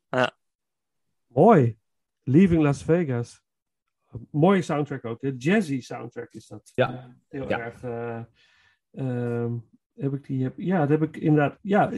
Mooi. 1.27 1.79
Leaving 2.23 2.63
Las 2.63 2.83
Vegas. 2.83 3.43
Mooie 4.31 4.63
soundtrack 4.63 5.05
ook. 5.05 5.21
De 5.21 5.37
jazzy 5.37 5.81
soundtrack 5.81 6.33
is 6.33 6.47
dat. 6.47 6.71
Ja. 6.75 7.17
Heel 7.29 7.49
Ja. 7.49 7.59
erg. 7.61 7.83
eh, 7.83 8.21
ehm, 8.93 9.53
heb 9.97 10.15
ik 10.15 10.27
die, 10.27 10.43
heb, 10.43 10.55
ja, 10.57 10.79
dat 10.79 10.89
heb 10.89 11.03
ik 11.03 11.17
inderdaad. 11.17 11.59
Ja, 11.61 11.91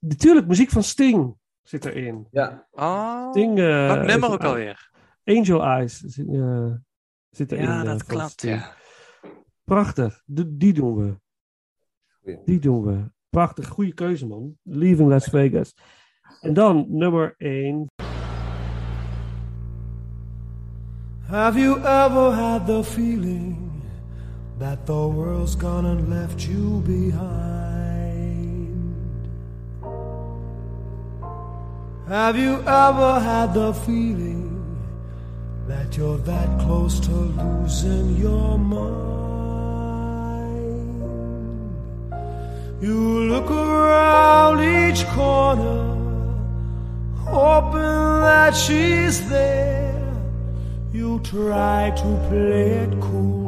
natuurlijk, 0.00 0.46
muziek 0.46 0.70
van 0.70 0.82
Sting 0.82 1.36
zit 1.62 1.84
erin. 1.84 2.26
Ja. 2.30 2.66
Oh, 2.70 3.30
Sting. 3.30 3.58
eh, 3.58 3.88
dat 3.88 4.06
nummer 4.06 4.30
ook 4.32 4.44
alweer. 4.44 4.90
Angel 5.24 5.62
Eyes 5.64 5.98
zit, 6.00 6.28
eh, 6.28 6.72
zit 7.30 7.52
erin. 7.52 7.64
Ja, 7.64 7.80
eh, 7.80 7.84
dat 7.86 8.04
klopt, 8.04 8.42
ja. 8.42 8.72
Prachtig. 9.64 10.22
De- 10.26 10.56
die 10.56 10.72
doen 10.72 10.96
we. 10.96 11.16
Die 12.44 12.58
doen 12.58 12.84
we. 12.84 13.12
Prachtig. 13.30 13.68
Goede 13.68 13.94
keuze, 13.94 14.26
man. 14.26 14.58
Leaving 14.62 15.08
Las 15.08 15.26
Vegas. 15.26 15.74
En 16.40 16.54
dan 16.54 16.86
nummer 16.88 17.34
1. 17.38 17.86
Have 21.26 21.58
you 21.58 21.78
ever 21.78 22.32
had 22.32 22.66
the 22.66 22.84
feeling 22.84 23.63
that 24.58 24.86
the 24.86 25.08
world's 25.08 25.54
gone 25.56 25.86
and 25.86 26.08
left 26.08 26.46
you 26.46 26.80
behind? 26.86 27.74
Have 32.08 32.36
you 32.36 32.60
ever 32.60 33.20
had 33.20 33.54
the 33.54 33.72
feeling 33.72 34.42
that 35.66 35.96
you're 35.96 36.18
that 36.18 36.60
close 36.60 37.00
to 37.00 37.10
losing 37.10 38.16
your 38.16 38.58
mind? 38.58 39.14
You 42.80 42.98
look 43.32 43.50
around 43.50 44.60
each 44.60 45.06
corner, 45.06 45.96
hoping 47.24 48.20
that 48.28 48.54
she's 48.54 49.26
there. 49.30 49.94
You 50.92 51.20
try 51.20 51.90
to 51.96 52.28
play 52.28 52.84
it 52.84 53.00
cool, 53.00 53.43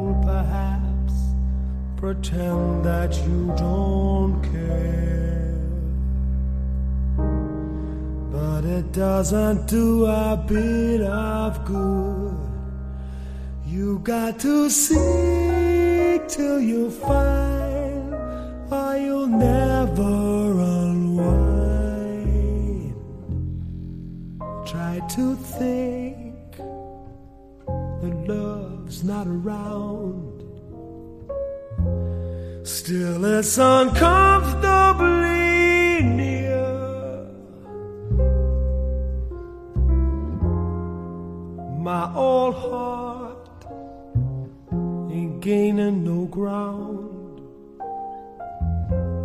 pretend 1.97 2.85
that 2.85 3.11
you 3.25 3.51
don't 3.57 4.41
care. 4.43 5.57
But 8.31 8.65
it 8.65 8.91
doesn't 8.91 9.67
do 9.67 10.05
a 10.05 10.37
bit 10.47 11.01
of 11.01 11.65
good. 11.65 12.37
You 13.65 13.99
got 13.99 14.39
to 14.41 14.69
seek 14.69 16.27
till 16.27 16.61
you 16.61 16.91
find, 16.91 18.13
or 18.71 18.97
you'll 18.97 19.27
never 19.27 20.51
unwind. 20.61 21.57
Try 24.67 25.01
to 25.15 25.35
think 25.35 26.57
that 26.57 28.15
love's 28.27 29.03
not 29.03 29.25
around. 29.25 30.36
Still, 32.87 33.25
it's 33.25 33.57
uncomfortably 33.57 36.03
near. 36.03 37.27
My 41.79 42.09
old 42.15 42.55
heart 42.55 43.65
ain't 45.11 45.41
gaining 45.41 46.05
no 46.05 46.27
ground 46.27 47.41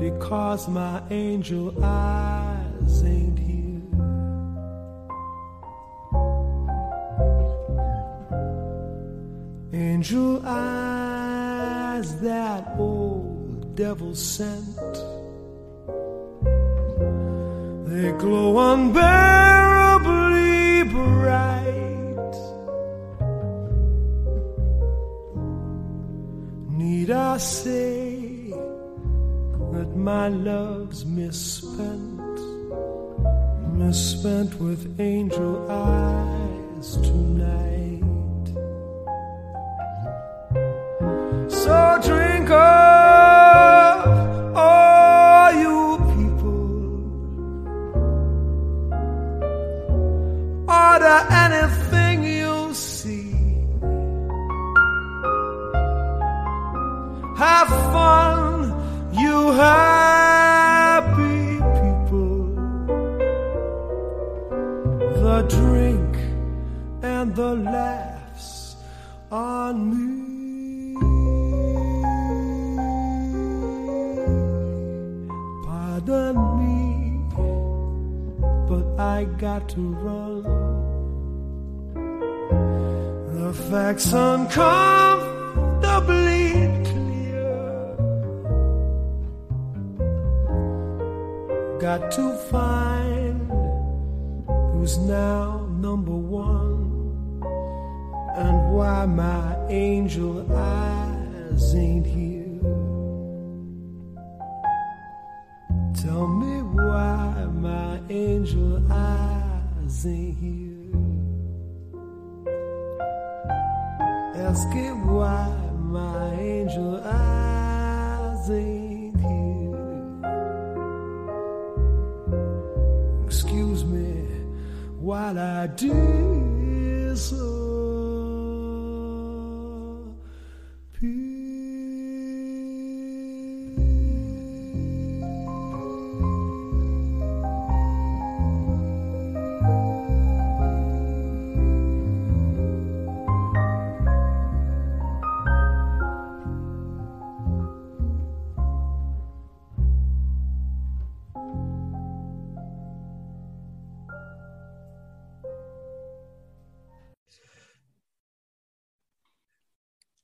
because 0.01 0.67
my 0.67 1.01
angel 1.13 1.73
eyes 1.85 3.05
ain't 3.05 3.39
here. 3.39 3.81
Angel 9.73 10.43
eyes 10.45 12.21
that 12.23 12.75
old 12.77 12.92
devil 13.75 14.15
sent. 14.15 14.77
They 17.87 18.13
glow 18.19 18.73
unbearably 18.73 20.85
bright. 20.85 22.35
Need 26.71 27.11
I 27.11 27.39
say 27.39 28.51
that 29.73 29.97
my 29.97 30.29
love's 30.29 31.07
misspent? 31.07 32.21
Misspent 33.73 34.61
with 34.61 35.01
angel 35.01 35.67
eyes 35.71 36.97
tonight. 36.97 37.72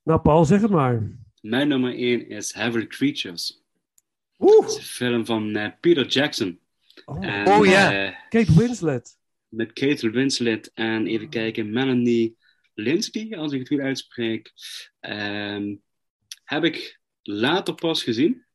Nou, 0.09 0.21
Paul, 0.21 0.45
zeg 0.45 0.61
het 0.61 0.71
maar. 0.71 1.17
Mijn 1.41 1.67
nummer 1.67 1.93
1 1.95 2.27
is 2.27 2.53
Heavenly 2.53 2.87
Creatures. 2.87 3.63
Oeh. 4.39 4.59
Het 4.61 4.69
is 4.69 4.77
een 4.77 4.83
film 4.83 5.25
van 5.25 5.55
eh, 5.55 5.71
Peter 5.79 6.07
Jackson. 6.07 6.59
Oh, 7.05 7.25
En, 7.25 7.47
Oh, 7.47 7.65
ja. 7.65 8.05
eh, 8.07 8.15
Kate 8.29 8.53
Winslet. 8.53 9.17
met 9.47 9.73
Kate 9.73 10.09
Winslet 10.09 10.71
en 10.73 11.07
even 11.07 11.29
kijken, 11.29 11.71
Melanie 11.71 12.37
Linsky, 12.73 13.35
als 13.35 13.51
ik 13.51 13.59
het 13.59 13.67
goed 13.67 13.79
uitspreek. 13.79 14.51
Ehm, 14.99 15.75
heb 16.43 16.63
ik 16.63 16.99
later 17.21 17.75
pas 17.75 18.03
gezien. 18.03 18.45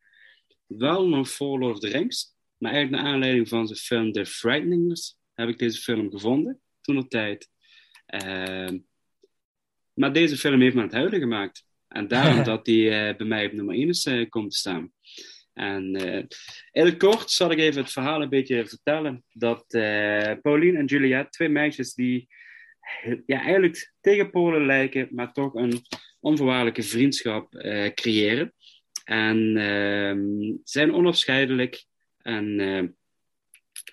Wel 0.66 1.09
nog 1.09 1.28
voor 1.28 1.59
Lord 1.59 1.74
of 1.74 1.80
the 1.80 1.88
Rings. 1.88 2.34
Maar 2.59 2.72
eigenlijk 2.72 3.02
naar 3.02 3.12
aanleiding 3.12 3.48
van 3.48 3.66
zijn 3.66 3.78
film 3.78 4.12
The 4.12 4.26
Frightenings 4.26 5.16
heb 5.32 5.48
ik 5.48 5.59
deze 5.59 5.80
film 5.80 6.11
gevonden. 6.11 6.61
Toen 6.80 6.98
op 6.98 7.09
tijd. 7.11 7.50
Ehm, 8.07 8.78
maar 9.95 10.12
deze 10.12 10.36
film 10.36 10.61
heeft 10.61 10.74
me 10.74 10.80
aan 10.80 10.86
het 10.86 10.97
huilen 10.97 11.20
gemaakt. 11.20 11.64
En 11.88 12.09
daarom 12.09 12.45
dat 12.53 12.64
die 12.64 12.90
eh, 12.90 13.16
bij 13.16 13.26
mij 13.26 13.47
op 13.47 13.53
nummer 13.53 13.74
1 13.74 13.88
is 13.88 14.07
uh, 14.07 14.28
komt 14.28 14.51
te 14.51 14.57
staan. 14.57 14.92
En 15.53 15.95
in 16.70 16.84
het 16.84 16.97
kort 16.97 17.30
zal 17.30 17.51
ik 17.51 17.59
even 17.59 17.82
het 17.82 17.92
verhaal 17.92 18.22
een 18.22 18.28
beetje 18.28 18.66
vertellen. 18.66 19.24
Dat 19.32 19.64
Pauline 20.42 20.78
en 20.78 20.84
Juliette, 20.84 21.30
twee 21.30 21.49
meisjes 21.49 21.95
die 21.95 22.28
ja, 23.26 23.40
eigenlijk 23.40 23.92
tegen 24.01 24.30
Polen 24.30 24.66
lijken, 24.66 25.09
maar 25.11 25.32
toch 25.32 25.55
een 25.55 25.82
onvoorwaardelijke 26.20 26.82
vriendschap 26.82 27.51
creëren. 27.95 28.55
En 29.05 29.57
ehm, 29.57 30.57
zijn 30.64 30.95
onafscheidelijk. 30.95 31.84
En 32.18 32.97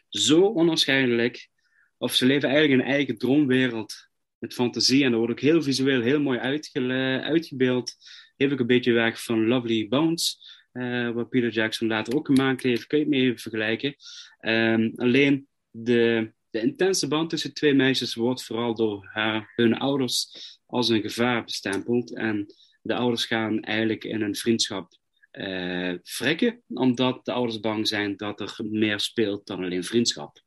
zo 0.09 0.53
onafscheidelijk. 0.53 1.49
Of 1.97 2.13
ze 2.13 2.25
leven 2.25 2.49
eigenlijk 2.49 2.79
in 2.81 2.87
een 2.87 2.93
eigen 2.93 3.17
droomwereld 3.17 4.10
met 4.41 4.53
fantasie. 4.53 5.03
En 5.03 5.09
dat 5.09 5.19
wordt 5.19 5.33
ook 5.33 5.39
heel 5.39 5.61
visueel 5.61 6.01
heel 6.01 6.21
mooi 6.21 6.39
uitgebeeld. 6.39 7.95
Heeft 8.35 8.53
ook 8.53 8.59
een 8.59 8.67
beetje 8.67 8.91
weg 8.91 9.23
van 9.23 9.47
Lovely 9.47 9.87
Bones. 9.87 10.39
Uh, 10.73 11.09
wat 11.09 11.29
Peter 11.29 11.49
Jackson 11.49 11.87
later 11.87 12.15
ook 12.15 12.25
gemaakt 12.25 12.63
heeft. 12.63 12.87
Kun 12.87 12.97
je 12.97 13.03
het 13.03 13.13
mee 13.13 13.21
even 13.21 13.39
vergelijken. 13.39 13.95
Um, 14.41 14.93
alleen 14.95 15.47
de, 15.71 16.31
de 16.49 16.61
intense 16.61 17.07
band 17.07 17.29
tussen 17.29 17.53
twee 17.53 17.73
meisjes 17.73 18.15
wordt 18.15 18.43
vooral 18.43 18.75
door 18.75 19.09
haar, 19.11 19.51
hun 19.55 19.77
ouders 19.77 20.27
als 20.65 20.89
een 20.89 21.01
gevaar 21.01 21.43
bestempeld. 21.43 22.15
En 22.15 22.45
de 22.81 22.95
ouders 22.95 23.25
gaan 23.25 23.61
eigenlijk 23.61 24.03
in 24.03 24.21
een 24.21 24.35
vriendschap 24.35 24.99
uh, 25.31 25.93
vrekken, 26.03 26.63
omdat 26.67 27.25
de 27.25 27.31
ouders 27.31 27.59
bang 27.59 27.87
zijn 27.87 28.17
dat 28.17 28.39
er 28.39 28.57
meer 28.69 28.99
speelt 28.99 29.47
dan 29.47 29.63
alleen 29.63 29.83
vriendschap. 29.83 30.37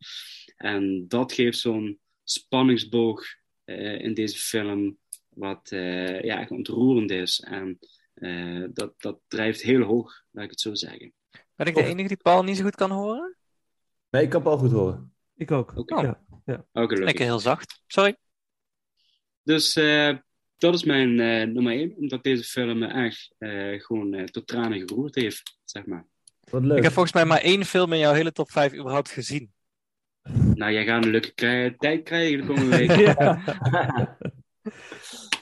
En 0.57 1.05
dat 1.09 1.33
geeft 1.33 1.59
zo'n 1.59 1.99
spanningsboog 2.25 3.25
in 3.65 4.15
deze 4.15 4.39
film, 4.39 4.99
wat 5.29 5.71
uh, 5.71 6.23
ja, 6.23 6.41
echt 6.41 6.51
ontroerend 6.51 7.11
is. 7.11 7.41
En 7.41 7.79
uh, 8.15 8.69
dat, 8.73 8.95
dat 8.97 9.21
drijft 9.29 9.63
heel 9.63 9.83
hoog, 9.83 10.23
laat 10.31 10.45
ik 10.45 10.51
het 10.51 10.61
zo 10.61 10.75
zeggen. 10.75 11.13
Ben 11.57 11.67
ik 11.67 11.75
de 11.75 11.85
enige 11.85 12.09
die 12.09 12.17
Paul 12.17 12.43
niet 12.43 12.57
zo 12.57 12.63
goed 12.63 12.77
kan 12.77 12.91
horen? 12.91 13.37
Nee, 14.11 14.23
ik 14.23 14.31
kan 14.31 14.43
Paul 14.43 14.59
goed 14.59 14.73
horen. 14.73 15.15
Ik 15.37 15.51
ook. 15.51 15.77
Oké. 15.77 16.01
Ja, 16.01 16.25
ja. 16.45 16.67
Okay, 16.73 16.99
Lekker 16.99 17.25
heel 17.25 17.39
zacht. 17.39 17.83
Sorry. 17.87 18.17
Dus 19.43 19.73
dat 20.57 20.75
is 20.75 20.85
mijn 20.85 21.15
nummer 21.53 21.73
1, 21.73 21.97
omdat 21.97 22.23
deze 22.23 22.45
film 22.45 22.79
me 22.79 22.87
echt 22.87 23.35
gewoon 23.85 24.25
tot 24.25 24.47
tranen 24.47 24.79
geroerd 24.79 25.15
heeft, 25.15 25.59
zeg 25.65 25.87
maar. 25.87 26.07
Wat 26.51 26.63
leuk. 26.63 26.77
Ik 26.77 26.83
heb 26.83 26.93
volgens 26.93 27.15
mij 27.15 27.25
maar 27.25 27.41
één 27.41 27.65
film 27.65 27.93
in 27.93 27.99
jouw 27.99 28.13
hele 28.13 28.33
top 28.33 28.51
5 28.51 28.73
überhaupt 28.73 29.11
gezien. 29.11 29.53
Nou, 30.33 30.73
jij 30.73 30.85
gaat 30.85 31.05
een 31.05 31.11
leuke 31.11 31.35
krij- 31.35 31.75
tijd 31.79 32.03
krijgen 32.03 32.39
de 32.39 32.47
komende 32.47 32.77
week. 32.77 32.91
Ja. 33.07 33.39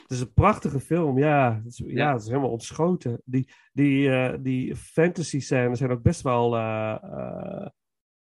Het 0.02 0.20
is 0.20 0.20
een 0.20 0.32
prachtige 0.32 0.80
film, 0.80 1.18
ja. 1.18 1.54
Het 1.64 1.66
is, 1.72 1.78
ja, 1.78 1.86
Ja. 1.88 2.12
het 2.12 2.22
is 2.22 2.28
helemaal 2.28 2.50
ontschoten. 2.50 3.22
Die, 3.24 3.48
die, 3.72 4.08
eh, 4.10 4.34
die 4.40 4.76
fantasy 4.76 5.40
scènes 5.40 5.78
zijn 5.78 5.90
ook 5.90 6.02
best 6.02 6.22
wel 6.22 6.56
eh, 6.56 6.96
eh, 7.02 7.66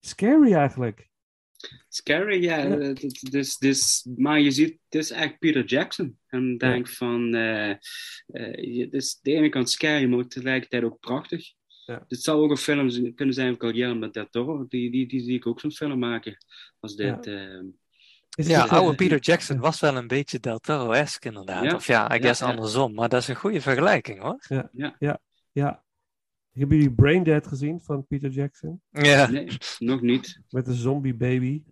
scary 0.01 0.53
eigenlijk. 0.53 1.11
Scary, 1.89 2.43
ja. 2.43 2.77
Dus, 3.31 3.59
dus, 3.59 4.09
maar 4.17 4.41
je 4.41 4.51
ziet, 4.51 4.71
het 4.89 4.95
is 5.03 5.11
echt 5.11 5.39
Peter 5.39 5.65
Jackson. 5.65 6.19
En 6.27 6.57
denk 6.59 6.89
van, 6.89 7.21
je- 7.33 8.83
het 8.85 8.93
is 8.93 9.19
de 9.23 9.33
ene 9.33 9.49
kant 9.49 9.71
scary, 9.71 10.07
maar 10.09 10.27
tegelijkertijd 10.27 10.85
ook 10.85 10.99
prachtig. 11.01 11.53
Ja. 11.87 12.05
Dit 12.09 12.23
zou 12.23 12.43
ook 12.43 12.51
een 12.51 12.57
film 12.57 13.15
kunnen 13.15 13.35
zijn 13.35 13.57
van 13.59 13.69
Guillermo 13.69 14.11
del 14.11 14.29
Toro. 14.31 14.67
Die, 14.69 14.91
die, 14.91 15.09
die 15.09 15.21
zie 15.21 15.35
ik 15.35 15.47
ook 15.47 15.61
zo'n 15.61 15.73
film 15.73 15.99
maken 15.99 16.37
als 16.81 16.97
dit. 16.97 17.27
eh, 17.27 17.35
Is 18.35 18.47
het 18.47 18.47
Ja, 18.47 18.65
oude 18.67 18.97
Peter 18.97 19.19
Jackson 19.21 19.59
was 19.59 19.81
wel 19.81 19.97
een 19.97 20.07
beetje 20.07 20.41
Del 20.41 20.59
Toro-esque 20.59 21.29
inderdaad. 21.29 21.65
Ja. 21.65 21.75
Of 21.75 21.87
ja, 21.87 22.11
I 22.11 22.15
Ja, 22.15 22.21
guess 22.21 22.41
ja. 22.41 22.47
andersom. 22.47 22.95
Maar 22.95 23.09
dat 23.09 23.21
is 23.21 23.29
een 23.29 23.37
goede 23.37 23.61
vergelijking 23.61 24.21
hoor. 24.21 24.39
Ja. 25.53 25.83
Hebben 26.53 26.77
jullie 26.77 26.93
Brain 26.93 27.23
Dead 27.23 27.47
gezien 27.47 27.81
van 27.81 28.07
Peter 28.07 28.31
Jackson? 28.31 28.81
Ja. 28.91 29.27
nee, 29.31 29.49
nog 29.79 30.01
niet. 30.01 30.41
Met 30.51 30.67
een 30.67 30.75
zombie 30.75 31.15
baby. 31.15 31.63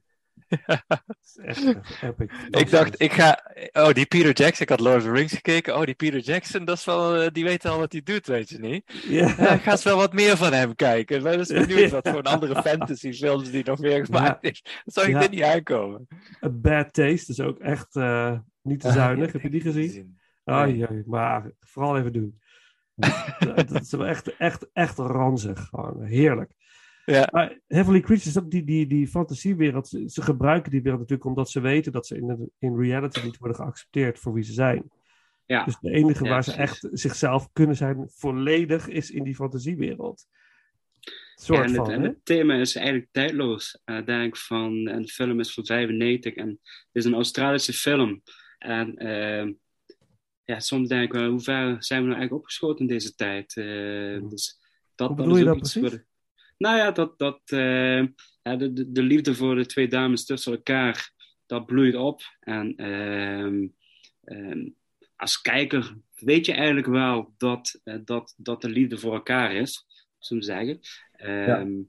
Dat 0.86 1.02
is 1.22 1.38
echt 1.42 1.64
epic. 2.02 2.32
Ik 2.50 2.70
dacht, 2.70 3.00
ik 3.00 3.12
ga. 3.12 3.38
Oh, 3.72 3.92
die 3.92 4.06
Peter 4.06 4.32
Jackson. 4.32 4.62
Ik 4.62 4.68
had 4.68 4.80
Lord 4.80 4.96
of 4.96 5.02
the 5.02 5.10
Rings 5.10 5.32
gekeken. 5.32 5.76
Oh, 5.76 5.84
die 5.84 5.94
Peter 5.94 6.20
Jackson, 6.20 6.64
dat 6.64 6.76
is 6.76 6.84
wel, 6.84 7.16
eh, 7.16 7.28
die 7.32 7.44
weet 7.44 7.64
al 7.64 7.78
wat 7.78 7.92
hij 7.92 8.02
doet, 8.04 8.26
weet 8.26 8.48
je 8.48 8.58
niet. 8.58 8.92
Ja. 9.08 9.34
Ja, 9.38 9.48
ik 9.50 9.62
ga 9.62 9.70
eens 9.70 9.82
wel 9.82 9.96
wat 9.96 10.12
meer 10.12 10.36
van 10.36 10.52
hem 10.52 10.74
kijken. 10.74 11.16
Ik 11.16 11.22
ben 11.22 11.38
dus 11.38 11.48
benieuwd 11.48 11.90
wat 12.00 12.08
voor 12.08 12.18
een 12.18 12.24
andere 12.24 12.62
fantasy 12.62 13.12
films 13.12 13.50
die 13.50 13.64
nog 13.64 13.78
meer 13.78 14.04
gemaakt. 14.04 14.42
Dat 14.42 14.94
zou 14.94 15.06
ik 15.06 15.12
Ja. 15.12 15.20
dit 15.20 15.30
niet 15.30 15.42
aankomen. 15.42 16.06
A 16.44 16.48
Bad 16.48 16.92
Taste 16.92 17.32
is 17.32 17.40
ook 17.40 17.58
echt 17.58 17.96
eh, 17.96 18.38
niet 18.62 18.80
te 18.80 18.92
zuinig. 18.92 19.32
Heb 19.32 19.42
je 19.42 19.50
die 19.50 19.60
gezien? 19.60 20.18
Oh, 20.44 20.66
jee, 20.66 21.02
maar 21.06 21.50
vooral 21.60 21.98
even 21.98 22.12
doen. 22.12 22.40
dat 23.38 23.68
dat 23.68 23.82
is 23.82 23.90
wel 23.90 24.06
echt, 24.06 24.36
echt, 24.36 24.66
echt 24.72 24.98
ranzig. 24.98 25.68
Gewoon 25.68 26.02
heerlijk. 26.04 26.52
Ja. 27.10 27.28
Maar 27.32 27.58
Heavenly 27.66 28.00
Creatures, 28.00 28.38
die, 28.48 28.64
die, 28.64 28.86
die 28.86 29.08
fantasiewereld, 29.08 29.88
ze, 29.88 30.04
ze 30.08 30.22
gebruiken 30.22 30.70
die 30.70 30.82
wereld 30.82 31.00
natuurlijk 31.00 31.28
omdat 31.28 31.50
ze 31.50 31.60
weten 31.60 31.92
dat 31.92 32.06
ze 32.06 32.16
in, 32.16 32.26
de- 32.26 32.50
in 32.58 32.76
reality 32.78 33.20
niet 33.24 33.38
worden 33.38 33.56
geaccepteerd 33.56 34.18
voor 34.18 34.32
wie 34.32 34.42
ze 34.44 34.52
zijn. 34.52 34.90
Ja. 35.46 35.64
Dus 35.64 35.76
de 35.80 35.90
enige 35.90 36.24
Ja, 36.24 36.30
waar 36.30 36.44
ze 36.44 36.52
echt 36.52 36.88
zichzelf 36.92 37.48
kunnen 37.52 37.76
zijn, 37.76 38.08
volledig, 38.08 38.88
is 38.88 39.10
in 39.10 39.24
die 39.24 39.34
fantasiewereld. 39.34 40.26
Ja, 41.00 41.12
Soort 41.34 41.58
en, 41.58 41.66
het, 41.66 41.76
van, 41.76 41.90
en 41.90 42.00
hè? 42.00 42.06
het 42.06 42.24
thema 42.24 42.54
is 42.54 42.74
eigenlijk 42.76 43.08
tijdloos. 43.10 43.80
En 43.84 43.96
ik 43.96 44.06
denk 44.06 44.36
van, 44.36 44.86
en 44.88 45.02
de 45.02 45.08
film 45.08 45.40
is 45.40 45.54
van 45.54 45.66
95 45.66 46.34
en 46.34 46.48
het 46.48 46.58
is 46.92 47.04
een 47.04 47.14
Australische 47.14 47.72
film. 47.72 48.22
En 48.58 48.96
ehm, 48.96 49.52
ja, 50.44 50.60
soms 50.60 50.88
denk 50.88 51.02
ik 51.02 51.12
wel, 51.12 51.30
hoe 51.30 51.40
ver 51.40 51.76
zijn 51.84 52.00
we 52.00 52.06
nou 52.06 52.18
eigenlijk 52.18 52.32
opgeschoten 52.32 52.80
in 52.80 52.86
deze 52.86 53.14
tijd? 53.14 53.56
Eh, 53.56 54.28
dus 54.30 54.58
dat, 54.94 55.08
Hoe 55.08 55.16
dat 55.16 55.36
is 55.36 55.44
ook 55.46 55.56
iets 55.56 55.78
precies? 55.78 55.98
Nou 56.60 56.76
ja, 56.76 56.90
dat, 56.90 57.18
dat 57.18 57.40
eh, 57.44 58.04
de, 58.42 58.72
de, 58.72 58.92
de 58.92 59.02
liefde 59.02 59.34
voor 59.34 59.54
de 59.54 59.66
twee 59.66 59.88
dames 59.88 60.24
tussen 60.24 60.52
elkaar, 60.52 61.12
dat 61.46 61.66
bloeit 61.66 61.94
op. 61.94 62.22
En 62.40 62.76
ehm, 62.76 63.66
ehm, 64.24 64.68
als 65.16 65.40
kijker 65.40 65.96
weet 66.14 66.46
je 66.46 66.52
eigenlijk 66.52 66.86
wel 66.86 67.34
dat, 67.36 67.80
eh, 67.84 67.98
dat, 68.04 68.34
dat 68.36 68.62
de 68.62 68.68
liefde 68.68 68.98
voor 68.98 69.14
elkaar 69.14 69.54
is, 69.54 69.86
zullen 70.18 70.42
we 70.42 70.48
zeggen. 70.48 70.80
Ehm, 71.12 71.82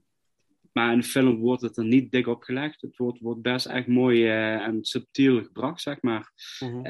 Maar 0.72 0.92
in 0.92 1.00
de 1.00 1.06
film 1.06 1.38
wordt 1.38 1.62
het 1.62 1.76
er 1.76 1.84
niet 1.84 2.10
dik 2.10 2.26
op 2.26 2.42
gelegd. 2.42 2.80
Het 2.80 2.96
wordt, 2.96 3.20
wordt 3.20 3.42
best 3.42 3.66
echt 3.66 3.86
mooi 3.86 4.26
eh, 4.26 4.66
en 4.66 4.84
subtiel 4.84 5.42
gebracht, 5.42 5.80
zeg 5.80 6.02
maar. 6.02 6.32
Mhm. 6.58 6.86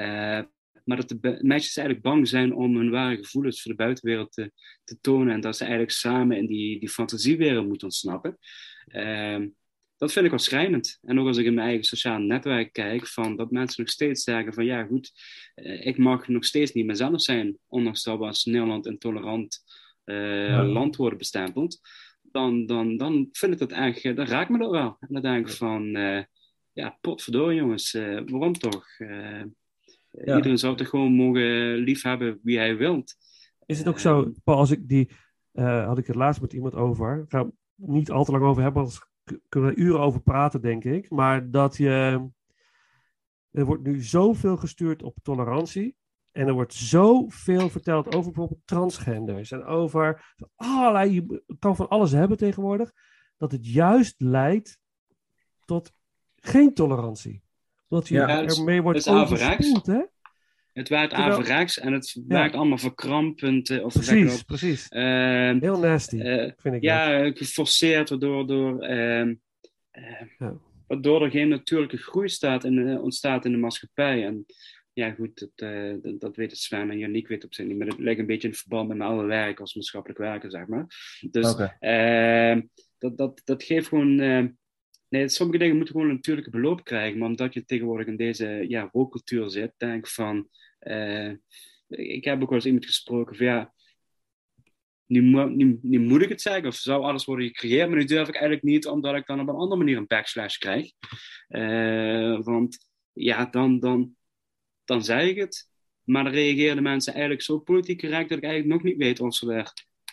Maar 0.84 0.96
dat 0.96 1.08
de 1.08 1.38
meisjes 1.42 1.76
eigenlijk 1.76 2.06
bang 2.06 2.28
zijn 2.28 2.54
om 2.54 2.76
hun 2.76 2.90
ware 2.90 3.16
gevoelens 3.16 3.62
voor 3.62 3.70
de 3.70 3.76
buitenwereld 3.76 4.32
te, 4.32 4.52
te 4.84 4.98
tonen. 5.00 5.34
En 5.34 5.40
dat 5.40 5.56
ze 5.56 5.62
eigenlijk 5.62 5.92
samen 5.92 6.36
in 6.36 6.46
die, 6.46 6.80
die 6.80 6.88
fantasiewereld 6.88 7.66
moeten 7.68 7.86
ontsnappen. 7.86 8.38
Ehm, 8.86 9.48
dat 9.96 10.12
vind 10.12 10.24
ik 10.24 10.30
wel 10.30 10.40
schrijnend. 10.40 10.98
En 11.02 11.20
ook 11.20 11.26
als 11.26 11.36
ik 11.36 11.46
in 11.46 11.54
mijn 11.54 11.66
eigen 11.66 11.84
sociale 11.84 12.24
netwerk 12.24 12.72
kijk, 12.72 13.06
van 13.06 13.36
dat 13.36 13.50
mensen 13.50 13.82
nog 13.82 13.92
steeds 13.92 14.22
zeggen 14.22 14.54
van 14.54 14.64
ja 14.64 14.84
goed, 14.84 15.12
eh, 15.54 15.86
ik 15.86 15.98
mag 15.98 16.28
nog 16.28 16.44
steeds 16.44 16.72
niet 16.72 16.86
mezelf 16.86 17.22
zijn. 17.22 17.58
Ondanks 17.66 18.02
dat 18.02 18.18
we 18.18 18.24
als 18.24 18.44
Nederland 18.44 18.86
een 18.86 18.98
tolerant 18.98 19.62
eh, 20.04 20.48
Ja. 20.48 20.64
land 20.64 20.96
worden 20.96 21.18
bestempeld. 21.18 21.80
Dan, 22.22 22.66
dan, 22.66 22.96
dan 22.96 23.28
vind 23.32 23.52
ik 23.52 23.58
dat 23.58 23.72
echt, 23.72 24.04
eh, 24.04 24.16
dan 24.16 24.26
raakt 24.26 24.50
me 24.50 24.58
dat 24.58 24.70
wel. 24.70 24.96
En 25.00 25.08
dan 25.10 25.22
denk 25.22 25.48
ik 25.48 25.54
van, 25.54 25.94
eh, 25.96 26.22
ja, 26.72 26.98
potverdorie 27.00 27.58
jongens, 27.58 27.92
waarom 28.26 28.52
toch? 28.52 28.86
Eh, 30.12 30.26
Ja. 30.26 30.36
Iedereen 30.36 30.58
zou 30.58 30.76
toch 30.76 30.88
gewoon 30.88 31.12
mogen 31.12 31.74
liefhebben 31.74 32.40
wie 32.42 32.58
hij 32.58 32.76
wilt. 32.76 33.14
Is 33.66 33.78
het 33.78 33.88
ook 33.88 33.98
zo, 33.98 34.32
Paul, 34.44 34.56
als 34.58 34.70
ik 34.70 34.88
die, 34.88 35.10
eh, 35.52 35.86
had 35.86 35.98
ik 35.98 36.06
het 36.06 36.16
laatst 36.16 36.40
met 36.40 36.52
iemand 36.52 36.74
over, 36.74 37.22
ik 37.22 37.30
ga 37.30 37.50
niet 37.74 38.10
al 38.10 38.24
te 38.24 38.32
lang 38.32 38.44
over 38.44 38.62
hebben, 38.62 38.82
anders 38.82 39.06
kunnen 39.48 39.70
we 39.70 39.76
er 39.76 39.82
uren 39.82 40.00
over 40.00 40.20
praten, 40.22 40.60
denk 40.60 40.84
ik, 40.84 41.10
maar 41.10 41.50
dat 41.50 41.76
je, 41.76 41.90
er 43.50 43.64
wordt 43.64 43.82
nu 43.82 44.02
zoveel 44.02 44.56
gestuurd 44.56 45.02
op 45.02 45.16
tolerantie, 45.22 45.96
en 46.30 46.46
er 46.46 46.52
wordt 46.52 46.74
zoveel 46.74 47.68
verteld 47.68 48.06
over 48.14 48.32
bijvoorbeeld 48.32 48.66
transgenders, 48.66 49.50
en 49.50 49.64
over 49.64 50.34
allerlei, 50.54 51.12
je 51.12 51.42
kan 51.58 51.76
van 51.76 51.88
alles 51.88 52.12
hebben 52.12 52.36
tegenwoordig, 52.36 52.92
dat 53.36 53.52
het 53.52 53.66
juist 53.72 54.14
leidt 54.20 54.78
tot 55.64 55.92
geen 56.36 56.74
tolerantie. 56.74 57.42
Dat 57.92 58.08
je 58.08 58.14
Ja, 58.14 58.44
ermee 58.46 58.82
wordt 58.82 59.08
overspoeld, 59.08 59.86
hè? 59.86 60.00
Het 60.72 60.88
werkt 60.88 61.10
Terwijl- 61.14 61.32
averechts 61.32 61.78
en 61.78 61.92
het 61.92 62.20
werkt 62.28 62.54
allemaal 62.54 62.78
verkrampend. 62.78 63.70
eh, 63.70 63.84
Of 63.84 63.92
Precies, 63.92 64.42
precies. 64.42 64.88
Ehm, 64.88 65.58
Heel 65.60 65.78
nasty, 65.78 66.20
eh, 66.20 66.36
vind 66.56 66.64
ik. 66.64 66.70
dat. 66.72 66.82
ja, 66.82 67.30
geforceerd, 67.32 68.08
waardoor 68.08 68.46
door, 68.46 68.80
ehm, 68.82 69.34
eh, 69.90 70.20
Ja. 70.38 70.54
waardoor 70.86 71.22
er 71.24 71.30
geen 71.30 71.48
natuurlijke 71.48 71.96
groei 71.96 72.28
staat 72.28 72.64
in, 72.64 72.74
de- 72.84 73.00
ontstaat 73.00 73.44
in 73.44 73.52
de 73.52 73.58
maatschappij. 73.58 74.24
En 74.26 74.46
ja, 74.92 75.10
goed, 75.10 75.38
dat, 75.38 75.68
eh, 75.70 75.94
dat, 76.02 76.20
dat 76.20 76.36
weten 76.36 76.56
Sven 76.56 76.90
en 76.90 76.98
Janiek 76.98 77.28
weet 77.28 77.44
op 77.44 77.54
zich 77.54 77.66
niet. 77.66 77.78
Maar 77.78 77.86
het 77.86 77.98
ligt 77.98 78.18
een 78.18 78.26
beetje 78.26 78.48
in 78.48 78.54
verband 78.54 78.88
met 78.88 78.96
mijn 78.96 79.10
oude 79.10 79.26
werk 79.26 79.60
als 79.60 79.74
maatschappelijk 79.74 80.18
werker, 80.20 80.50
zeg 80.50 80.66
maar. 80.66 80.86
Dus 81.30 81.52
Oké. 81.52 81.76
eh, 81.78 82.60
dat, 82.98 83.16
dat, 83.16 83.40
dat 83.44 83.62
geeft 83.62 83.88
gewoon. 83.88 84.20
Nee, 85.12 85.28
sommige 85.28 85.58
dingen 85.58 85.76
moeten 85.76 85.94
gewoon 85.94 86.08
een 86.08 86.14
natuurlijke 86.14 86.50
beloop 86.50 86.84
krijgen. 86.84 87.18
Maar 87.18 87.28
omdat 87.28 87.54
je 87.54 87.64
tegenwoordig 87.64 88.06
in 88.06 88.16
deze 88.16 88.64
ja, 88.68 88.88
woke-cultuur 88.92 89.50
zit, 89.50 89.72
denk 89.76 90.08
van. 90.08 90.48
eh, 90.78 91.30
ik 91.88 92.24
heb 92.24 92.42
ook 92.42 92.48
wel 92.48 92.58
eens 92.58 92.66
iemand 92.66 92.86
gesproken 92.86 93.36
van 93.36 93.46
ja. 93.46 93.74
Nu 95.06 95.98
moet 95.98 96.22
ik 96.22 96.28
het 96.28 96.40
zeggen, 96.40 96.66
of 96.66 96.74
zou 96.74 97.02
alles 97.02 97.24
worden 97.24 97.46
gecreëerd, 97.46 97.88
maar 97.88 97.98
nu 97.98 98.04
durf 98.04 98.28
ik 98.28 98.34
eigenlijk 98.34 98.64
niet, 98.64 98.86
omdat 98.86 99.14
ik 99.14 99.26
dan 99.26 99.40
op 99.40 99.48
een 99.48 99.54
andere 99.54 99.76
manier 99.76 99.96
een 99.96 100.06
backslash 100.06 100.56
krijg. 100.56 100.90
Eh, 101.48 102.40
want 102.42 102.88
ja, 103.12 103.46
dan, 103.46 103.80
dan, 103.80 104.16
dan 104.84 105.04
zei 105.04 105.28
ik 105.28 105.36
het. 105.36 105.70
Maar 106.02 106.24
dan 106.24 106.32
reageerden 106.32 106.82
mensen 106.82 107.12
eigenlijk 107.12 107.42
zo 107.42 107.58
politiek 107.58 108.00
correct 108.00 108.28
dat 108.28 108.38
ik 108.38 108.44
eigenlijk 108.44 108.74
nog 108.74 108.82
niet 108.82 109.02
weet 109.02 109.20
of 109.20 109.34
ze 109.34 109.52
er 109.52 109.72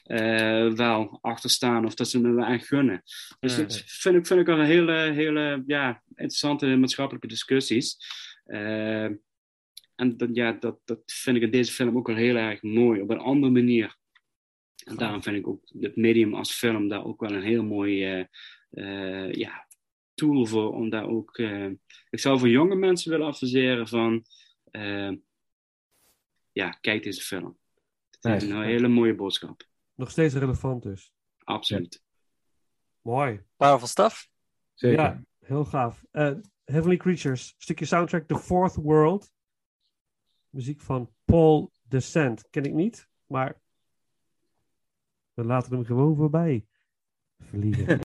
eh, 0.09 0.71
wel 0.71 1.19
achter 1.21 1.49
staan 1.49 1.85
of 1.85 1.93
dat 1.93 2.09
ze 2.09 2.21
me 2.21 2.31
wel 2.31 2.45
echt 2.45 2.67
gunnen. 2.67 3.01
Dus 3.39 3.55
dat 3.55 3.83
vind 3.85 4.15
ik, 4.15 4.25
vind 4.25 4.39
ik 4.39 4.49
al 4.49 4.59
een 4.59 4.65
hele, 4.65 5.11
hele 5.11 5.63
ja, 5.65 6.03
interessante 6.07 6.75
maatschappelijke 6.75 7.27
discussies. 7.27 7.97
Eh, 8.45 9.03
en 9.95 10.17
dat, 10.17 10.29
ja, 10.33 10.51
dat, 10.51 10.79
dat 10.85 10.99
vind 11.05 11.37
ik 11.37 11.43
in 11.43 11.51
deze 11.51 11.71
film 11.71 11.97
ook 11.97 12.07
wel 12.07 12.15
heel 12.15 12.35
erg 12.35 12.61
mooi, 12.61 13.01
op 13.01 13.09
een 13.09 13.19
andere 13.19 13.53
manier. 13.53 13.97
En 14.85 14.95
daarom 14.95 15.23
vind 15.23 15.35
ik 15.35 15.47
ook 15.47 15.61
het 15.79 15.95
medium 15.95 16.33
als 16.33 16.51
film 16.51 16.87
daar 16.87 17.05
ook 17.05 17.21
wel 17.21 17.31
een 17.31 17.43
heel 17.43 17.63
mooi 17.63 18.25
eh, 18.69 19.31
ja, 19.31 19.67
tool 20.13 20.45
voor. 20.45 20.73
Om 20.73 20.89
daar 20.89 21.07
ook, 21.07 21.37
ik 22.09 22.19
zou 22.19 22.39
voor 22.39 22.49
jonge 22.49 22.75
mensen 22.75 23.11
willen 23.11 23.27
adviseren 23.27 23.87
van, 23.87 24.25
ja, 26.51 26.69
kijk 26.81 27.03
deze 27.03 27.21
film. 27.21 27.57
Het 28.19 28.43
is 28.43 28.49
een 28.49 28.63
hele 28.63 28.87
mooie 28.87 29.15
boodschap. 29.15 29.68
Nog 29.99 30.11
steeds 30.11 30.33
relevant 30.33 30.83
dus. 30.83 31.13
Absoluut. 31.43 32.03
Mooi. 33.01 33.43
Powerful 33.55 33.87
stuff. 33.87 34.29
Zeker. 34.73 34.99
Ja, 34.99 35.23
heel 35.39 35.65
gaaf. 35.65 36.05
Eh, 36.11 36.33
Heavenly 36.63 36.97
Creatures, 36.97 37.55
stukje 37.57 37.85
soundtrack 37.85 38.27
The 38.27 38.37
Fourth 38.37 38.75
World. 38.75 39.31
Muziek 40.49 40.81
van 40.81 41.13
Paul 41.25 41.71
Descent. 41.81 42.49
Ken 42.49 42.63
ik 42.63 42.73
niet, 42.73 43.09
maar 43.25 43.61
we 45.33 45.43
laten 45.43 45.73
hem 45.73 45.85
gewoon 45.85 46.15
voorbij 46.15 46.67
vliegen. 47.37 47.99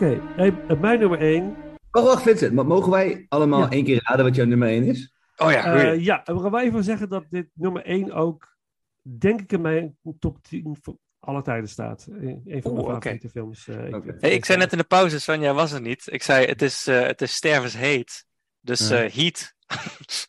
Oké, 0.00 0.20
hey, 0.36 0.54
eh, 0.68 0.80
mijn 0.80 0.98
nummer 0.98 1.20
1. 1.20 1.56
Wacht, 1.90 2.06
wacht, 2.06 2.22
Vincent. 2.22 2.52
maar 2.54 2.66
Mogen 2.66 2.90
wij 2.90 3.26
allemaal 3.28 3.60
Ja. 3.60 3.70
één 3.70 3.84
keer 3.84 4.00
raden 4.04 4.24
wat 4.24 4.34
jouw 4.34 4.46
nummer 4.46 4.68
1 4.68 4.84
is? 4.84 5.12
Oh 5.36 5.50
ja. 5.50 5.74
Eh, 5.74 6.04
ja, 6.04 6.24
en 6.24 6.34
we 6.34 6.40
gaan 6.40 6.50
wij 6.50 6.64
even 6.64 6.84
zeggen 6.84 7.08
dat 7.08 7.24
dit 7.30 7.46
nummer 7.54 7.82
1 7.86 8.12
ook, 8.12 8.56
denk 9.02 9.40
ik, 9.40 9.52
in 9.52 9.60
mijn 9.60 9.96
top 10.18 10.42
10 10.42 10.76
v- 10.82 10.88
alle 11.18 11.42
tijden 11.42 11.68
staat. 11.68 12.06
Een 12.10 12.42
een 12.46 12.62
van 12.62 12.72
mijn 12.74 12.86
favoriete 12.86 13.28
films. 13.28 13.68
eh, 13.68 13.86
ik 13.88 14.14
Hey, 14.20 14.30
ik 14.30 14.44
zei 14.44 14.58
net 14.58 14.72
in 14.72 14.78
de 14.78 14.84
pauze, 14.84 15.20
Sonja 15.20 15.54
was 15.54 15.72
er 15.72 15.80
niet. 15.80 16.02
Ik 16.12 16.22
zei, 16.22 16.46
het 16.46 16.62
is, 16.62 16.86
eh, 16.86 17.00
het 17.06 17.22
is 17.22 17.34
stervensheet. 17.34 18.26
Dus 18.60 18.90
eh, 18.90 19.10
heat. 19.12 19.54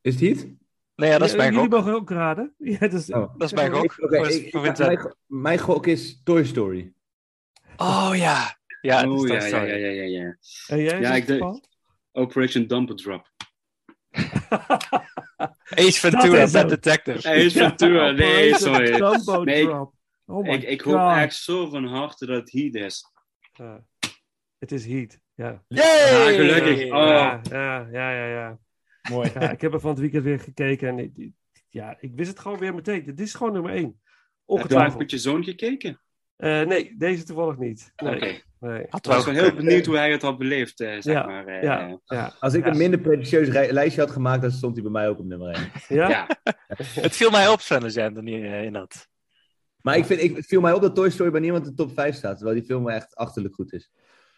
Is 0.00 0.12
het 0.14 0.22
niet? 0.22 0.48
Nee, 0.96 1.10
ja, 1.10 1.18
dat 1.18 1.28
is 1.28 1.36
mijn 1.36 1.52
Jullie 1.52 1.68
gok. 1.70 1.78
mogen 1.78 1.94
ook 1.94 2.10
raden. 2.10 2.54
Ja, 2.78 2.88
dus, 2.88 3.10
Oh. 3.10 3.32
Dat 3.38 3.42
is 3.42 3.52
mijn 3.52 3.72
gok. 3.72 3.94
Ik- 3.96 4.78
ik- 4.78 5.14
mijn 5.26 5.58
gok 5.58 5.86
is 5.86 6.20
Toy 6.24 6.44
Story. 6.44 6.92
Oh 7.76 8.10
ja. 8.14 8.60
Ja, 8.80 8.96
het 8.96 9.06
is 9.06 9.20
oh 9.20 9.26
ja, 9.28 9.44
ja, 9.46 9.62
ja, 9.62 9.74
ja, 9.76 9.88
ja, 9.88 10.02
ja. 10.02 10.36
En 10.66 10.78
jij, 10.82 11.00
Ja, 11.00 11.14
ik 11.14 11.26
denk- 11.26 11.60
Operation 12.12 12.66
Dumper 12.66 12.96
Drop. 12.96 13.30
Ace 15.74 16.00
Ventura, 16.00 16.46
Pet. 16.50 16.68
Detective. 16.68 17.34
Is 17.34 17.52
Ventura. 17.52 18.10
Nee, 18.10 18.54
sorry. 18.54 18.90
Dumbo 18.98 19.44
Nee, 19.44 19.64
Drop. 19.64 19.94
Oh 20.26 20.42
my 20.46 20.52
Ik, 20.52 20.62
ik 20.62 20.80
hoop 20.80 20.94
God. 20.94 21.16
echt 21.16 21.34
zo 21.36 21.68
van 21.68 21.84
harte 21.84 22.26
dat 22.26 22.36
het 22.40 22.52
Heat 22.52 22.74
is. 22.74 23.04
Het 24.58 24.72
is 24.72 24.86
Heat. 24.86 25.18
Ja. 25.34 25.62
Yay! 25.68 25.84
Ja, 25.84 26.36
gelukkig. 26.36 26.84
Oh. 26.84 26.90
Ja, 26.90 27.40
ja, 27.50 27.88
ja, 27.92 28.10
ja, 28.12 28.26
ja. 28.26 28.58
Mooi. 29.10 29.30
Ja, 29.34 29.50
ik 29.50 29.60
heb 29.60 29.72
er 29.72 29.80
van 29.80 29.90
het 29.90 29.98
weekend 29.98 30.24
weer 30.24 30.40
gekeken 30.40 30.88
en 30.88 30.98
ik, 30.98 31.30
ja, 31.68 31.96
ik 32.00 32.10
wist 32.14 32.30
het 32.30 32.38
gewoon 32.38 32.58
weer 32.58 32.74
meteen. 32.74 33.04
Dit 33.04 33.20
is 33.20 33.34
gewoon 33.34 33.52
nummer 33.52 33.72
één. 33.72 34.00
Heb 34.46 34.70
je 34.70 34.94
met 34.98 35.10
je 35.10 35.18
zoon 35.18 35.44
gekeken? 35.44 36.00
Eh, 36.36 36.60
nee, 36.62 36.94
deze 36.98 37.24
toevallig 37.24 37.56
niet. 37.58 37.92
Nee, 37.96 38.14
Oké. 38.16 38.24
nee. 38.60 38.86
Had 38.88 39.00
Ik 39.00 39.06
wel 39.06 39.14
was 39.16 39.24
wel 39.24 39.34
heel 39.34 39.54
benieuwd 39.54 39.86
hoe 39.86 39.96
hij 39.96 40.10
het 40.12 40.22
had 40.22 40.38
beleefd, 40.38 40.80
eh, 40.80 40.88
zeg 40.88 41.04
Ja, 41.14 41.26
maar. 41.26 41.46
eh, 41.46 41.62
Ja, 41.62 41.98
ja, 42.04 42.32
Als 42.40 42.54
ik 42.54 42.64
Ja. 42.64 42.70
een 42.70 42.76
minder 42.76 43.00
pretentieus 43.00 43.48
lijstje 43.70 44.00
had 44.00 44.10
gemaakt, 44.10 44.42
dan 44.42 44.50
stond 44.50 44.74
hij 44.74 44.82
bij 44.82 44.92
mij 44.92 45.08
ook 45.08 45.18
op 45.18 45.24
nummer 45.24 45.48
1. 45.56 45.70
ja? 45.88 46.08
ja. 46.08 46.26
Het 47.00 47.16
viel 47.16 47.30
mij 47.30 47.48
op, 47.48 47.60
Sven, 47.60 47.80
dat 47.80 47.94
jij 47.94 48.04
hem 48.04 48.16
er 48.16 48.22
niet 48.22 48.42
in 48.44 48.74
had. 48.74 49.08
Maar 49.80 49.96
ik 49.96 50.04
vind, 50.04 50.22
ik, 50.22 50.36
het 50.36 50.46
viel 50.46 50.60
mij 50.60 50.72
op 50.72 50.82
dat 50.82 50.94
Toy 50.94 51.10
Story 51.10 51.30
bij 51.30 51.40
niemand 51.40 51.64
in 51.64 51.70
de 51.70 51.76
top 51.76 51.92
5 51.94 52.14
staat. 52.14 52.36
Terwijl 52.36 52.56
die 52.58 52.66
film 52.66 52.88
echt 52.88 53.14
achterlijk 53.14 53.54
goed 53.54 53.72
is. 53.72 53.90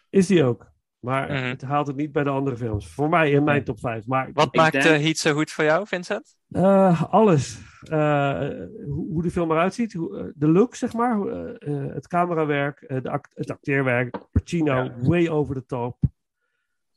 Is 0.09 0.27
die 0.27 0.43
ook. 0.43 0.71
Maar 1.05 1.31
Mhm. 1.31 1.43
het 1.43 1.61
haalt 1.61 1.87
het 1.87 1.95
niet 1.95 2.11
bij 2.11 2.23
de 2.23 2.29
andere 2.29 2.57
films. 2.57 2.87
Voor 2.87 3.09
mij 3.09 3.31
in 3.31 3.43
mijn 3.43 3.63
top 3.63 3.79
5. 3.79 4.05
Maar 4.07 4.29
Wat 4.33 4.55
maakt 4.55 4.71
denk- 4.71 4.85
eh, 4.85 5.01
Heat 5.03 5.17
zo 5.17 5.33
goed 5.33 5.51
voor 5.51 5.63
jou, 5.63 5.87
Vincent? 5.87 6.35
Eh, 6.49 7.03
alles. 7.03 7.59
Eh, 7.89 8.39
hoe, 8.85 9.07
hoe 9.11 9.21
de 9.23 9.31
film 9.31 9.51
eruit 9.51 9.73
ziet, 9.73 9.93
hoe, 9.93 10.33
de 10.35 10.47
look, 10.47 10.75
zeg 10.75 10.93
maar, 10.93 11.15
hoe, 11.15 11.57
het 11.93 12.07
camerawerk, 12.07 12.81
eh, 12.81 13.01
de 13.01 13.09
act- 13.09 13.31
het 13.35 13.51
acteerwerk, 13.51 14.17
Pacino, 14.31 14.73
Ja. 14.83 14.93
way 14.99 15.27
over 15.27 15.55
the 15.55 15.65
top. 15.65 15.97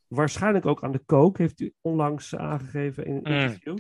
Waarschijnlijk 0.07 0.67
ook 0.67 0.83
aan 0.83 0.93
de 0.93 1.05
coke, 1.07 1.43
heeft 1.43 1.61
u 1.61 1.75
onlangs 1.81 2.37
aangegeven 2.37 3.05
in 3.07 3.21
een 3.23 3.51
Mm. 3.65 3.77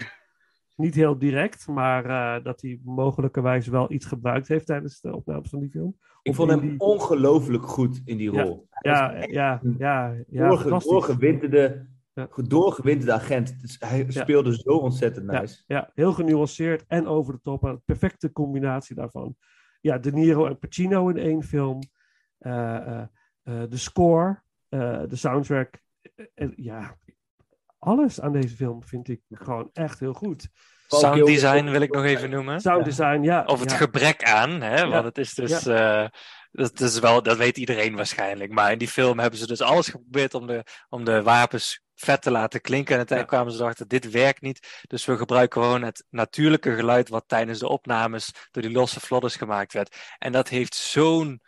Niet 0.78 0.94
heel 0.94 1.18
direct, 1.18 1.66
maar 1.68 2.04
eh, 2.04 2.44
dat 2.44 2.60
hij 2.60 2.80
mogelijkerwijs 2.84 3.66
wel 3.66 3.92
iets 3.92 4.06
gebruikt 4.06 4.48
heeft 4.48 4.66
tijdens 4.66 5.00
de 5.00 5.14
opnames 5.16 5.50
van 5.50 5.60
die 5.60 5.70
film. 5.70 5.96
Ik 6.22 6.30
Of 6.30 6.36
vond 6.36 6.50
hem 6.50 6.60
die- 6.60 6.78
ongelooflijk 6.80 7.64
goed 7.64 8.00
in 8.04 8.16
die 8.16 8.32
Ja. 8.32 8.42
rol. 8.42 8.68
Ja, 8.80 9.12
ja, 9.26 9.60
ja, 9.78 10.14
ja, 10.28 10.48
Doorge, 10.48 10.62
fantastisch. 10.62 10.90
doorgewinterde, 10.92 11.86
Ja. 12.12 12.28
doorgewinterde 12.46 13.12
agent. 13.12 13.60
Dus 13.60 13.76
hij 13.78 13.98
Ja. 14.08 14.10
speelde 14.10 14.54
zo 14.54 14.70
ontzettend 14.70 15.32
Ja, 15.32 15.40
nice. 15.40 15.62
ja, 15.66 15.90
heel 15.94 16.12
genuanceerd 16.12 16.84
en 16.86 17.06
over 17.06 17.32
de 17.32 17.40
top. 17.40 17.62
Een 17.62 17.82
perfecte 17.84 18.32
combinatie 18.32 18.94
daarvan. 18.96 19.36
Ja, 19.80 19.98
De 19.98 20.12
Niro 20.12 20.46
en 20.46 20.58
Pacino 20.58 21.08
in 21.08 21.16
één 21.16 21.42
film. 21.42 21.78
Eh, 22.38 23.00
eh, 23.00 23.06
de 23.42 23.76
score, 23.76 24.42
de 24.68 25.08
soundtrack. 25.16 25.80
ja, 26.56 26.96
alles 27.78 28.20
aan 28.20 28.32
deze 28.32 28.56
film 28.56 28.82
vind 28.84 29.08
ik 29.08 29.20
gewoon 29.30 29.70
echt 29.72 30.00
heel 30.00 30.12
goed. 30.12 30.48
Paul 30.88 31.00
Sound 31.00 31.14
Kilmer- 31.14 31.34
design 31.34 31.64
wil 31.70 31.80
ik 31.80 31.94
nog 31.94 32.04
even 32.04 32.30
noemen. 32.30 32.60
Sound 32.60 32.84
design, 32.84 33.22
ja. 33.22 33.44
Of 33.46 33.60
het 33.60 33.70
ja. 33.70 33.76
gebrek 33.76 34.22
aan, 34.24 34.50
hè? 34.60 34.80
want 34.80 34.92
Ja. 34.92 35.04
het 35.04 35.18
is 35.18 35.34
dus. 35.34 35.66
eh, 35.66 36.06
dat, 36.50 36.80
is 36.80 36.98
wel, 36.98 37.22
dat 37.22 37.36
weet 37.36 37.56
iedereen 37.58 37.96
waarschijnlijk. 37.96 38.52
Maar 38.52 38.72
in 38.72 38.78
die 38.78 38.88
film 38.88 39.18
hebben 39.18 39.38
ze 39.38 39.46
dus 39.46 39.60
alles 39.60 39.88
geprobeerd 39.88 40.34
om 40.34 40.46
de, 40.46 40.64
om 40.88 41.04
de 41.04 41.22
wapens 41.22 41.82
vet 41.94 42.22
te 42.22 42.30
laten 42.30 42.60
klinken. 42.60 42.90
En 42.92 42.96
uiteindelijk 42.98 43.36
kwamen 43.38 43.56
ze 43.56 43.62
erachter: 43.62 43.88
dit 43.88 44.10
werkt 44.10 44.40
niet. 44.40 44.82
Dus 44.86 45.04
we 45.04 45.16
gebruiken 45.16 45.62
gewoon 45.62 45.82
het 45.82 46.04
natuurlijke 46.10 46.74
geluid. 46.74 47.08
wat 47.08 47.24
tijdens 47.26 47.58
de 47.58 47.68
opnames 47.68 48.32
door 48.50 48.62
die 48.62 48.72
losse 48.72 49.00
vlodders 49.00 49.36
gemaakt 49.36 49.72
werd. 49.72 49.96
En 50.18 50.32
dat 50.32 50.48
heeft 50.48 50.74
zo'n 50.74 51.40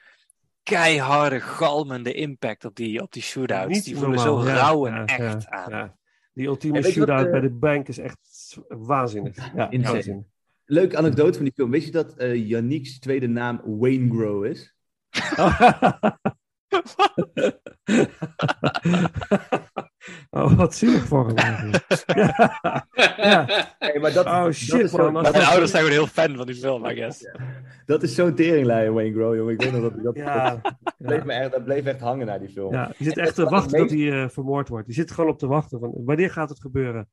keiharde, 0.62 1.40
galmende 1.40 2.12
impact 2.12 2.64
op 2.64 2.74
die, 2.74 3.02
op 3.02 3.12
die 3.12 3.22
shootouts. 3.22 3.74
Niet 3.74 3.84
die 3.84 3.96
voelen 3.96 4.16
normaal, 4.24 4.42
zo 4.42 4.48
ja, 4.48 4.54
rauw 4.54 4.86
en 4.86 4.94
ja, 4.94 5.04
echt 5.04 5.42
ja, 5.42 5.48
aan. 5.50 5.98
Die 6.40 6.48
ultieme 6.48 6.80
weet 6.80 6.84
wat, 6.84 6.92
shootout 6.94 7.24
eh, 7.24 7.30
bij 7.30 7.40
de 7.40 7.50
bank 7.50 7.88
is 7.88 7.98
echt 7.98 8.58
waanzinnig. 8.68 9.36
Ja, 9.54 9.68
waanzinnig. 9.70 10.24
Leuke 10.64 10.96
anekdote 10.96 11.34
van 11.34 11.44
die 11.44 11.52
film. 11.54 11.70
Wist 11.70 11.86
je 11.86 11.92
dat 11.92 12.16
eh 12.16 12.48
Yannick's 12.48 12.98
tweede 12.98 13.26
naam 13.26 13.60
Wayne 13.64 14.10
Grow 14.10 14.44
is? 14.44 14.74
oh, 20.30 20.56
wat 20.56 20.74
zielig 20.74 21.04
voor 21.04 21.26
hem. 21.26 21.36
eigenlijk. 21.36 21.84
ja. 22.06 22.60
ja. 23.30 23.46
Hey, 23.78 23.98
maar 24.00 24.12
dat, 24.12 24.26
Oh 24.26 24.44
dat 24.44 24.54
shit, 24.54 24.90
dat 24.90 25.12
Mijn 25.12 25.34
ouders 25.34 25.70
zijn 25.70 25.84
gewoon 25.84 25.98
heel 25.98 26.06
fan 26.06 26.36
van 26.36 26.46
die 26.46 26.54
film, 26.54 26.86
I 26.86 26.94
guess. 26.94 27.24
Dat 27.86 28.02
is 28.02 28.14
zo'n 28.14 28.34
teringlijn, 28.34 28.92
Wayne 28.92 29.14
Grow, 29.14 29.34
jongen. 29.34 29.52
Ik 29.52 29.62
weet 29.62 29.72
nog 29.72 29.80
dat 29.80 29.96
ik 29.96 30.02
dat, 30.02 30.16
Ja, 30.16 30.60
dat, 30.62 30.74
bleef 30.98 31.18
ja. 31.18 31.24
me 31.24 31.32
echt, 31.32 31.50
dat 31.50 31.64
bleef 31.64 31.84
echt 31.84 32.00
hangen 32.00 32.26
naar 32.26 32.38
die 32.38 32.48
film. 32.48 32.72
Ja, 32.72 32.92
je 32.96 33.04
zit 33.04 33.16
En 33.16 33.24
echt 33.24 33.34
te 33.34 33.44
wachten 33.44 33.78
het 33.78 33.88
dat 33.88 33.98
hij 33.98 34.22
eh, 34.22 34.28
vermoord 34.28 34.68
wordt. 34.68 34.86
Je 34.86 34.92
zit 34.92 35.10
gewoon 35.10 35.30
op 35.30 35.38
te 35.38 35.46
wachten 35.46 35.80
van 35.80 35.92
wanneer 36.04 36.30
gaat 36.30 36.48
het 36.48 36.60
gebeuren. 36.60 37.08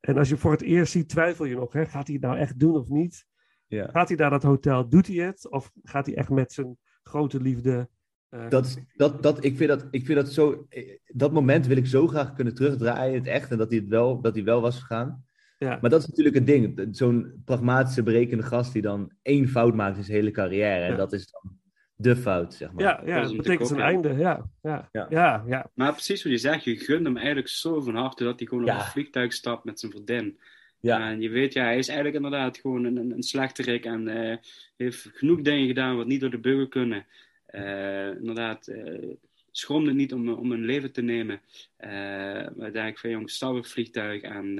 En 0.00 0.18
als 0.18 0.28
je 0.28 0.36
voor 0.36 0.50
het 0.50 0.62
eerst 0.62 0.92
ziet, 0.92 1.08
twijfel 1.08 1.44
je 1.44 1.54
nog. 1.54 1.72
Hè? 1.72 1.86
Gaat 1.86 2.06
hij 2.06 2.14
het 2.14 2.24
nou 2.24 2.38
echt 2.38 2.58
doen 2.58 2.76
of 2.76 2.88
niet? 2.88 3.26
Ja. 3.66 3.88
Gaat 3.92 4.08
hij 4.08 4.16
naar 4.16 4.30
dat 4.30 4.42
hotel? 4.42 4.88
Doet 4.88 5.06
hij 5.06 5.16
het? 5.16 5.50
Of 5.50 5.70
gaat 5.82 6.06
hij 6.06 6.14
echt 6.14 6.30
met 6.30 6.52
zijn 6.52 6.78
grote 7.02 7.40
liefde... 7.40 7.88
eh, 8.30 8.48
Dat, 8.48 8.78
dat, 8.96 9.22
dat, 9.22 9.44
ik, 9.44 9.56
vind 9.56 9.68
dat, 9.68 9.86
ik 9.90 10.04
vind 10.06 10.18
dat 10.18 10.32
zo. 10.32 10.66
eh, 10.68 10.96
Dat 11.06 11.32
moment 11.32 11.66
wil 11.66 11.76
ik 11.76 11.86
zo 11.86 12.06
graag 12.06 12.32
kunnen 12.32 12.54
terugdraaien 12.54 13.12
in 13.14 13.18
het 13.18 13.28
echt. 13.28 13.50
En 13.50 13.58
dat 13.58 13.70
hij, 13.70 13.78
het 13.78 13.88
wel, 13.88 14.20
dat 14.20 14.34
hij 14.34 14.44
wel 14.44 14.60
was 14.60 14.78
gegaan. 14.78 15.24
ja. 15.58 15.78
Maar 15.80 15.90
dat 15.90 16.02
is 16.02 16.08
natuurlijk 16.08 16.34
het 16.36 16.46
ding. 16.46 16.88
Zo'n 16.90 17.42
pragmatische, 17.44 18.02
berekende 18.02 18.42
gast 18.42 18.72
die 18.72 18.82
dan 18.82 19.12
één 19.22 19.48
fout 19.48 19.74
maakt 19.74 19.96
in 19.96 20.04
zijn 20.04 20.16
hele 20.16 20.30
carrière. 20.30 20.84
En 20.84 20.90
Ja. 20.90 20.96
dat 20.96 21.12
is 21.12 21.30
dan 21.30 21.58
de 21.94 22.16
fout, 22.16 22.54
zeg 22.54 22.72
maar. 22.72 22.82
ja, 22.84 23.02
ja, 23.04 23.22
Dat 23.22 23.36
betekent 23.36 23.68
zijn 23.68 23.80
ja. 23.80 23.86
einde. 23.86 24.08
Ja, 24.14 24.50
ja, 24.62 24.88
ja. 24.92 25.06
Ja. 25.10 25.44
ja, 25.46 25.70
Maar 25.74 25.92
precies 25.92 26.22
wat 26.22 26.32
je 26.32 26.38
zegt, 26.38 26.64
je 26.64 26.76
gunt 26.76 27.04
hem 27.06 27.16
eigenlijk 27.16 27.48
zo 27.48 27.80
van 27.80 27.94
harte 27.94 28.24
dat 28.24 28.38
hij 28.38 28.48
gewoon 28.48 28.64
Ja. 28.64 28.74
op 28.74 28.80
een 28.80 28.86
vliegtuig 28.86 29.32
stapt 29.32 29.64
met 29.64 29.80
zijn 29.80 29.92
vriendin. 29.92 30.38
Ja. 30.80 31.10
En 31.10 31.20
je 31.20 31.28
weet, 31.28 31.52
ja, 31.52 31.62
hij 31.64 31.78
is 31.78 31.88
eigenlijk 31.88 32.16
inderdaad 32.24 32.58
gewoon 32.58 32.84
een, 32.84 32.96
een, 32.96 33.10
een 33.10 33.22
slechterik 33.22 33.84
en 33.84 34.08
eh, 34.08 34.36
heeft 34.76 35.08
genoeg 35.12 35.40
dingen 35.40 35.66
gedaan 35.66 35.96
wat 35.96 36.06
niet 36.06 36.20
door 36.20 36.30
de 36.30 36.38
beugel 36.40 36.68
kunnen. 36.68 37.06
Eh, 37.50 38.06
inderdaad, 38.08 38.66
eh 38.66 39.08
schroomde 39.52 39.88
het 39.88 39.96
niet 39.96 40.12
om, 40.12 40.28
om 40.28 40.52
een 40.52 40.64
leven 40.64 40.92
te 40.92 41.02
nemen. 41.02 41.40
Eh 41.76 41.90
maar 42.56 42.72
denk 42.72 42.88
ik 42.88 42.98
van, 42.98 43.10
jongens, 43.10 43.34
stap 43.34 43.54
op 43.56 43.66
vliegtuig 43.66 44.22
en 44.22 44.54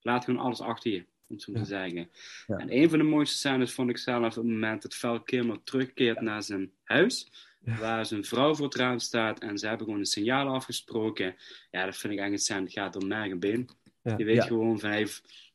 laat 0.00 0.24
gewoon 0.24 0.40
alles 0.40 0.60
achter 0.60 0.90
je, 0.92 0.98
om 0.98 1.04
het 1.36 1.42
zo 1.42 1.52
Ja. 1.52 1.58
te 1.58 1.64
zeggen. 1.64 2.10
Ja. 2.46 2.56
En 2.56 2.76
een 2.76 2.88
van 2.90 2.98
de 2.98 3.04
mooiste 3.04 3.36
scènes 3.36 3.72
vond 3.72 3.90
ik 3.90 3.98
zelf 3.98 4.24
op 4.36 4.42
het 4.42 4.52
moment 4.52 4.82
dat 4.82 4.94
Val 4.94 5.20
Kilmer 5.22 5.62
terugkeert 5.64 6.20
naar 6.20 6.42
zijn 6.42 6.70
huis. 6.84 7.30
Ja. 7.64 7.78
Waar 7.78 8.06
zijn 8.06 8.24
vrouw 8.24 8.54
voor 8.54 8.64
het 8.64 8.74
raam 8.74 8.98
staat 8.98 9.40
en 9.40 9.58
ze 9.58 9.66
hebben 9.66 9.84
gewoon 9.86 10.00
een 10.00 10.06
signaal 10.06 10.48
afgesproken. 10.54 11.34
Ja, 11.70 11.84
dat 11.84 11.96
vind 11.96 12.12
ik 12.12 12.18
echt 12.18 12.30
een 12.30 12.38
scène, 12.38 12.60
het 12.62 12.72
gaat 12.72 12.92
door 12.92 13.06
merg 13.06 13.30
en 13.30 13.38
been. 13.38 13.68
Ja. 14.02 14.14
Je 14.16 14.24
weet 14.24 14.36
Ja. 14.36 14.42
gewoon 14.46 14.78
van 14.80 14.90
hij, 14.90 15.06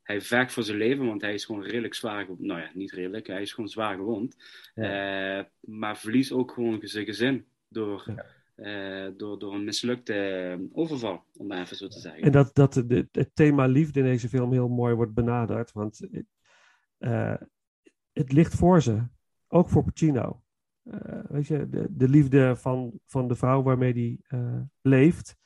hij 0.08 0.22
vecht 0.22 0.54
voor 0.54 0.64
zijn 0.64 0.78
leven, 0.78 1.06
want 1.06 1.22
hij 1.22 1.34
is 1.34 1.46
gewoon 1.46 1.64
redelijk 1.64 1.94
zwaar 1.94 2.22
gewond. 2.22 2.40
Nou 2.40 2.60
ja, 2.60 2.70
niet 2.74 2.92
redelijk, 2.92 3.28
hij 3.28 3.42
is 3.42 3.54
gewoon 3.54 3.70
zwaar 3.70 3.96
gewond. 3.96 4.36
Eh, 4.74 5.42
maar 5.60 5.98
verliest 5.98 6.32
ook 6.32 6.52
gewoon 6.52 6.80
zijn 6.82 7.06
gezin 7.06 7.46
door, 7.68 8.06
eh, 8.56 9.08
door, 9.18 9.40
door 9.40 9.54
een 9.54 9.64
mislukte 9.64 10.14
eh, 10.14 10.60
overval, 10.72 11.24
om 11.34 11.48
maar 11.48 11.62
even 11.62 11.76
zo 11.76 11.88
te 11.88 12.00
zeggen. 12.00 12.22
En 12.22 12.32
dat, 12.32 12.56
dat 12.56 12.74
de, 12.74 13.08
het 13.12 13.36
thema 13.36 13.66
liefde 13.66 14.00
in 14.00 14.06
deze 14.06 14.30
film 14.30 14.52
heel 14.52 14.68
mooi 14.70 14.94
wordt 14.94 15.14
benaderd. 15.14 15.72
Want 15.72 16.00
het 18.14 18.32
ligt 18.32 18.56
voor 18.56 18.82
ze. 18.82 19.08
Ook 19.48 19.70
voor 19.70 19.84
Pacino. 19.84 20.42
Weet 21.28 21.48
je, 21.48 21.70
de, 21.70 21.88
de 21.90 22.10
liefde 22.10 22.56
van, 22.56 23.00
van 23.06 23.28
de 23.28 23.36
vrouw 23.36 23.64
waarmee 23.64 23.94
hij 23.94 24.20
leeft. 24.82 25.38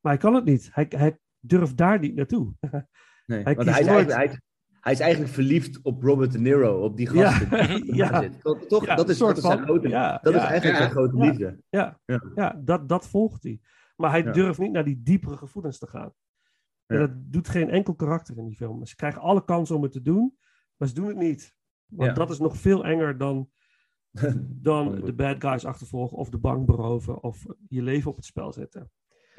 Maar 0.00 0.12
hij 0.12 0.20
kan 0.20 0.34
het 0.34 0.44
niet. 0.44 0.68
Hij, 0.72 0.86
hij 0.88 1.18
durft 1.40 1.76
daar 1.76 1.98
niet 1.98 2.14
naartoe. 2.14 2.52
Nee, 3.30 3.42
Hij 3.42 3.54
want 3.54 3.68
hij 3.70 3.80
is, 3.80 3.86
nooit- 3.86 4.12
hij, 4.12 4.38
hij 4.80 4.92
is 4.92 5.00
eigenlijk 5.00 5.32
verliefd 5.32 5.80
op 5.82 6.02
Robert 6.02 6.32
De 6.32 6.38
Niro, 6.40 6.84
op 6.84 6.96
die 6.96 7.12
Ja, 7.14 7.30
gast. 7.30 7.50
die 7.82 7.94
ja. 8.02 8.10
daar 8.10 8.22
zit. 8.22 8.68
Toch? 8.68 8.86
Ja, 8.86 8.94
dat 8.94 9.04
is, 9.08 9.10
een 9.10 9.16
soort 9.26 9.34
dat 9.34 9.44
is 9.44 9.50
zijn 9.50 9.58
van. 9.58 9.66
grote, 9.66 9.88
Ja, 9.88 10.18
dat 10.22 10.34
is 10.34 10.40
ja. 10.40 10.48
eigenlijk 10.48 10.78
Ja. 10.78 10.82
zijn 10.84 10.90
grote 10.96 11.16
liefde. 11.16 11.58
Ja, 11.68 12.00
Ja. 12.04 12.22
ja. 12.34 12.60
dat, 12.64 12.88
dat 12.88 13.08
volgt 13.08 13.42
hij. 13.42 13.60
Maar 13.96 14.10
hij 14.10 14.22
Ja. 14.22 14.32
durft 14.32 14.58
niet 14.58 14.72
naar 14.72 14.84
die 14.84 15.00
diepere 15.02 15.36
gevoelens 15.36 15.78
te 15.78 15.86
gaan. 15.86 16.12
En 16.86 16.98
dat 16.98 17.10
doet 17.14 17.48
geen 17.48 17.70
enkel 17.70 17.94
karakter 17.94 18.36
in 18.38 18.46
die 18.46 18.56
film. 18.56 18.86
Ze 18.86 18.96
krijgen 18.96 19.20
alle 19.20 19.44
kansen 19.44 19.76
om 19.76 19.82
het 19.82 19.92
te 19.92 20.02
doen, 20.02 20.36
maar 20.76 20.88
ze 20.88 20.94
doen 20.94 21.06
het 21.08 21.16
niet. 21.16 21.54
Want 21.86 22.08
Ja. 22.08 22.14
dat 22.14 22.30
is 22.30 22.38
nog 22.38 22.56
veel 22.56 22.84
enger 22.84 23.18
dan, 23.18 23.50
dan 24.68 25.00
de 25.00 25.12
bad 25.14 25.36
guys 25.44 25.64
achtervolgen 25.64 26.16
of 26.16 26.30
de 26.30 26.38
bank 26.38 26.66
beroven 26.66 27.22
of 27.22 27.44
je 27.68 27.82
leven 27.82 28.10
op 28.10 28.16
het 28.16 28.24
spel 28.24 28.52
zetten. 28.52 28.90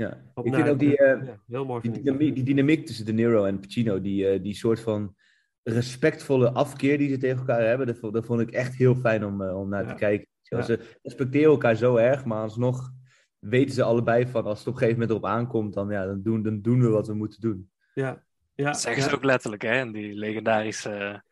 Ja. 0.01 0.21
Op 0.33 0.45
Ik 0.45 0.53
vind 0.55 0.69
ook 0.69 0.79
die, 0.79 0.97
eh, 0.97 1.25
Ja, 1.27 1.39
heel 1.47 1.65
mooi 1.65 1.81
Die 1.81 1.91
dynamiek, 1.91 2.35
die 2.35 2.43
dynamiek 2.43 2.85
tussen 2.85 3.05
De 3.05 3.13
Niro 3.13 3.45
en 3.45 3.59
Pacino, 3.59 4.01
die, 4.01 4.27
eh, 4.27 4.43
die 4.43 4.53
soort 4.53 4.79
van 4.79 5.15
respectvolle 5.63 6.51
afkeer 6.51 6.97
die 6.97 7.09
ze 7.09 7.17
tegen 7.17 7.37
elkaar 7.37 7.61
hebben. 7.61 7.87
Dat, 7.87 7.97
vond- 7.97 8.13
dat 8.13 8.25
vond 8.25 8.41
ik 8.41 8.51
echt 8.51 8.75
heel 8.75 8.95
fijn 8.95 9.25
om, 9.25 9.41
eh, 9.41 9.59
om 9.59 9.69
naar 9.69 9.83
Ja. 9.83 9.89
te 9.89 9.95
kijken. 9.95 10.27
Ja. 10.41 10.61
Ze 10.61 10.79
respecteren 11.01 11.49
elkaar 11.51 11.75
zo 11.75 11.95
erg, 11.95 12.25
maar 12.25 12.41
alsnog 12.41 12.91
weten 13.39 13.75
ze 13.75 13.83
allebei 13.83 14.27
van 14.27 14.43
als 14.45 14.59
het 14.59 14.67
op 14.67 14.73
een 14.73 14.79
gegeven 14.79 14.99
moment 15.01 15.17
erop 15.19 15.29
aankomt, 15.37 15.73
dan, 15.73 15.89
ja, 15.89 16.05
dan, 16.05 16.21
doen, 16.21 16.43
dan 16.43 16.61
doen 16.61 16.81
we 16.81 16.87
wat 16.87 17.07
we 17.07 17.13
moeten 17.13 17.41
doen. 17.41 17.69
Ja, 17.93 18.23
ja, 18.55 18.65
Dat 18.65 18.81
zeggen 18.81 19.03
ja. 19.03 19.09
ze 19.09 19.15
ook 19.15 19.23
letterlijk, 19.23 19.61
hè? 19.61 19.79
In 19.79 19.91
die 19.91 20.13
legendarische 20.13 21.23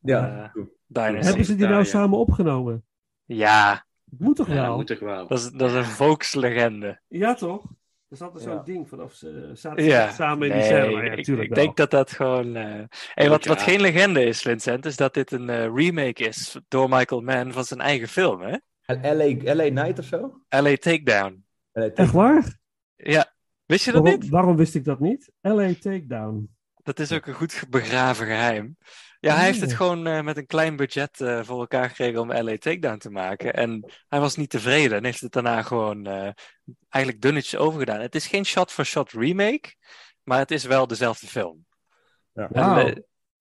Ja, 0.00 0.52
Dynasty. 0.86 1.26
Hebben 1.26 1.44
ze 1.44 1.52
die 1.54 1.60
nou 1.62 1.72
Ja, 1.72 1.78
ja. 1.78 1.84
samen 1.84 2.18
opgenomen? 2.18 2.84
Ja, 3.24 3.84
Moet 4.18 4.36
toch 4.36 4.46
Ja, 4.48 4.54
wel? 4.54 4.66
dat 4.66 4.76
moet 4.76 4.86
toch 4.86 4.98
wel. 4.98 5.26
dat 5.26 5.38
is, 5.38 5.50
dat 5.50 5.70
is 5.70 5.76
een 5.76 5.84
volkslegende. 5.84 7.00
Ja, 7.08 7.34
toch? 7.34 7.64
Er 8.16 8.22
zat 8.24 8.34
er 8.34 8.40
zo'n 8.40 8.52
Ja. 8.52 8.62
ding 8.62 8.88
vanaf 8.88 9.14
ze 9.14 9.50
zaten 9.54 9.84
Ja, 9.84 10.10
samen 10.12 10.46
in 10.48 10.52
die 10.60 10.70
nee, 10.70 10.90
ja, 10.90 11.02
ik, 11.02 11.16
natuurlijk 11.16 11.48
ik 11.48 11.54
denk 11.54 11.76
dat 11.76 11.90
dat 11.90 12.10
gewoon... 12.12 12.56
eh 12.56 12.82
Hey, 13.14 13.28
wat, 13.28 13.44
wat 13.44 13.62
geen 13.62 13.80
legende 13.80 14.24
is, 14.24 14.42
Vincent, 14.42 14.84
is 14.86 14.96
dat 14.96 15.14
dit 15.14 15.32
een 15.32 15.50
eh, 15.50 15.74
remake 15.74 16.24
is 16.24 16.56
door 16.68 16.88
Michael 16.88 17.20
Mann 17.20 17.52
van 17.52 17.64
zijn 17.64 17.80
eigen 17.80 18.08
film, 18.08 18.40
hè? 18.40 18.56
LA, 18.86 19.54
LA 19.54 19.68
Night 19.82 19.98
of 19.98 20.04
zo? 20.04 20.40
LA 20.48 20.76
Takedown. 20.76 21.44
LA 21.72 21.84
Echt 21.94 22.12
waar? 22.12 22.58
Ja, 22.96 23.34
wist 23.66 23.84
je 23.84 23.92
dat 23.92 24.02
Waarom, 24.02 24.20
niet? 24.20 24.30
waarom 24.30 24.56
wist 24.56 24.74
ik 24.74 24.84
dat 24.84 25.00
niet? 25.00 25.32
LA 25.40 25.72
Takedown. 25.80 26.50
Dat 26.82 26.98
is 26.98 27.12
ook 27.12 27.26
een 27.26 27.34
goed 27.34 27.64
begraven 27.70 28.26
geheim. 28.26 28.76
Ja, 29.26 29.34
hij 29.36 29.44
heeft 29.44 29.60
het 29.60 29.70
Oh. 29.70 29.76
gewoon 29.76 30.06
eh, 30.06 30.22
met 30.22 30.36
een 30.36 30.46
klein 30.46 30.76
budget 30.76 31.20
eh, 31.20 31.42
voor 31.42 31.60
elkaar 31.60 31.88
gekregen 31.88 32.20
om 32.20 32.32
LA 32.32 32.56
Takedown 32.58 32.98
te 32.98 33.10
maken. 33.10 33.54
En 33.54 33.92
hij 34.08 34.20
was 34.20 34.36
niet 34.36 34.50
tevreden 34.50 34.96
en 34.98 35.04
heeft 35.04 35.20
het 35.20 35.32
daarna 35.32 35.62
gewoon 35.62 36.06
eh, 36.06 36.28
eigenlijk 36.88 37.22
dunnetjes 37.22 37.56
overgedaan. 37.60 38.00
Het 38.00 38.14
is 38.14 38.26
geen 38.26 38.44
shot-for-shot 38.44 39.12
remake, 39.12 39.74
maar 40.22 40.38
het 40.38 40.50
is 40.50 40.64
wel 40.64 40.86
dezelfde 40.86 41.26
film. 41.26 41.66
Ja. 42.32 42.48
En, 42.52 42.60
Wauw. 42.62 42.84
dat 42.84 42.96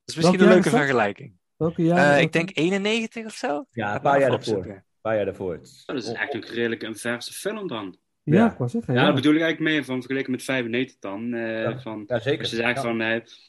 is 0.06 0.16
misschien 0.16 0.42
een 0.42 0.48
leuke 0.48 0.70
vergelijking. 0.70 1.34
Welke 1.56 1.82
Eh, 1.82 1.88
jaar? 1.88 2.22
ik 2.22 2.32
denk 2.32 2.50
91 2.54 3.26
of 3.26 3.34
zo. 3.34 3.66
Ja, 3.72 3.96
een 3.96 4.02
paar 4.02 4.20
jaar 4.20 4.30
daarvoor. 4.30 4.66
Een 4.66 4.84
paar 5.02 5.16
jaar 5.16 5.26
daarvoor. 5.26 5.60
Dat 5.86 5.96
is 5.96 6.08
een 6.08 6.42
redelijk 6.46 6.84
een 6.84 6.96
verse 6.98 7.34
film 7.34 7.68
dan. 7.68 7.98
Ja, 8.24 8.36
Ja. 8.36 8.52
ik 8.52 8.58
was 8.58 8.72
zeggen. 8.72 8.94
Ja, 8.94 9.14
bedoel 9.14 9.34
ik 9.36 9.42
eigenlijk 9.42 9.72
meer 9.74 9.86
van 9.86 9.96
vergeleken 10.02 10.32
met 10.32 10.44
95 10.44 11.00
dan. 11.00 11.34
eh, 11.34 11.62
Ja. 11.62 11.80
van, 11.80 12.04
Ja, 12.08 12.20
zeker. 12.20 12.48
van, 12.76 12.98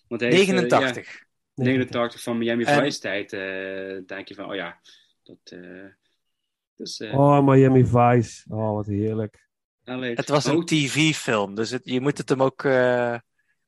want 0.08 0.20
hij 0.20 0.30
heeft, 0.30 0.48
eh, 0.48 0.54
89. 0.54 1.24
Ja, 1.64 1.64
89 1.64 2.22
van 2.22 2.38
Miami 2.38 2.64
En- 2.64 2.82
Vice 2.82 3.00
tijd, 3.00 3.32
eh, 3.32 4.06
denk 4.06 4.28
je 4.28 4.34
van, 4.34 4.48
oh 4.48 4.54
ja, 4.54 4.78
dat, 5.22 5.38
eh 5.44 5.84
dus, 6.74 7.00
eh, 7.00 7.18
Oh, 7.18 7.46
Miami 7.46 7.84
Vice. 7.86 8.54
Oh, 8.54 8.74
wat 8.74 8.86
heerlijk. 8.86 9.44
Het 9.84 10.28
was 10.28 10.44
een 10.44 10.64
TV-film, 10.64 11.54
dus 11.54 11.70
het, 11.70 11.80
je 11.84 12.00
moet 12.00 12.18
het 12.18 12.28
hem 12.28 12.42
ook 12.42 12.64
eh, 12.64 13.18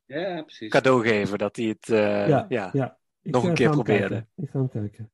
Ja, 0.06 0.42
precies. 0.42 0.70
cadeau 0.70 1.08
geven 1.08 1.38
dat 1.38 1.56
hij 1.56 1.64
het 1.64 1.88
eh, 1.88 2.28
Ja, 2.28 2.46
ja. 2.48 2.98
nog 3.22 3.44
een 3.44 3.54
keer 3.54 3.82
kijken. 3.82 4.28
Ik 4.36 4.50
ga 4.50 4.58
hem 4.58 4.68
kijken. 4.68 5.12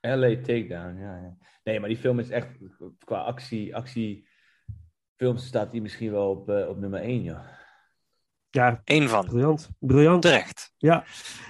LA 0.00 0.34
Takedown, 0.36 0.98
ja, 0.98 1.16
ja. 1.16 1.36
Nee, 1.64 1.80
maar 1.80 1.88
die 1.88 1.98
film 1.98 2.18
is 2.18 2.30
echt, 2.30 2.48
qua 3.04 3.18
actie, 3.20 3.76
actiefilms 3.76 5.46
staat 5.46 5.70
die 5.70 5.82
misschien 5.82 6.10
wel 6.10 6.30
op, 6.30 6.48
eh, 6.50 6.68
op 6.68 6.78
nummer 6.78 7.00
1, 7.00 7.22
joh. 7.22 7.44
Ja, 8.58 8.80
Eén 8.84 9.08
van. 9.08 9.24
briljant. 9.26 9.68
Briljant. 9.78 10.22
Terecht. 10.22 10.72
Ja. 10.76 11.04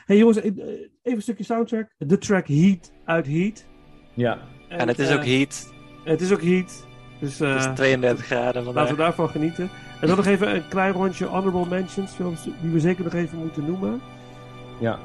hey, 0.05 0.17
jongens, 0.17 0.37
eh, 0.41 0.45
even 0.45 0.91
een 1.03 1.23
stukje 1.23 1.45
soundtrack. 1.45 1.95
De 1.99 2.19
track 2.19 2.47
Heat 2.49 2.93
uit 3.05 3.27
Heat. 3.27 3.67
Ja, 4.15 4.39
En 4.69 4.89
het 4.89 4.99
is 4.99 5.09
eh, 5.09 5.17
ook 5.17 5.25
heat. 5.25 5.73
Het 6.05 6.21
is 6.21 6.33
ook 6.33 6.43
Heat. 6.43 6.87
Dus 7.21 7.39
Het 7.39 7.49
eh, 7.49 7.57
is 7.57 7.69
32 7.75 8.25
graden 8.25 8.47
laten 8.47 8.65
vandaag. 8.65 8.91
we 8.91 8.97
daarvan 8.97 9.29
genieten. 9.29 9.71
En 10.01 10.07
dan 10.07 10.17
nog 10.17 10.27
even 10.27 10.55
een 10.55 10.69
klein 10.69 10.93
rondje 10.93 11.25
honorable 11.25 11.67
mentions. 11.69 12.13
Films 12.13 12.43
die 12.61 12.71
we 12.71 12.81
zeker 12.81 13.05
nog 13.05 13.15
even 13.15 13.39
moeten 13.39 13.65
noemen. 13.65 14.01
ja. 14.81 14.99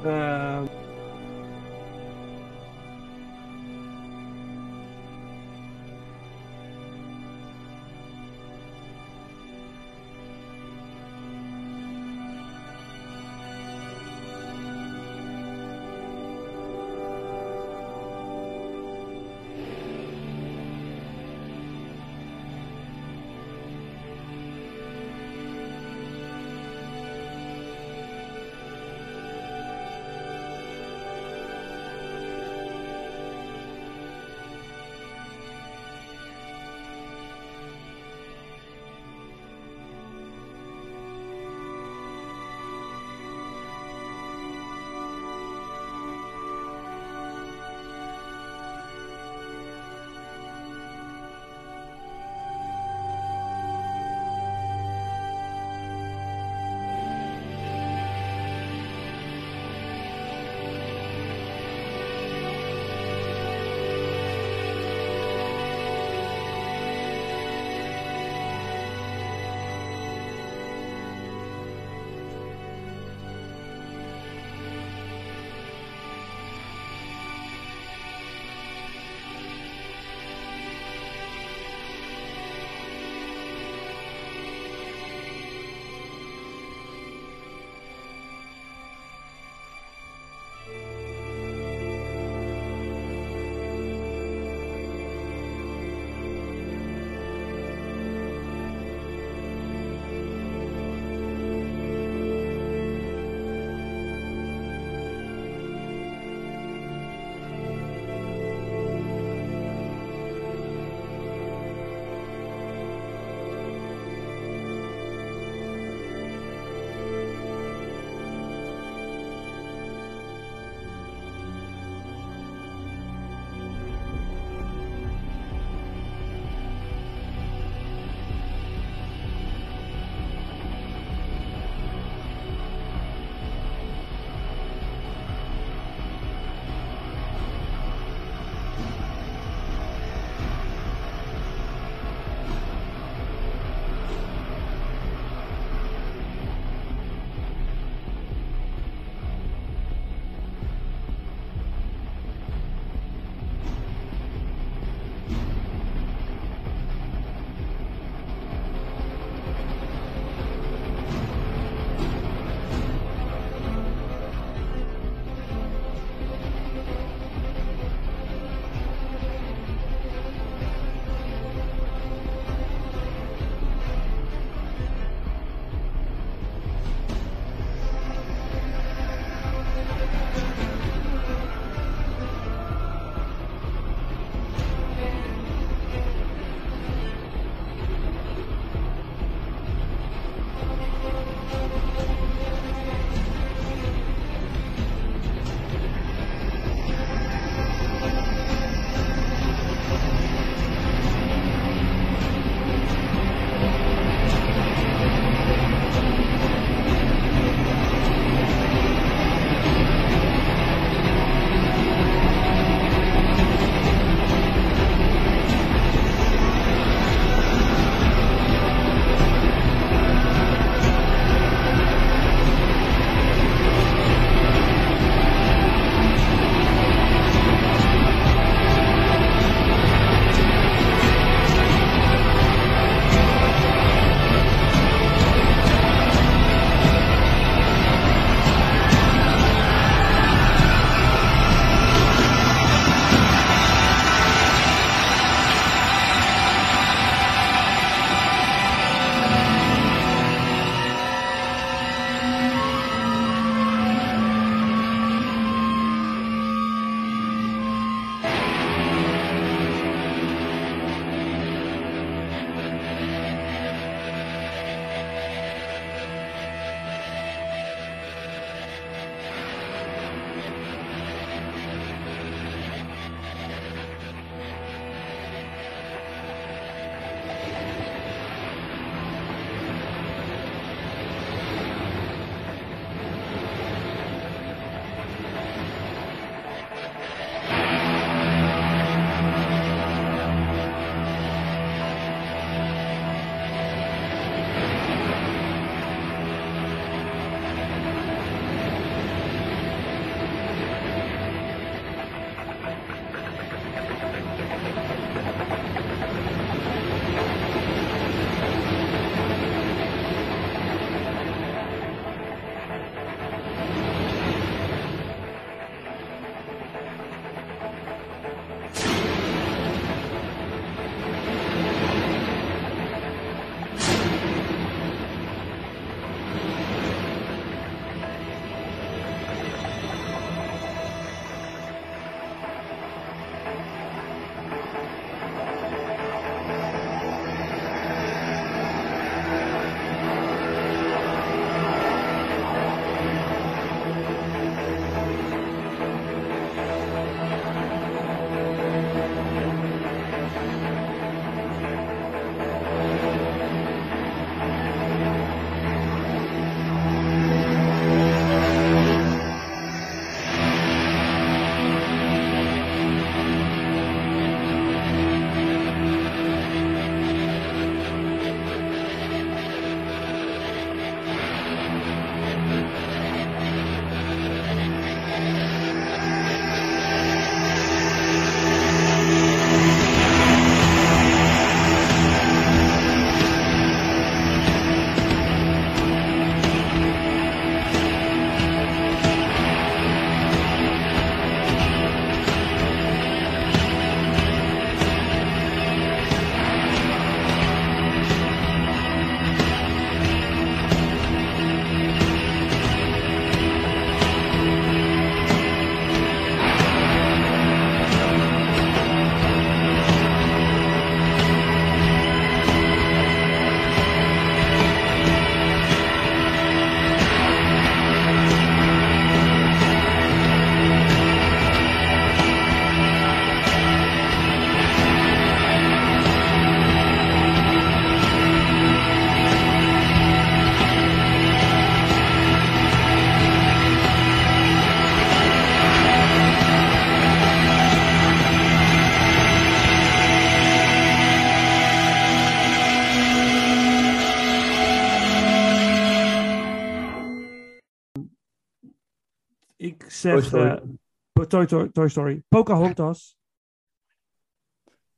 Eh, 450.04 450.12
zegt 450.12 450.26
Story. 450.26 450.48
eh, 450.48 451.26
Toy, 451.26 451.46
Toy, 451.46 451.68
Toy 451.68 451.88
Story. 451.88 452.22
Pocahontas. 452.28 453.16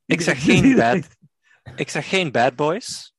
Ik 0.05 0.21
zeg 0.21 0.43
geen 0.45 0.75
bad, 0.75 1.07
ik 1.75 1.89
zeg 1.89 2.09
geen 2.09 2.31
Bad 2.31 2.55
Boys. 2.55 3.15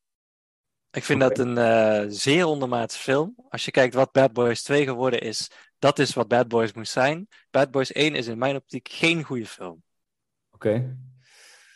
Ik 0.91 1.03
vind 1.03 1.19
dat 1.19 1.37
een 1.39 1.57
eh, 1.57 2.03
zeer 2.07 2.45
ondermaats 2.45 2.97
film. 2.97 3.35
Als 3.49 3.65
je 3.65 3.71
kijkt 3.71 3.93
wat 3.93 4.11
Bad 4.11 4.33
Boys 4.33 4.63
2 4.63 4.83
geworden 4.85 5.21
is, 5.21 5.51
dat 5.79 5.99
is 5.99 6.13
wat 6.13 6.27
Bad 6.27 6.47
Boys 6.47 6.73
moest 6.73 6.91
zijn. 6.91 7.27
Bad 7.51 7.71
Boys 7.71 7.91
1 7.91 8.15
is 8.15 8.27
in 8.27 8.37
mijn 8.37 8.55
optiek 8.55 8.89
geen 8.91 9.23
goede 9.23 9.45
film. 9.45 9.83
Oké. 10.51 10.97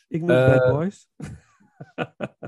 Ik 0.07 0.19
noem 0.21 0.29
Eh, 0.29 0.57
Bad 0.57 0.71
Boys. 0.71 1.07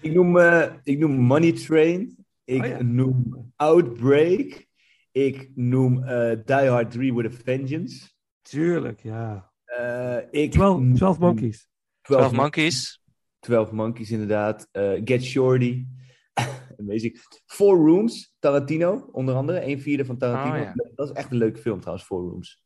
Ik 0.00 0.12
noem, 0.12 0.38
eh, 0.38 0.74
ik 0.82 0.98
noem 0.98 1.16
Money 1.18 1.52
Train. 1.52 2.26
Ik 2.44 2.62
Oh 2.62 2.68
ja. 2.68 2.82
noem 2.82 3.52
Outbreak. 3.56 4.66
Ik 5.12 5.50
noem 5.54 6.02
eh, 6.04 6.36
Die 6.44 6.68
Hard 6.68 6.90
3 6.90 7.14
with 7.14 7.32
a 7.32 7.36
Vengeance. 7.44 8.08
Tuurlijk, 8.42 9.00
ja. 9.02 9.50
Eh, 9.64 10.16
ik 10.30 10.52
12, 10.52 10.78
noem 10.78 10.94
12 10.94 11.18
Monkeys. 11.18 11.68
12 12.02 12.32
Monkeys. 12.32 13.02
12 13.40 13.70
Monkeys, 13.72 14.10
inderdaad. 14.10 14.68
Eh, 14.72 15.00
Get 15.04 15.24
Shorty. 15.24 15.86
Amazing. 16.80 17.20
Four 17.46 17.76
Rooms, 17.76 18.34
Tarantino, 18.38 19.08
onder 19.12 19.34
andere. 19.34 19.66
Een 19.66 19.80
vierde 19.80 20.04
van 20.04 20.18
Tarantino. 20.18 20.54
Oh, 20.54 20.62
ja. 20.62 20.72
Dat 20.94 21.08
is 21.10 21.14
echt 21.14 21.30
een 21.30 21.36
leuke 21.36 21.58
film 21.58 21.78
trouwens, 21.80 22.06
Four 22.06 22.22
Rooms. 22.30 22.62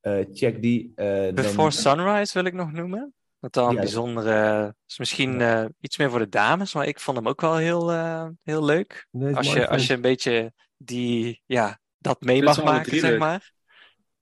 Eh, 0.00 0.18
check 0.32 0.62
die. 0.62 0.92
Eh, 0.94 1.06
dan- 1.24 1.34
Before 1.34 1.70
Sunrise 1.70 2.32
wil 2.34 2.44
ik 2.44 2.52
nog 2.54 2.72
noemen. 2.72 3.14
Dat 3.40 3.52
dan 3.52 3.68
een 3.68 3.74
Ja. 3.74 3.80
bijzondere. 3.80 4.74
Is 4.86 4.98
misschien 4.98 5.40
eh, 5.40 5.64
iets 5.80 5.98
meer 5.98 6.10
voor 6.10 6.18
de 6.18 6.28
dames, 6.28 6.74
maar 6.74 6.86
ik 6.86 7.00
vond 7.00 7.16
hem 7.16 7.28
ook 7.28 7.40
wel 7.40 7.56
heel, 7.56 7.92
eh, 7.92 8.28
heel 8.42 8.64
leuk. 8.64 9.06
Nee, 9.10 9.36
Als 9.36 9.52
je, 9.52 9.68
als 9.68 9.86
je 9.86 9.94
een 9.94 10.00
beetje 10.00 10.52
die, 10.84 11.42
ja, 11.46 11.78
dat 11.98 12.20
mee 12.20 12.42
mag 12.42 12.64
maken, 12.64 12.98
zeg 12.98 13.10
leuk. 13.10 13.18
maar. 13.18 13.52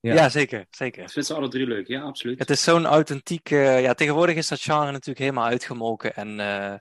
Ja. 0.00 0.14
Ja, 0.14 0.28
zeker, 0.28 0.66
zeker. 0.70 1.02
Ik 1.02 1.10
vind 1.10 1.26
ze 1.26 1.34
alle 1.34 1.48
drie 1.48 1.66
leuk, 1.66 1.86
ja, 1.86 2.00
absoluut. 2.02 2.38
Het 2.38 2.50
is 2.50 2.62
zo'n 2.62 2.86
authentieke. 2.86 3.56
Ja, 3.56 3.94
tegenwoordig 3.94 4.36
is 4.36 4.48
dat 4.48 4.60
genre 4.60 4.90
natuurlijk 4.90 5.18
helemaal 5.18 5.44
uitgemolken 5.46 6.14
en 6.14 6.40
eh, 6.40 6.72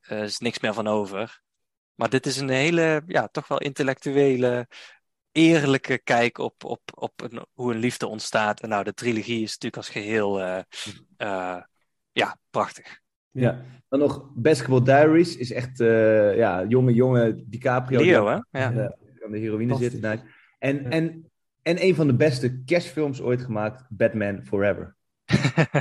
er 0.00 0.22
is 0.22 0.38
niks 0.38 0.60
meer 0.60 0.74
van 0.74 0.86
over. 0.86 1.40
Maar 1.94 2.08
dit 2.10 2.26
is 2.26 2.36
een 2.36 2.48
hele, 2.48 3.02
ja, 3.06 3.28
toch 3.28 3.48
wel 3.48 3.58
intellectuele, 3.58 4.66
eerlijke 5.32 5.98
kijk 5.98 6.38
op, 6.38 6.64
op, 6.64 6.80
op 6.94 7.20
een- 7.22 7.46
hoe 7.52 7.72
een 7.72 7.78
liefde 7.78 8.06
ontstaat. 8.06 8.60
En 8.60 8.68
nou, 8.68 8.84
de 8.84 8.94
trilogie 8.94 9.42
is 9.42 9.52
natuurlijk 9.52 9.76
als 9.76 9.88
geheel, 9.88 10.40
eh, 10.40 10.58
eh, 11.16 11.62
ja, 12.12 12.36
prachtig. 12.50 12.98
Ja. 13.30 13.64
Dan 13.88 13.98
nog 13.98 14.30
Basketball 14.34 14.82
Diaries 14.82 15.36
is 15.36 15.52
echt, 15.52 15.80
eh, 15.80 16.36
ja, 16.36 16.64
jonge, 16.64 16.92
jonge 16.94 17.44
DiCaprio. 17.46 18.00
Leo, 18.00 18.26
hè? 18.26 18.60
Ja. 18.60 18.96
Ja. 19.24 19.26
aan 19.26 19.32
de 19.32 19.38
heroïne 19.38 19.76
zit. 19.76 20.00
En, 20.58 20.82
Ja. 20.82 20.88
en, 20.90 21.30
en 21.62 21.84
een 21.84 21.94
van 21.94 22.06
de 22.06 22.14
beste 22.16 22.62
cashfilms 22.64 23.20
ooit 23.22 23.42
gemaakt, 23.42 23.84
Batman 23.88 24.42
Forever. 24.44 24.96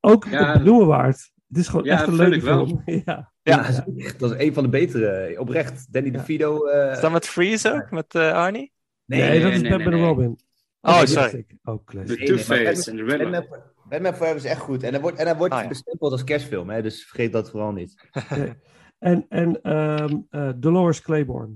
Ook 0.00 0.24
Ja. 0.24 0.52
benoemen 0.58 0.86
waard. 0.86 1.30
Het 1.48 1.56
is 1.60 1.68
gewoon 1.68 1.84
Ja, 1.84 1.92
echt 1.92 2.06
een 2.06 2.14
leuke 2.14 2.40
film. 2.40 2.82
ja. 3.04 3.32
Ja. 3.42 3.56
dat, 3.56 3.68
is 3.94 4.04
echt, 4.04 4.18
dat 4.18 4.30
is 4.34 4.46
een 4.46 4.54
van 4.54 4.62
de 4.62 4.68
betere, 4.68 5.40
oprecht. 5.40 5.92
Danny 5.92 6.10
Ja. 6.10 6.18
DeVito. 6.18 6.66
eh, 6.66 6.92
Is 6.92 7.00
dat 7.00 7.12
met 7.12 7.26
Freeze 7.26 7.72
ook, 7.72 7.90
met 7.90 8.14
eh, 8.14 8.32
Arnie? 8.32 8.72
Nee, 9.04 9.20
nee, 9.28 9.40
dat 9.42 9.52
is 9.52 9.60
nee, 9.60 9.70
Batman 9.70 9.90
nee, 9.92 10.00
en 10.00 10.16
nee. 10.16 10.26
Robin. 10.26 10.38
Oh, 10.80 11.04
sorry. 11.04 11.46
Oh, 11.64 11.84
classic. 11.84 12.18
De 12.18 12.24
Two-Face 12.24 12.90
en 12.90 12.96
de. 12.96 13.04
Batman, 13.04 13.46
Batman 13.88 14.14
Forever 14.14 14.36
is 14.36 14.44
echt 14.44 14.60
goed. 14.60 14.82
En 14.82 14.92
hij 14.92 15.00
wordt, 15.00 15.18
en 15.18 15.26
hij 15.26 15.36
wordt 15.36 15.54
Ah, 15.54 15.62
ja. 15.62 15.68
bestempeld 15.68 16.12
als 16.12 16.24
cashfilm, 16.24 16.70
hè, 16.70 16.82
dus 16.82 17.04
vergeet 17.04 17.32
dat 17.32 17.50
vooral 17.50 17.72
niet. 17.72 17.94
En, 18.98 19.26
en 19.28 19.62
ehm, 19.62 20.16
eh, 20.30 20.50
Dolores 20.56 21.00
Claiborne. 21.02 21.54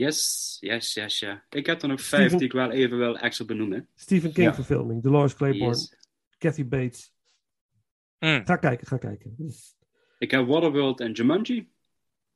Yes, 0.00 0.56
yes, 0.60 0.94
yes, 0.94 1.18
ja. 1.18 1.44
Ik 1.50 1.66
heb 1.66 1.82
er 1.82 1.88
nog 1.88 2.00
vijf 2.00 2.20
Steven- 2.22 2.38
die 2.38 2.46
ik 2.46 2.52
wel 2.52 2.70
even 2.70 2.98
wel 2.98 3.18
extra 3.18 3.44
benoemen. 3.44 3.88
Stephen 3.94 4.32
King 4.32 4.46
Ja. 4.46 4.54
verfilming. 4.54 5.02
Dolores 5.02 5.34
Claiborne. 5.34 5.66
Yes. 5.74 5.94
Kathy 6.38 6.66
Bates. 6.66 7.12
Hmm. 8.18 8.42
Ga 8.46 8.56
kijken, 8.56 8.86
ga 8.86 8.96
kijken. 8.98 9.36
Ik 10.18 10.30
heb 10.30 10.46
Waterworld 10.46 11.00
en 11.00 11.12
Jumanji. 11.12 11.72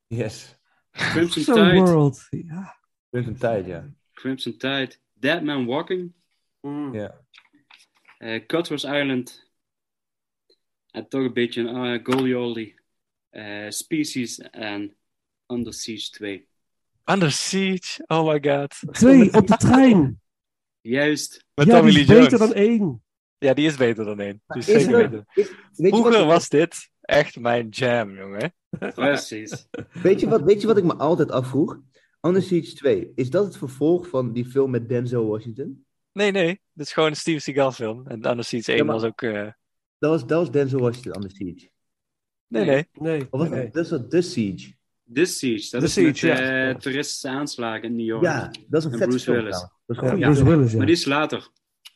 Yes. 0.07 0.59
Crimson 0.91 1.43
So 1.43 1.55
Tide. 1.55 1.73
World. 1.81 2.27
Ja. 2.31 2.77
Een 3.11 3.37
tijd, 3.37 3.67
ja. 3.67 3.91
Crimson 4.13 4.53
Tide. 4.57 4.93
Dead 5.13 5.43
Man 5.43 5.67
Walking. 5.67 6.13
ja. 6.93 7.21
eh 8.19 8.47
Cutter's 8.47 8.85
Island. 8.85 9.51
En 10.91 11.09
toch 11.09 11.25
een 11.25 11.33
beetje 11.33 11.61
een 11.63 11.95
uh, 11.95 12.05
goalie 12.05 12.39
oldie. 12.39 12.81
Eh, 13.31 13.71
Species 13.71 14.39
en 14.39 14.97
Under 15.47 15.75
Siege 15.75 16.11
2. 16.11 16.49
Under 17.11 17.33
Siege, 17.33 18.05
oh 18.07 18.27
my 18.33 18.51
god. 18.51 18.95
Twee 18.95 19.33
op 19.35 19.47
de 19.47 19.57
trein. 19.57 20.21
Juist. 20.81 21.45
Met 21.55 21.67
ja, 21.67 21.75
Tommy 21.77 21.91
die 21.91 22.07
Lee 22.07 22.07
is 22.07 22.09
Jones. 22.09 22.29
beter 22.31 22.39
dan 22.39 22.53
één. 22.57 23.03
Ja, 23.39 23.55
die 23.55 23.67
is 23.67 23.77
beter 23.77 24.05
dan 24.05 24.21
één. 24.21 24.43
Die 24.47 24.59
is 24.63 24.69
Is 24.69 24.83
zeker 24.83 24.99
er- 25.01 25.11
beter. 25.11 25.25
is- 25.35 25.53
Vroeger 25.91 26.13
wat, 26.19 26.27
was 26.27 26.49
dit 26.49 26.91
echt 27.01 27.39
mijn 27.41 27.69
jam, 27.69 28.17
jongen. 28.17 28.55
Precies. 28.95 29.67
weet, 30.03 30.21
je 30.21 30.29
wat, 30.29 30.43
weet 30.43 30.61
je 30.61 30.67
wat 30.67 30.77
ik 30.79 30.85
me 30.85 30.95
altijd 30.97 31.31
afvroeg? 31.31 31.79
Under 32.21 32.43
Siege 32.43 32.75
2, 32.75 33.13
is 33.15 33.31
dat 33.31 33.45
het 33.45 33.57
vervolg 33.57 34.09
van 34.09 34.33
die 34.33 34.45
film 34.45 34.71
met 34.71 34.89
Denzel 34.89 35.27
Washington? 35.27 35.87
Nee, 36.13 36.31
nee. 36.31 36.61
Dit 36.73 36.87
is 36.87 36.93
gewoon 36.93 37.09
een 37.09 37.17
Steve 37.17 37.39
Seagal 37.41 37.73
film. 37.73 38.07
En 38.07 38.31
Under 38.31 38.45
Siege 38.45 38.71
1 38.71 38.79
Ja, 38.79 38.85
maar- 38.85 38.95
was 38.95 39.05
ook... 39.05 39.23
eh, 39.23 39.49
Dat 39.99 40.11
was, 40.11 40.27
dat 40.27 40.39
was 40.39 40.51
Denzel 40.51 40.79
Washington, 40.81 41.15
Under 41.17 41.31
Siege. 41.31 41.69
Nee, 42.47 42.65
Nee. 42.65 42.75
nee. 42.75 42.87
Nee. 43.19 43.27
Of 43.31 43.41
was 43.41 43.49
nee. 43.49 43.71
dat, 43.71 43.89
wat 43.89 44.11
The 44.11 44.23
Siege? 44.23 44.73
This 45.15 45.39
Siege. 45.39 45.71
Dat 45.71 45.81
The 45.81 45.87
is 45.87 45.93
Siege, 45.93 46.27
met 46.27 46.39
ja. 46.39 46.69
eh, 46.69 46.75
toeristische 46.75 47.29
aanslagen 47.29 47.83
in 47.83 47.97
New 47.97 48.07
York. 48.07 48.23
Ja, 48.23 48.51
dat 48.69 48.81
is 48.81 48.85
een 48.85 48.93
En 48.93 48.99
vet 48.99 49.09
Bruce 49.09 49.25
film 49.25 49.37
Willis. 49.37 49.51
trouwens. 49.57 49.73
Dat 49.87 50.13
is. 50.13 50.19
Ja. 50.19 50.27
Bruce 50.27 50.45
Willis, 50.45 50.71
ja. 50.71 50.77
Maar 50.77 50.87
die 50.87 50.95
is 50.95 51.05
later. 51.05 51.49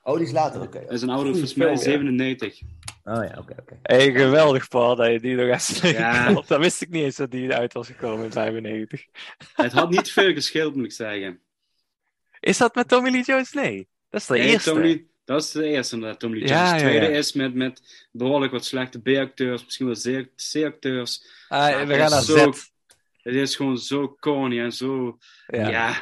Oh, 0.03 0.17
die 0.17 0.27
is 0.27 0.33
later, 0.33 0.61
oké. 0.61 0.81
Dat 0.81 0.91
is 0.93 1.03
een 1.03 1.09
oude, 1.11 1.31
volgens 1.31 1.55
mij 1.55 1.67
film, 1.67 1.79
ja. 1.79 1.83
97. 1.85 2.61
Oh 3.05 3.25
ja, 3.25 3.35
oké, 3.39 3.55
oké. 3.61 3.79
Hey, 3.83 4.13
geweldig, 4.13 4.69
Paul, 4.69 4.97
dat 4.97 5.11
je 5.13 5.21
die 5.21 5.35
nog 5.37 5.47
even 5.59 5.89
Ja. 5.93 6.33
Dat 6.47 6.61
wist 6.61 6.83
ik 6.83 6.89
niet 6.89 7.03
eens 7.05 7.17
dat 7.17 7.31
die 7.31 7.53
uit 7.55 7.73
was 7.73 7.87
gekomen 7.87 8.25
in 8.25 8.33
95. 8.33 9.05
Het 9.55 9.73
had 9.73 9.91
niet 9.91 10.11
veel 10.13 10.33
gescheeld, 10.33 10.75
moet 10.75 10.85
ik 10.85 10.93
zeggen. 10.93 11.41
Is 12.41 12.59
dat 12.59 12.75
met 12.75 12.89
Tommy 12.89 13.11
Lee 13.11 13.23
Jones? 13.23 13.53
Nee. 13.53 13.89
Dat 14.11 14.21
is 14.21 14.27
de 14.27 14.35
Nee, 14.35 14.43
eerste. 14.49 14.71
Tommy- 14.71 15.05
dat 15.25 15.43
is 15.43 15.51
de 15.51 15.65
eerste, 15.65 15.95
inderdaad, 15.95 16.21
Tommy 16.21 16.39
Lee 16.39 16.49
Jones. 16.49 16.63
ja, 16.63 16.73
De 16.75 16.79
tweede 16.81 17.07
ja. 17.11 17.17
is 17.19 17.33
met, 17.33 17.55
met 17.55 18.07
behoorlijk 18.13 18.53
wat 18.53 18.65
slechte 18.65 19.01
B-acteurs, 19.01 19.65
misschien 19.65 19.87
wel 19.87 20.27
C-acteurs. 20.53 21.27
Ah, 21.49 21.67
we 21.67 21.73
het 21.73 22.01
gaan 22.01 22.11
naar 22.11 22.19
is 22.21 22.27
zo- 22.27 22.53
Z. 22.53 22.71
Het 23.29 23.37
is 23.37 23.57
gewoon 23.57 23.79
zo 23.79 24.17
corny 24.21 24.61
en 24.61 24.73
zo... 24.73 25.19
Ja. 25.47 25.69
Ja. 25.69 25.93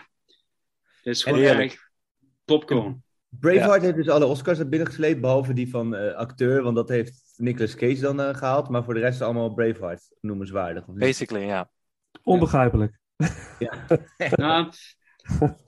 Het 1.02 1.14
is 1.14 1.22
gewoon 1.22 1.42
echt 1.42 1.90
popcorn. 2.44 3.04
Braveheart 3.28 3.82
heeft 3.82 3.96
dus 3.96 4.08
alle 4.08 4.26
Oscars 4.26 4.58
naar 4.58 4.68
binnen 4.68 4.88
gesleept, 4.88 5.20
behalve 5.20 5.52
die 5.52 5.70
van 5.70 5.96
eh, 5.96 6.14
acteur, 6.14 6.62
want 6.62 6.76
dat 6.76 6.88
heeft 6.88 7.34
Nicolas 7.36 7.74
Cage 7.74 8.00
dan 8.00 8.20
eh, 8.20 8.34
gehaald. 8.34 8.68
Maar 8.68 8.84
voor 8.84 8.94
de 8.94 9.00
rest 9.00 9.20
allemaal 9.20 9.54
Braveheart 9.54 10.10
noemenswaardig. 10.20 10.84
Basically, 10.86 11.46
ja. 11.46 11.70
Onbegrijpelijk. 12.22 12.98
Nou, 14.30 14.72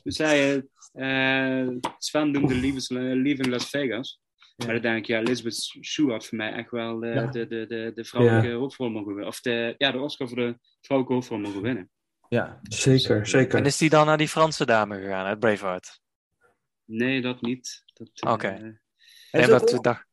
we 0.02 0.12
zeiden, 0.12 0.68
eh, 0.92 1.68
Sven 1.98 2.30
noemde 2.30 2.54
Lief 2.54 3.38
in 3.38 3.50
Las 3.50 3.70
Vegas. 3.70 4.20
Maar 4.64 4.72
dan 4.72 4.82
denk 4.82 4.98
ik, 4.98 5.06
ja, 5.06 5.18
Elizabeth 5.18 5.76
Shue 5.82 6.10
had 6.10 6.26
voor 6.26 6.38
mij 6.38 6.52
echt 6.52 6.70
wel 6.70 6.98
de, 6.98 7.06
Ja. 7.06 7.26
de, 7.26 7.46
de, 7.46 7.66
de, 7.66 7.92
de 7.94 8.04
vrouwelijke 8.04 8.50
hoofdrol 8.52 8.90
mogen 8.90 9.06
winnen. 9.08 9.26
Of 9.26 9.40
de, 9.40 9.74
ja, 9.78 9.90
de 9.90 9.98
Oscar 9.98 10.28
voor 10.28 10.36
de 10.36 10.58
vrouwelijke 10.80 11.18
hoofdrol 11.18 11.38
mogen 11.38 11.62
winnen. 11.62 11.90
Ja. 12.28 12.58
Zeker, 12.62 13.26
zeker. 13.26 13.58
En 13.58 13.64
is 13.64 13.76
die 13.76 13.90
dan 13.90 14.06
naar 14.06 14.16
die 14.16 14.28
Franse 14.28 14.66
dame 14.66 15.00
gegaan 15.00 15.26
uit 15.26 15.38
Braveheart? 15.38 16.00
Nee, 16.84 17.20
dat 17.20 17.40
niet. 17.40 17.82
Dat, 17.94 18.10
eh, 18.14 18.32
Oké. 18.32 18.80
En 19.30 19.66
toen 19.66 19.82
dacht 19.82 20.06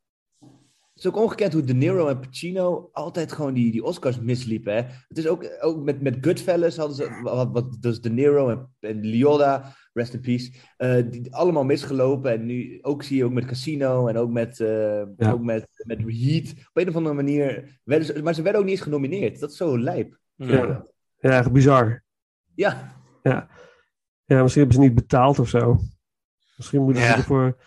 het 0.95 1.03
is 1.03 1.09
ook 1.09 1.17
ongekend 1.23 1.53
hoe 1.53 1.63
De 1.63 1.73
Niro 1.73 2.07
en 2.07 2.19
Pacino 2.19 2.89
altijd 2.93 3.31
gewoon 3.31 3.53
die, 3.53 3.71
die 3.71 3.83
Oscars 3.83 4.19
misliepen. 4.19 4.73
Hè? 4.75 4.81
Het 5.07 5.17
is 5.17 5.27
ook, 5.27 5.57
ook 5.59 5.83
met, 5.83 6.01
met 6.01 6.17
Goodfellas 6.21 6.77
hadden 6.77 6.95
ze, 6.95 7.19
wat, 7.21 7.49
wat, 7.51 7.77
dus 7.79 8.01
De 8.01 8.09
Niro 8.09 8.49
en, 8.49 8.75
en 8.79 8.99
Liotta, 9.05 9.73
rest 9.93 10.13
in 10.13 10.21
peace, 10.21 10.51
eh, 10.77 11.03
die 11.11 11.35
allemaal 11.35 11.63
misgelopen. 11.63 12.31
En 12.31 12.45
nu 12.45 12.79
ook 12.81 13.03
zie 13.03 13.17
je 13.17 13.25
ook 13.25 13.31
met 13.31 13.45
Casino 13.45 14.07
en 14.07 14.17
ook 14.17 14.29
met, 14.31 14.59
eh, 14.59 15.03
Ja. 15.17 15.31
ook 15.31 15.41
met, 15.41 15.67
met 15.85 15.99
Heat. 15.99 16.51
Op 16.51 16.77
een 16.77 16.87
of 16.89 16.95
andere 16.95 17.15
manier, 17.15 17.79
werden 17.83 18.07
ze, 18.07 18.23
maar 18.23 18.33
ze 18.33 18.41
werden 18.41 18.61
ook 18.61 18.67
niet 18.67 18.75
eens 18.75 18.85
genomineerd. 18.85 19.39
Dat 19.39 19.51
is 19.51 19.57
zo 19.57 19.79
lijp. 19.79 20.17
Ja. 20.35 20.85
Ja, 21.19 21.37
echt 21.37 21.51
bizar. 21.51 22.03
Ja, 22.55 22.93
Ja, 24.27 24.41
misschien 24.41 24.61
hebben 24.63 24.81
ze 24.81 24.87
niet 24.87 24.95
betaald 24.95 25.39
of 25.39 25.49
zo. 25.49 25.77
Misschien 26.57 26.81
moeten 26.83 27.01
ze 27.01 27.07
Ja. 27.07 27.15
ervoor... 27.15 27.57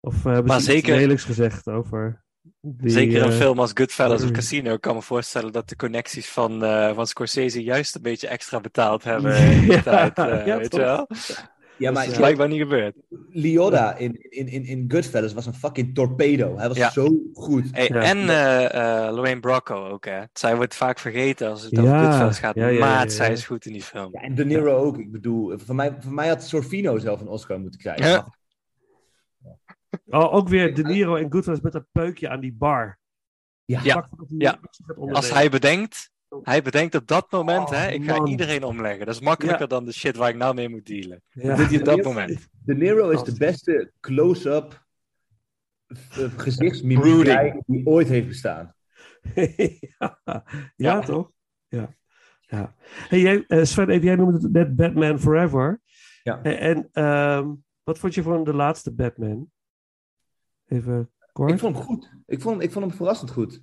Of 0.00 0.14
eh, 0.16 0.24
hebben 0.24 0.44
Maar 0.44 0.60
ze 0.60 0.74
iets 0.76 0.86
zeker- 0.86 0.96
lelijks 1.00 1.24
gezegd 1.24 1.68
over... 1.68 2.23
Die, 2.66 2.90
Zeker 2.90 3.22
een 3.22 3.30
eh, 3.30 3.36
film 3.36 3.58
als 3.58 3.70
Goodfellas 3.74 4.22
of 4.22 4.28
mm. 4.28 4.34
Casino. 4.34 4.72
Ik 4.72 4.80
kan 4.80 4.94
me 4.94 5.02
voorstellen 5.02 5.52
dat 5.52 5.68
de 5.68 5.76
connecties 5.76 6.28
van, 6.28 6.64
eh, 6.64 6.94
van 6.94 7.06
Scorsese 7.06 7.62
juist 7.62 7.94
een 7.94 8.02
beetje 8.02 8.28
extra 8.28 8.60
betaald 8.60 9.04
hebben 9.04 9.36
in 9.52 9.60
die 9.60 9.72
Ja, 9.72 9.82
tijd. 9.82 10.18
eh, 10.18 10.46
ja, 10.46 10.56
weet 10.58 10.74
je 10.74 10.80
wel? 10.80 11.08
Ja, 11.76 11.86
Dat 11.86 11.94
maar 11.94 12.06
is 12.08 12.16
blijkbaar 12.16 12.48
niet 12.48 12.60
gebeurd. 12.60 12.94
Liotta 13.30 13.96
in, 13.96 14.16
in, 14.30 14.48
in, 14.48 14.64
in 14.64 14.84
Goodfellas 14.88 15.32
was 15.32 15.46
een 15.46 15.54
fucking 15.54 15.94
torpedo. 15.94 16.56
Hij 16.58 16.68
was 16.68 16.76
Ja. 16.76 16.90
zo 16.90 17.08
goed. 17.32 17.68
Hey, 17.70 17.88
Ja. 17.92 18.00
En 18.02 18.18
eh 18.28 18.64
eh 19.06 19.14
Lorraine 19.14 19.40
Bracco 19.40 19.88
ook, 19.88 20.04
hè. 20.04 20.20
Zij 20.32 20.56
wordt 20.56 20.74
vaak 20.74 20.98
vergeten 20.98 21.48
als 21.50 21.62
het 21.62 21.70
Ja, 21.70 21.82
over 21.82 21.98
Goodfellas 21.98 22.38
gaat. 22.38 22.54
ja, 22.54 22.66
ja, 22.68 22.78
maar 22.78 22.88
ja, 22.88 23.02
ja. 23.02 23.08
zij 23.08 23.32
is 23.32 23.46
goed 23.46 23.66
in 23.66 23.72
die 23.72 23.82
film. 23.82 24.08
Ja, 24.12 24.20
en 24.20 24.34
De 24.34 24.44
Niro 24.44 24.76
ook. 24.76 24.98
Ik 24.98 25.12
bedoel, 25.12 25.58
voor 25.58 25.74
mij, 25.74 25.96
voor 26.00 26.12
mij 26.12 26.28
had 26.28 26.42
Sorvino 26.44 26.98
zelf 26.98 27.20
een 27.20 27.28
Oscar 27.28 27.60
moeten 27.60 27.80
krijgen. 27.80 28.24
Oh, 30.06 30.34
ook 30.34 30.48
weer 30.48 30.74
De 30.74 30.82
Niro 30.82 31.16
en 31.16 31.32
Goodfellas 31.32 31.60
met 31.60 31.72
dat 31.72 31.86
peukje 31.92 32.28
aan 32.28 32.40
die 32.40 32.52
bar. 32.52 32.98
Ja. 33.64 34.08
Ja. 34.38 34.60
Als 34.96 35.32
hij 35.32 35.50
bedenkt, 35.50 36.10
hij 36.42 36.62
bedenkt 36.62 36.94
op 36.94 37.06
dat 37.06 37.30
moment, 37.30 37.68
Oh, 37.68 37.70
hè, 37.70 37.88
ik 37.90 38.04
ga 38.04 38.16
man. 38.16 38.26
iedereen 38.28 38.64
omleggen. 38.64 39.06
Dat 39.06 39.14
is 39.14 39.20
makkelijker 39.20 39.68
dan 39.68 39.84
de 39.84 39.92
shit 39.92 40.16
waar 40.16 40.28
ik 40.28 40.36
nou 40.36 40.54
mee 40.54 40.68
moet 40.68 40.86
dealen. 40.86 41.22
Ja. 41.28 41.48
Dat 41.48 41.56
doet 41.56 41.68
hij 41.68 41.78
op 41.78 41.84
dat 41.84 42.02
moment. 42.02 42.48
De 42.64 42.74
Niro 42.74 43.10
is 43.10 43.22
de 43.22 43.36
beste 43.38 43.92
close-up 44.00 44.84
eh, 45.86 45.98
gezichtsmimicry 46.36 47.62
die 47.66 47.86
ooit 47.86 48.08
heeft 48.08 48.26
bestaan. 48.28 48.74
ja. 49.98 50.18
ja, 50.24 50.44
Ja. 50.76 51.00
toch? 51.00 51.30
Ja. 51.68 51.94
ja. 52.40 52.74
Hey, 53.08 53.20
jij, 53.20 53.44
eh, 53.48 53.64
Sven, 53.64 53.88
even, 53.88 54.06
jij 54.06 54.16
noemde 54.16 54.38
het 54.42 54.52
net 54.52 54.76
Batman 54.76 55.20
Forever. 55.20 55.80
Ja. 56.22 56.42
En, 56.42 56.58
en, 56.58 56.88
ehm, 56.92 57.48
wat 57.82 57.98
vond 57.98 58.14
je 58.14 58.22
van 58.22 58.44
de 58.44 58.54
laatste 58.54 58.94
Batman? 58.94 59.50
Even 60.66 61.10
kort. 61.32 61.50
Ik 61.52 61.58
vond 61.58 61.76
hem 61.76 61.84
goed. 61.84 62.10
Ik 62.26 62.40
vond, 62.40 62.62
ik 62.62 62.72
vond 62.72 62.84
hem 62.86 62.94
verrassend 62.96 63.30
goed. 63.30 63.62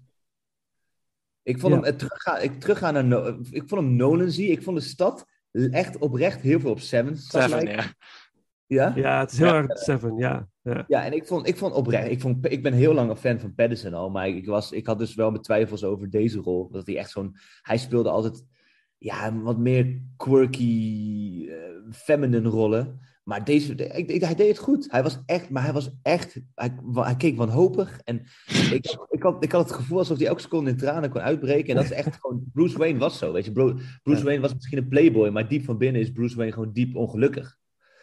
Ik 1.44 1.60
vond 1.60 1.74
Ja. 1.74 1.80
hem, 1.80 1.88
het 1.88 2.00
teruggaan, 2.00 2.42
ik, 2.42 2.60
teruggaan 2.60 2.94
naar, 2.94 3.06
No- 3.06 3.40
ik 3.52 3.64
vond 3.68 3.82
hem 3.82 3.96
Nolan 3.96 4.32
zie. 4.32 4.50
Ik 4.52 4.64
vond 4.64 4.78
de 4.78 4.84
stad 4.84 5.26
echt 5.52 5.98
oprecht 5.98 6.42
heel 6.42 6.60
veel 6.60 6.72
op 6.72 6.80
Seven. 6.80 7.18
Seven, 7.18 7.68
ja. 7.68 7.84
Ja? 8.68 8.92
Ja, 8.96 9.20
het 9.20 9.32
is 9.32 9.38
heel 9.38 9.48
Ja. 9.48 9.56
erg 9.56 9.78
Seven, 9.78 10.18
ja. 10.18 10.48
ja. 10.62 10.84
Ja, 10.88 11.06
en 11.06 11.14
ik 11.14 11.26
vond, 11.28 11.48
ik 11.48 11.58
vond 11.58 11.74
oprecht, 11.74 12.10
ik, 12.10 12.22
vond, 12.22 12.52
ik 12.52 12.64
ben 12.64 12.74
heel 12.74 12.94
lang 12.94 13.10
een 13.10 13.16
fan 13.16 13.40
van 13.40 13.54
Pattinson 13.56 13.94
al, 13.94 14.10
maar 14.10 14.28
ik, 14.28 14.46
was, 14.46 14.72
ik 14.72 14.86
had 14.86 15.00
dus 15.00 15.16
wel 15.16 15.32
mijn 15.32 15.44
twijfels 15.44 15.84
over 15.84 16.10
deze 16.10 16.40
rol. 16.40 16.70
Dat 16.72 16.86
hij 16.88 16.98
echt 16.98 17.12
zo'n, 17.12 17.36
hij 17.62 17.78
speelde 17.78 18.10
altijd 18.10 18.46
ja, 18.98 19.34
wat 19.42 19.58
meer 19.58 20.02
quirky, 20.18 21.46
eh, 21.50 21.92
feminine 21.92 22.50
rollen. 22.50 23.00
Maar 23.24 23.44
deze, 23.46 23.76
de- 23.76 23.88
ik, 23.88 24.10
ik- 24.10 24.22
hij 24.22 24.36
deed 24.36 24.48
het 24.48 24.58
goed. 24.58 24.92
Hij 24.92 25.04
was 25.04 25.20
echt, 25.26 25.50
maar 25.50 25.64
hij 25.64 25.74
was 25.74 25.90
echt, 26.02 26.42
hij, 26.56 26.78
hij 26.94 27.16
keek 27.16 27.38
wanhopig. 27.38 28.00
En 28.04 28.26
ik, 28.72 28.96
ik, 29.10 29.24
had, 29.24 29.44
ik 29.44 29.52
had 29.52 29.64
het 29.70 29.78
gevoel 29.78 29.98
alsof 29.98 30.18
hij 30.18 30.28
elke 30.28 30.42
seconde 30.42 30.70
in 30.70 30.78
tranen 30.78 31.10
kon 31.10 31.22
uitbreken. 31.22 31.70
En 31.70 31.76
dat 31.76 31.84
is 31.84 31.92
echt 31.92 32.16
gewoon, 32.20 32.44
Bruce 32.54 32.78
Wayne 32.78 33.00
was 33.00 33.18
zo, 33.18 33.32
weet 33.32 33.46
je. 33.46 33.52
Bru- 33.52 33.76
Bruce 34.04 34.20
Ja. 34.20 34.26
Wayne 34.26 34.42
was 34.42 34.54
misschien 34.54 34.78
een 34.78 34.88
playboy, 34.88 35.30
maar 35.30 35.48
diep 35.48 35.64
van 35.66 35.78
binnen 35.78 36.02
is 36.02 36.12
Bruce 36.12 36.36
Wayne 36.36 36.52
gewoon 36.52 36.72
diep 36.74 36.96
ongelukkig. 36.96 37.58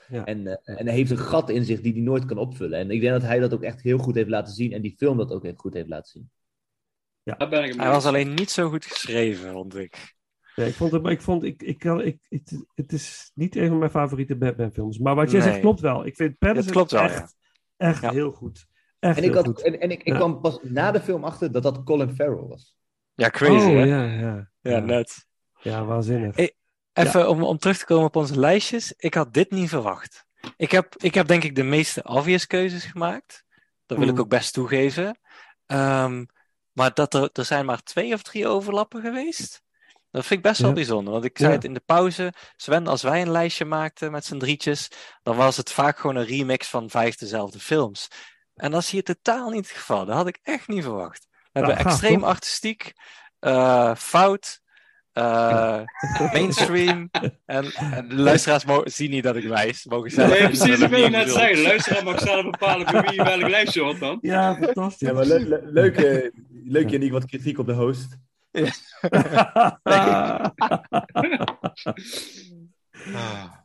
Ja. 0.09 0.25
En, 0.25 0.47
eh, 0.47 0.79
en 0.81 0.87
hij 0.87 0.95
heeft 0.95 1.11
een 1.11 1.19
gat 1.19 1.51
in 1.51 1.65
zich 1.65 1.81
die 1.81 1.93
hij 1.93 2.03
nooit 2.03 2.25
kan 2.25 2.39
opvullen. 2.39 2.79
En 2.79 2.91
ik 2.91 3.01
denk 3.01 3.13
dat 3.13 3.23
hij 3.23 3.39
dat 3.39 3.53
ook 3.55 3.63
echt 3.63 3.83
heel 3.83 3.99
goed 3.99 4.15
heeft 4.15 4.29
laten 4.29 4.55
zien. 4.55 4.73
En 4.73 4.83
die 4.83 4.95
film 4.97 5.17
dat 5.17 5.31
ook 5.33 5.45
echt 5.45 5.59
goed 5.59 5.75
heeft 5.75 5.89
laten 5.89 6.11
zien. 6.11 6.31
Daar 7.23 7.49
ben 7.49 7.63
ik 7.65 7.69
het 7.71 7.81
Hij 7.81 7.91
was 7.91 8.05
alleen 8.07 8.35
niet 8.35 8.51
zo 8.51 8.69
goed 8.69 8.85
geschreven, 8.85 9.53
vond 9.53 9.77
ik. 9.77 10.17
Ja, 10.59 10.65
ik 10.65 10.75
vond 10.75 10.93
het, 10.93 11.07
ik 11.07 11.21
vond, 11.23 11.43
ik, 11.45 11.63
ik 11.63 11.79
kan, 11.79 12.03
ik, 12.03 12.19
het, 12.29 12.65
het 12.75 12.93
is 12.93 13.31
niet 13.35 13.57
een 13.57 13.69
van 13.69 13.79
mijn 13.79 13.91
favoriete 13.91 14.37
Batman 14.37 14.71
films. 14.73 14.99
Maar 14.99 15.15
wat 15.15 15.31
jij 15.31 15.41
Nee. 15.41 15.49
zegt 15.49 15.61
klopt 15.61 15.81
wel. 15.81 16.07
Ik 16.07 16.17
vind 16.17 16.39
Pattinson 16.39 16.73
klopt 16.73 16.91
wel, 16.91 17.03
echt, 17.03 17.37
echt 17.77 18.03
Ja. 18.03 18.11
heel 18.11 18.33
goed. 18.33 18.67
Echt 18.99 19.19
En 19.19 19.25
ik, 19.25 19.35
had, 19.35 19.47
goed. 19.47 19.63
en, 19.63 19.81
en 19.81 19.91
ik, 19.91 19.99
ik 20.01 20.07
Ja. 20.07 20.17
kwam 20.17 20.41
pas 20.41 20.59
na 20.63 20.91
de 20.91 21.01
film 21.01 21.25
achter 21.25 21.53
dat 21.53 21.63
dat 21.63 21.83
Colin 21.83 22.15
Farrell 22.15 22.47
was. 22.49 22.77
Ja, 23.15 23.31
crazy, 23.31 23.67
oh, 23.67 23.73
hè? 23.73 23.83
ja, 23.85 24.03
ja. 24.05 24.51
Ja, 24.61 24.71
ja. 24.71 24.79
net. 24.79 25.27
Ja, 25.61 25.85
waanzinnig. 25.85 26.37
Hey, 26.37 26.53
Even 26.93 27.29
om, 27.29 27.43
om 27.43 27.59
terug 27.59 27.79
te 27.79 27.85
komen 27.85 28.07
op 28.07 28.17
onze 28.17 28.39
lijstjes. 28.39 28.93
Ik 28.97 29.15
had 29.15 29.35
dit 29.35 29.51
niet 29.51 29.69
verwacht. 29.69 30.27
Ik 30.57 30.71
heb, 30.71 30.95
ik 30.97 31.15
heb 31.15 31.27
denk 31.27 31.45
ik 31.45 31.55
de 31.55 31.63
meeste 31.63 32.03
obvious 32.03 32.47
keuzes 32.47 32.85
gemaakt. 32.85 33.45
Dat 33.87 33.99
wil 33.99 34.09
ik 34.09 34.15
Mm. 34.15 34.21
ook 34.21 34.29
best 34.29 34.53
toegeven. 34.53 35.19
Ehm, 35.67 36.25
maar 36.73 36.95
dat 36.95 37.15
er, 37.15 37.31
er 37.33 37.45
zijn 37.45 37.65
maar 37.67 37.83
twee 37.83 38.15
of 38.15 38.23
drie 38.23 38.47
overlappen 38.47 39.01
geweest. 39.01 39.63
Dat 40.19 40.27
vind 40.27 40.41
ik 40.41 40.47
best 40.47 40.61
wel 40.61 40.69
Ja. 40.71 40.75
bijzonder. 40.75 41.13
Want 41.13 41.25
ik 41.25 41.39
zei 41.39 41.49
Ja. 41.49 41.55
het 41.55 41.65
in 41.65 41.75
de 41.75 41.83
pauze. 41.87 42.33
Sven, 42.57 42.87
als 42.87 43.03
wij 43.03 43.21
een 43.23 43.31
lijstje 43.31 43.65
maakten 43.65 44.11
met 44.11 44.25
z'n 44.25 44.39
drietjes. 44.39 44.91
Dan 45.23 45.37
was 45.37 45.57
het 45.57 45.73
vaak 45.73 45.99
gewoon 45.99 46.17
een 46.17 46.25
remix 46.27 46.69
van 46.69 46.91
vijf 46.91 47.17
dezelfde 47.17 47.59
films. 47.59 48.09
En 48.55 48.71
dat 48.71 48.83
is 48.83 48.91
hier 48.91 49.03
totaal 49.03 49.51
niet 49.51 49.69
het 49.69 49.77
geval. 49.77 50.05
Dat 50.07 50.17
had 50.17 50.27
ik 50.27 50.39
echt 50.43 50.69
niet 50.69 50.83
verwacht. 50.83 51.27
We 51.31 51.49
hebben 51.59 51.77
gaaf, 51.77 51.85
extreem 51.87 52.19
toch? 52.21 52.29
artistiek, 52.29 52.93
eh, 53.39 53.95
fout, 53.95 54.61
eh, 55.13 55.81
mainstream. 56.33 57.09
En, 57.47 57.73
en 57.73 58.09
de 58.09 58.15
luisteraars 58.15 58.65
mogen, 58.65 58.91
zien 58.91 59.11
niet 59.11 59.23
dat 59.25 59.37
ik 59.37 59.45
wijs. 59.49 59.85
Mogen 59.85 60.11
zelf 60.11 60.29
Nee, 60.31 60.45
precies, 60.49 60.79
dat 60.79 60.91
wil 60.91 61.01
wie 61.01 61.11
net 61.11 61.31
zeggen. 61.31 61.63
Luisteraar 61.63 62.05
mag 62.05 62.21
zelf 62.21 62.43
bepalen 62.51 62.87
bij 62.93 63.03
wie 63.03 63.23
welk 63.23 63.49
lijstje 63.49 63.81
hoort 63.83 64.01
dan. 64.01 64.19
Ja, 64.21 64.57
fantastisch. 64.61 65.09
Ja, 65.09 65.15
maar 65.15 65.25
le- 65.25 65.39
le- 65.49 65.63
leuk, 65.65 65.97
eh, 65.97 66.31
leuk 66.65 66.91
Yannick, 66.91 67.13
wat 67.13 67.25
kritiek 67.25 67.59
op 67.59 67.67
de 67.67 67.73
host. 67.73 68.17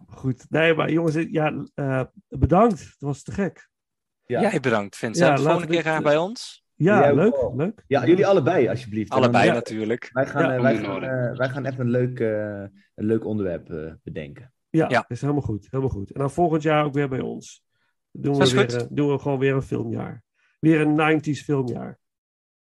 Goed. 0.08 0.46
Nee, 0.50 0.74
maar 0.74 0.92
jongens, 0.92 1.16
ja, 1.30 1.66
eh, 1.74 2.04
bedankt. 2.28 2.80
Het 2.80 2.96
was 3.00 3.24
te 3.24 3.32
gek. 3.32 3.70
Ja. 4.26 4.42
Jij 4.42 4.60
bedankt, 4.60 4.96
Vincent. 4.96 5.18
Ja, 5.28 5.36
Volgende 5.36 5.50
laten 5.54 5.68
we 5.68 5.74
keer 5.74 5.84
graag 5.84 6.02
bij 6.04 6.18
ons. 6.18 6.62
Ja, 6.76 7.00
Jij 7.00 7.16
leuk, 7.16 7.36
wel. 7.36 7.56
leuk. 7.56 7.84
Ja, 7.88 8.06
jullie 8.06 8.28
allebei, 8.28 8.68
alsjeblieft. 8.70 9.12
Allebei 9.12 9.46
dan- 9.46 9.54
natuurlijk. 9.56 10.10
Wij 10.14 10.26
gaan, 10.26 10.44
Ja, 10.44 10.56
eh, 10.56 10.62
wij, 10.62 10.78
gaan, 10.78 11.04
eh, 11.04 11.38
wij 11.38 11.50
gaan 11.50 11.66
even 11.66 11.80
een 11.80 11.90
leuk, 11.90 12.20
eh, 12.20 12.60
een 12.96 13.06
leuk 13.06 13.26
onderwerp 13.26 13.70
eh, 13.70 13.94
bedenken. 14.04 14.54
Ja, 14.70 14.90
Ja. 14.90 15.06
is 15.08 15.22
helemaal 15.22 15.42
goed, 15.42 15.68
helemaal 15.70 15.94
goed. 15.94 16.12
En 16.12 16.20
dan 16.20 16.32
volgend 16.32 16.62
jaar 16.62 16.86
ook 16.86 16.94
weer 16.94 17.10
bij 17.10 17.20
ons. 17.20 17.64
Doen 18.12 18.40
Dat 18.40 18.52
we, 18.52 18.56
weer, 18.66 18.82
een- 18.82 18.88
doen 18.92 19.12
we 19.12 19.20
gewoon 19.20 19.40
weer 19.40 19.54
een 19.54 19.62
filmjaar. 19.62 20.24
Weer 20.60 20.82
een 20.82 20.96
90s 20.96 21.44
filmjaar. 21.44 22.00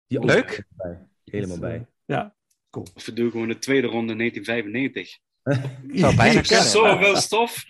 Die 0.07 0.26
Leuk. 0.26 0.65
Helemaal 1.23 1.56
eh, 1.56 1.61
bij. 1.61 1.88
Ja. 2.10 2.36
Of 2.72 3.06
we 3.06 3.14
doen 3.14 3.31
gewoon 3.31 3.48
de 3.48 3.60
tweede 3.60 3.88
ronde 3.88 4.15
1995. 4.15 5.18
Zou 6.02 6.15
bijna 6.15 6.41
kunnen. 6.41 6.65
zoveel 6.65 7.15
stof. 7.15 7.65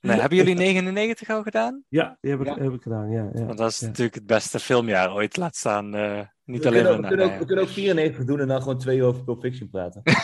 Nee, 0.00 0.20
hebben 0.20 0.38
jullie 0.38 0.54
99 0.54 1.28
al 1.30 1.42
gedaan? 1.42 1.84
Ja, 1.88 2.18
die 2.20 2.30
heb 2.30 2.40
ik, 2.40 2.46
Ja. 2.46 2.58
heb 2.62 2.72
ik 2.72 2.82
gedaan. 2.82 3.10
Ja, 3.10 3.30
ja. 3.34 3.44
Want 3.44 3.58
dat 3.58 3.70
is 3.70 3.78
Ja. 3.80 3.86
natuurlijk 3.86 4.14
het 4.14 4.26
beste 4.26 4.60
filmjaar 4.60 5.12
ooit. 5.12 5.36
Laat 5.36 5.56
staan, 5.56 5.94
eh, 5.94 6.20
niet 6.44 6.62
We 6.62 6.68
alleen 6.68 6.82
kunnen, 6.82 7.00
we, 7.02 7.08
kunnen 7.08 7.26
ook, 7.32 7.38
we 7.38 7.44
kunnen 7.44 7.64
ook 7.64 7.70
94 7.70 8.24
doen 8.24 8.40
en 8.40 8.48
dan 8.48 8.62
gewoon 8.62 8.78
twee 8.78 8.96
uur 8.98 9.04
over 9.04 9.24
Pulp 9.24 9.40
Fiction 9.40 9.70
praten. 9.70 10.02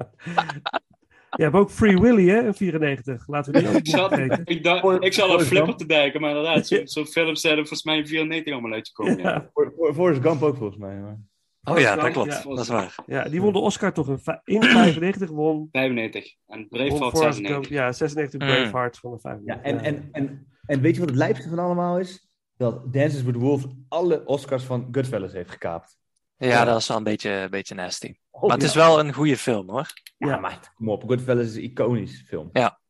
Je 1.36 1.42
hebt 1.42 1.54
ook 1.54 1.70
Free 1.70 1.98
Willy, 1.98 2.28
hè, 2.28 2.42
in 2.46 2.54
94. 2.54 3.26
Laten 3.28 3.52
we 3.52 3.58
die 3.58 3.68
ook 3.68 3.74
Ik 3.74 3.88
vergeten. 3.88 4.40
ik, 4.44 4.64
dacht, 4.64 5.04
ik 5.04 5.12
zal 5.12 5.36
de 5.38 5.44
flipper 5.44 5.76
te 5.76 5.86
denken, 5.86 6.20
maar 6.20 6.30
inderdaad, 6.30 6.66
zo'n 6.66 6.86
zo 6.88 7.04
films 7.04 7.40
zijn 7.40 7.52
er 7.52 7.58
volgens 7.66 7.82
mij 7.82 7.96
in 7.96 8.06
94 8.06 8.52
allemaal 8.52 8.72
uitgekomen. 8.72 9.18
Ja. 9.18 9.30
Ja, 9.30 9.50
Voor, 9.54 9.72
voor, 9.76 9.94
Forrest 9.94 10.20
Gump 10.22 10.42
ook 10.42 10.56
volgens 10.56 10.78
mij. 10.78 10.96
Maar... 10.96 11.18
Oh 11.64 11.78
ja, 11.78 11.94
dat 11.94 12.04
Ja. 12.04 12.10
klopt. 12.10 12.42
Dat 12.44 12.58
is 12.58 12.68
waar. 12.68 12.94
ja, 13.06 13.24
die 13.28 13.40
won 13.40 13.52
de 13.52 13.58
Oscar 13.58 13.92
toch 13.92 14.08
in, 14.08 14.20
in 14.44 14.62
95 14.62 15.30
won, 15.30 15.68
95. 15.72 16.34
En 16.46 16.68
Braveheart 16.68 16.98
Forrest 16.98 17.20
96. 17.22 17.52
Gump. 17.54 17.64
Ja, 17.66 17.92
96 17.92 18.40
Mm. 18.40 18.46
Braveheart 18.46 18.98
van 18.98 19.10
de 19.12 19.18
95. 19.20 19.64
Ja, 19.64 19.70
en, 19.70 19.80
en, 19.84 20.08
en, 20.12 20.46
en 20.66 20.80
weet 20.80 20.94
je 20.94 21.00
wat 21.00 21.08
het 21.08 21.18
lijpste 21.18 21.48
van 21.48 21.58
allemaal 21.58 21.98
is? 21.98 22.28
Dat 22.56 22.92
Dances 22.92 23.22
with 23.22 23.36
Wolves 23.36 23.66
alle 23.88 24.26
Oscars 24.26 24.64
van 24.64 24.88
Goodfellas 24.92 25.32
heeft 25.32 25.50
gekaapt. 25.50 25.98
Ja, 26.36 26.64
dat 26.64 26.78
is 26.80 26.88
wel 26.88 26.96
een 26.96 27.02
beetje, 27.04 27.30
een 27.30 27.50
beetje 27.50 27.74
nasty. 27.74 28.14
Oh, 28.40 28.48
Maar 28.48 28.56
het 28.56 28.66
is 28.66 28.74
wel 28.74 29.00
een 29.00 29.12
goede 29.12 29.36
film 29.36 29.70
hoor. 29.70 29.86
Ja, 30.18 30.26
Ja. 30.28 30.36
maar 30.36 30.72
kom 30.74 30.88
op. 30.88 31.02
Goodfellas 31.06 31.46
is 31.46 31.54
een 31.54 31.62
iconisch 31.62 32.24
film. 32.26 32.48
Ja, 32.52 32.80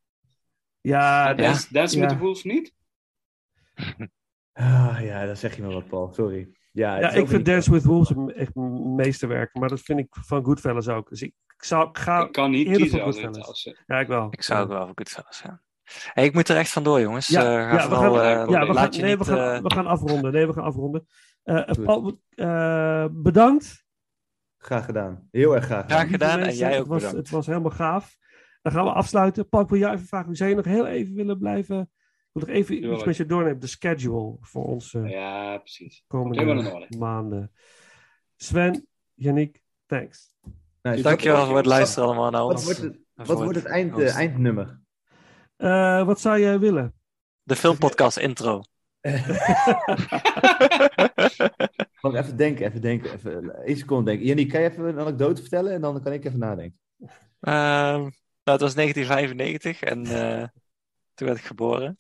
Ja. 0.81 1.35
Dance, 1.35 1.99
with 2.01 2.09
the 2.09 2.19
Wolves 2.19 2.45
niet? 2.45 2.75
Ah, 4.53 4.99
ja, 5.01 5.27
dat 5.27 5.39
zeg 5.39 5.57
je 5.57 5.63
me 5.63 5.73
wat, 5.73 5.87
Paul. 5.89 6.13
Sorry. 6.13 6.49
Ja, 6.73 7.11
ik 7.11 7.29
vind 7.29 7.45
Dance 7.45 7.71
with 7.71 7.85
Wolves 7.85 8.11
een 8.11 8.33
echt 8.35 8.55
meesterwerk. 8.97 9.55
Maar 9.55 9.69
dat 9.69 9.81
vind 9.81 9.99
ik 9.99 10.07
van 10.11 10.45
Goodfellas 10.45 10.89
ook. 10.89 11.09
Dus 11.09 11.23
ik, 11.23 11.35
ik 11.57 11.65
zou, 11.65 11.89
ik 11.89 11.99
ga... 11.99 12.25
ik 12.25 12.33
kan 12.33 12.51
niet 12.51 12.67
eerder 12.67 12.81
kiezen 12.83 13.01
voor. 13.01 13.13
Goodfellas. 13.13 13.47
Als, 13.47 13.75
Ja, 13.87 13.99
ik 14.01 14.07
wel. 14.09 14.27
Ik 14.31 14.43
zou 14.43 14.63
ook 14.63 14.69
wel 14.69 14.85
voor 14.87 14.93
Goodfellas 14.95 15.41
gaan. 15.41 15.63
Hey, 16.13 16.25
ik 16.25 16.35
moet 16.35 16.49
er 16.49 16.57
echt 16.57 16.71
vandoor 16.71 17.01
jongens. 17.01 17.27
Ja, 17.27 17.69
Eh, 17.69 17.75
we 17.89 17.95
vooral, 17.95 18.15
gaan, 18.15 18.47
eh, 18.47 18.53
ja, 18.53 18.67
we 18.67 18.75
gaan, 18.75 18.93
je 18.93 19.01
nee, 19.03 19.17
niet... 19.17 19.27
we, 19.27 19.33
gaan, 19.33 19.63
we 19.63 19.73
gaan 19.75 19.87
afronden. 19.87 20.33
Nee, 20.33 20.47
we 20.47 20.53
gaan 20.53 20.65
afronden. 20.65 21.07
Eh. 21.43 21.85
Paul, 21.85 22.21
eh, 22.31 23.07
bedankt. 23.11 23.85
Graag 24.63 24.85
gedaan. 24.85 25.29
Heel 25.31 25.55
erg 25.55 25.65
graag 25.65 25.83
gedaan. 25.83 25.99
Graag 25.99 26.11
gedaan 26.11 26.31
en 26.39 26.41
Mensen, 26.41 26.59
jij 26.59 26.71
het 26.73 26.81
ook 26.81 26.87
was, 26.87 26.97
bedankt. 26.97 27.17
Het 27.19 27.31
was 27.31 27.47
helemaal 27.47 27.71
gaaf. 27.71 28.17
Dan 28.63 28.73
gaan 28.73 28.85
we 28.85 28.93
afsluiten. 28.93 29.49
Paul, 29.49 29.63
ik 29.63 29.69
wil 29.69 29.79
jou 29.79 29.95
even 29.95 30.07
vragen. 30.07 30.37
Zou 30.37 30.51
je 30.51 30.57
nog 30.57 30.65
heel 30.65 30.87
even 30.87 31.15
willen 31.15 31.39
blijven? 31.39 31.81
Ik 31.81 31.89
wil 32.33 32.43
nog 32.47 32.49
even 32.57 32.93
iets 32.93 33.05
met 33.05 33.17
je 33.17 33.27
doornemen. 33.27 33.61
De 33.61 33.67
schedule 33.67 34.37
voor 34.41 34.65
onze 34.65 34.99
Ja, 35.01 35.59
precies. 35.59 36.05
komende 36.07 36.87
maanden. 36.99 37.53
Sven, 38.37 38.87
Yannick, 39.15 39.63
thanks. 39.87 40.35
Nice. 40.83 41.03
Dankjewel 41.03 41.37
Wat- 41.37 41.47
voor 41.47 41.57
het 41.57 41.67
wat- 41.67 41.75
luisteren 41.75 42.05
allemaal 42.09 42.31
naar 42.31 42.43
Wat 42.43 42.53
ons. 42.53 42.65
wordt 42.65 42.81
het, 42.81 42.99
wat 43.15 43.39
wordt 43.43 43.55
het 43.57 43.65
eind, 43.67 43.99
eindnummer? 44.01 44.81
Eh, 45.57 46.05
wat 46.07 46.21
zou 46.21 46.41
jij 46.41 46.59
willen? 46.59 46.95
De 47.43 47.57
filmpodcast 47.57 48.19
intro. 48.19 48.63
Even 52.03 52.37
denken, 52.37 52.67
even 52.67 52.81
denken. 52.81 53.13
Even, 53.15 53.65
één 53.65 53.77
seconde 53.77 54.05
denken. 54.05 54.27
Jannie, 54.27 54.47
kan 54.47 54.61
je 54.61 54.71
even 54.71 54.85
een 54.85 54.99
anekdote 54.99 55.41
vertellen? 55.41 55.73
En 55.73 55.81
dan 55.81 56.03
kan 56.03 56.13
ik 56.13 56.25
even 56.25 56.39
nadenken. 56.39 56.79
Ehm, 57.41 58.09
Nou, 58.45 58.59
het 58.59 58.61
was 58.61 58.75
1995 58.75 59.83
en 59.83 60.07
eh, 60.07 60.47
toen 61.15 61.27
werd 61.27 61.39
ik 61.39 61.45
geboren. 61.45 61.99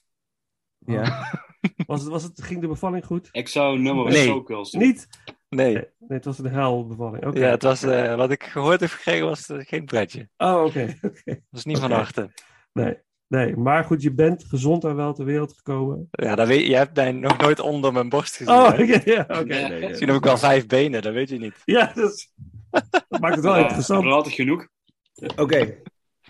Ja. 0.78 1.04
Was 1.86 2.00
het, 2.00 2.10
was 2.10 2.22
het, 2.22 2.42
ging 2.42 2.60
de 2.60 2.66
bevalling 2.68 3.04
goed? 3.04 3.28
Ik 3.32 3.48
zou 3.48 3.78
nummer 3.78 4.12
Nee. 4.12 4.44
Doen. 4.44 4.66
Niet? 4.70 5.08
Nee, 5.48 5.72
Nee, 5.72 5.88
het 5.98 6.24
was 6.24 6.38
een 6.38 6.46
helbevalling. 6.46 7.26
Oké. 7.26 7.38
ja, 7.38 7.50
het 7.50 7.62
was, 7.62 7.82
eh, 7.82 8.14
wat 8.14 8.30
ik 8.30 8.44
gehoord 8.44 8.80
heb 8.80 8.90
gekregen 8.90 9.26
was 9.26 9.48
eh, 9.48 9.58
geen 9.60 9.84
pretje. 9.84 10.28
Oh, 10.36 10.64
oké. 10.64 10.96
oké. 11.02 11.20
Dat 11.24 11.38
was 11.50 11.64
niet 11.64 11.78
van 11.78 11.90
harte. 11.90 12.30
Nee. 12.72 12.98
Nee, 13.30 13.56
maar 13.56 13.84
goed, 13.84 14.02
je 14.02 14.12
bent 14.14 14.44
gezond 14.44 14.84
en 14.84 14.96
wel 14.96 15.14
ter 15.14 15.24
wereld 15.24 15.52
gekomen. 15.52 16.08
Ja, 16.10 16.34
dat 16.34 16.46
weet, 16.46 16.66
je 16.66 16.76
hebt 16.76 16.96
mij 16.96 17.12
nog 17.12 17.38
nooit 17.38 17.60
onder 17.60 17.92
mijn 17.92 18.08
borst 18.08 18.36
gezien. 18.36 18.54
Oh, 18.54 18.64
oké. 18.66 19.00
ja, 19.04 19.42
nee, 19.42 19.88
Misschien 19.88 20.08
heb 20.08 20.16
ik 20.16 20.24
wel 20.24 20.38
vijf 20.38 20.66
benen, 20.66 21.02
dat 21.02 21.12
weet 21.12 21.28
je 21.28 21.38
niet. 21.38 21.62
Ja, 21.64 21.92
dus, 21.94 22.32
dat 23.08 23.20
maakt 23.20 23.34
het 23.34 23.44
wel 23.44 23.56
Ja, 23.56 23.62
interessant. 23.62 24.02
dat 24.02 24.10
is 24.10 24.16
altijd 24.16 24.34
genoeg. 24.34 24.66
Oké. 25.36 25.76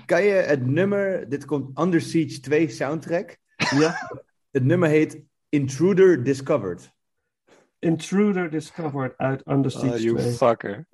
Kan 0.06 0.22
je 0.24 0.32
het 0.32 0.66
nummer... 0.66 1.28
Dit 1.28 1.44
komt 1.44 1.78
Under 1.78 2.00
Siege 2.00 2.40
2 2.40 2.68
soundtrack. 2.68 3.36
Ja. 3.56 4.10
Het 4.50 4.64
nummer 4.64 4.88
heet 4.88 5.22
Intruder 5.48 6.22
Discovered. 6.24 6.92
Intruder 7.78 8.50
Discovered 8.50 9.16
uit 9.16 9.46
Under 9.46 9.70
Siege 9.70 9.94
Oh, 9.94 9.98
you 9.98 10.16
2. 10.16 10.32
fucker. 10.32 10.86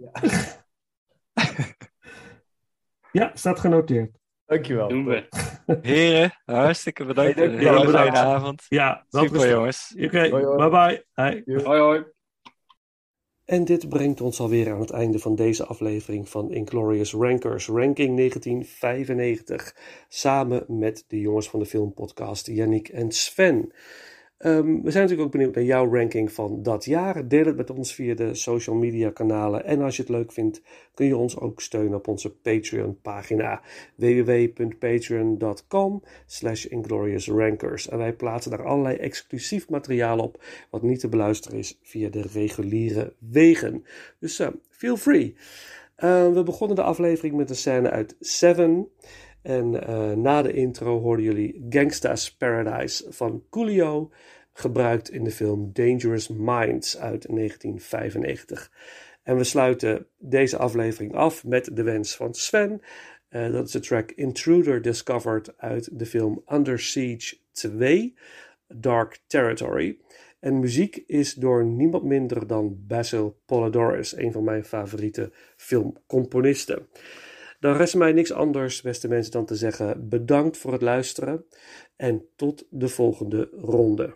Ja, 3.13 3.31
staat 3.35 3.61
genoteerd. 3.61 4.19
Dankjewel. 4.47 4.89
Doen 4.89 5.07
we. 5.07 5.27
Heren, 5.83 6.33
hartstikke 6.45 7.05
bedankt. 7.05 7.35
Hey, 7.35 7.45
Een 7.45 7.51
dank- 7.51 7.63
hele 7.79 7.93
ja, 7.93 7.99
fijne 7.99 8.19
avond. 8.19 8.63
Ja, 8.69 9.07
Super 9.09 9.51
jongens. 9.51 9.95
Oké, 10.01 10.29
bye 10.57 10.69
bye. 10.71 11.63
Hoi 11.65 11.81
hoi. 11.81 12.05
En 13.45 13.65
dit 13.65 13.89
brengt 13.89 14.21
ons 14.21 14.41
alweer 14.41 14.73
aan 14.73 14.81
het 14.81 14.91
einde 14.91 15.19
van 15.19 15.35
deze 15.35 15.65
aflevering 15.65 16.29
van 16.29 16.53
Inglorious 16.53 17.13
Rankers, 17.13 17.67
ranking 17.67 18.17
1995, 18.17 19.77
samen 20.09 20.65
met 20.69 21.05
de 21.07 21.21
jongens 21.21 21.49
van 21.49 21.61
de 21.61 21.67
filmpodcast 21.67 22.47
Yannick 22.47 22.89
en 22.89 23.13
Sven. 23.13 23.73
Ehm, 24.37 24.83
we 24.83 24.91
zijn 24.91 25.03
natuurlijk 25.03 25.21
ook 25.21 25.31
benieuwd 25.31 25.55
naar 25.55 25.65
jouw 25.65 25.95
ranking 25.95 26.33
van 26.33 26.63
dat 26.63 26.85
jaar. 26.85 27.29
Deel 27.29 27.45
het 27.45 27.57
met 27.57 27.71
ons 27.71 27.95
via 27.95 28.15
de 28.15 28.35
social 28.35 28.77
media 28.77 29.11
kanalen. 29.11 29.65
En 29.65 29.81
als 29.81 29.97
je 29.97 30.03
het 30.03 30.11
leuk 30.11 30.33
vindt, 30.33 30.63
kun 30.95 31.07
je 31.07 31.17
ons 31.17 31.39
ook 31.39 31.61
steunen 31.61 31.99
op 31.99 32.09
onze 32.09 32.37
Patreon 32.37 32.99
pagina 33.03 33.63
www.patreon.com 33.95 36.03
slash 36.27 36.65
ingloriousrankers. 36.65 37.89
En 37.89 37.99
wij 37.99 38.13
plaatsen 38.13 38.51
daar 38.51 38.67
allerlei 38.67 38.97
exclusief 38.97 39.69
materiaal 39.69 40.19
op 40.19 40.43
wat 40.71 40.83
niet 40.83 41.01
te 41.01 41.09
beluisteren 41.09 41.59
is 41.59 41.79
via 41.83 42.09
de 42.09 42.23
reguliere 42.33 43.13
wegen. 43.19 43.85
Dus 44.19 44.39
eh, 44.39 44.49
feel 44.71 44.97
free. 44.97 45.37
Eh, 45.97 46.33
we 46.33 46.43
begonnen 46.43 46.77
de 46.77 46.83
aflevering 46.83 47.37
met 47.37 47.51
een 47.51 47.57
scène 47.57 47.91
uit 47.91 48.17
Seven. 48.21 48.89
En 49.47 49.87
eh, 49.87 50.13
na 50.13 50.43
de 50.43 50.53
intro 50.53 51.01
hoorden 51.01 51.25
jullie 51.25 51.67
Gangsta's 51.69 52.37
Paradise 52.37 53.13
van 53.13 53.45
Coolio, 53.51 54.11
gebruikt 54.53 55.11
in 55.11 55.25
de 55.25 55.31
film 55.31 55.71
Dangerous 55.73 56.29
Minds 56.29 56.99
uit 56.99 57.27
1995. 57.29 58.73
En 59.23 59.37
we 59.37 59.45
sluiten 59.45 60.07
deze 60.19 60.57
aflevering 60.57 61.15
af 61.15 61.45
met 61.45 61.77
de 61.77 61.83
wens 61.83 62.17
van 62.17 62.35
Sven. 62.35 62.81
Eh, 63.29 63.53
dat 63.53 63.67
is 63.67 63.73
de 63.73 63.81
track 63.81 64.11
Intruder 64.11 64.83
Discovered 64.83 65.59
uit 65.59 65.99
de 65.99 66.07
film 66.07 66.43
Under 66.53 66.79
Siege 66.79 67.37
2, 67.53 68.15
Dark 68.69 69.19
Territory. 69.27 69.99
En 70.41 70.59
muziek 70.59 70.97
is 71.07 71.35
door 71.35 71.65
niemand 71.65 72.05
minder 72.05 72.47
dan 72.47 72.77
Basil 72.87 73.41
Polidorus, 73.45 74.17
een 74.17 74.33
van 74.33 74.45
mijn 74.45 74.65
favoriete 74.65 75.33
filmcomponisten. 75.57 76.87
Dan 77.61 77.77
rest 77.77 77.95
mij 77.95 78.13
niks 78.13 78.33
anders, 78.33 78.83
beste 78.83 79.09
mensen, 79.09 79.33
dan 79.33 79.47
te 79.47 79.55
zeggen 79.55 80.09
bedankt 80.09 80.57
voor 80.57 80.73
het 80.73 80.83
luisteren 80.83 81.45
en 81.97 82.25
tot 82.37 82.67
de 82.71 82.89
volgende 82.89 83.49
ronde. 83.53 84.15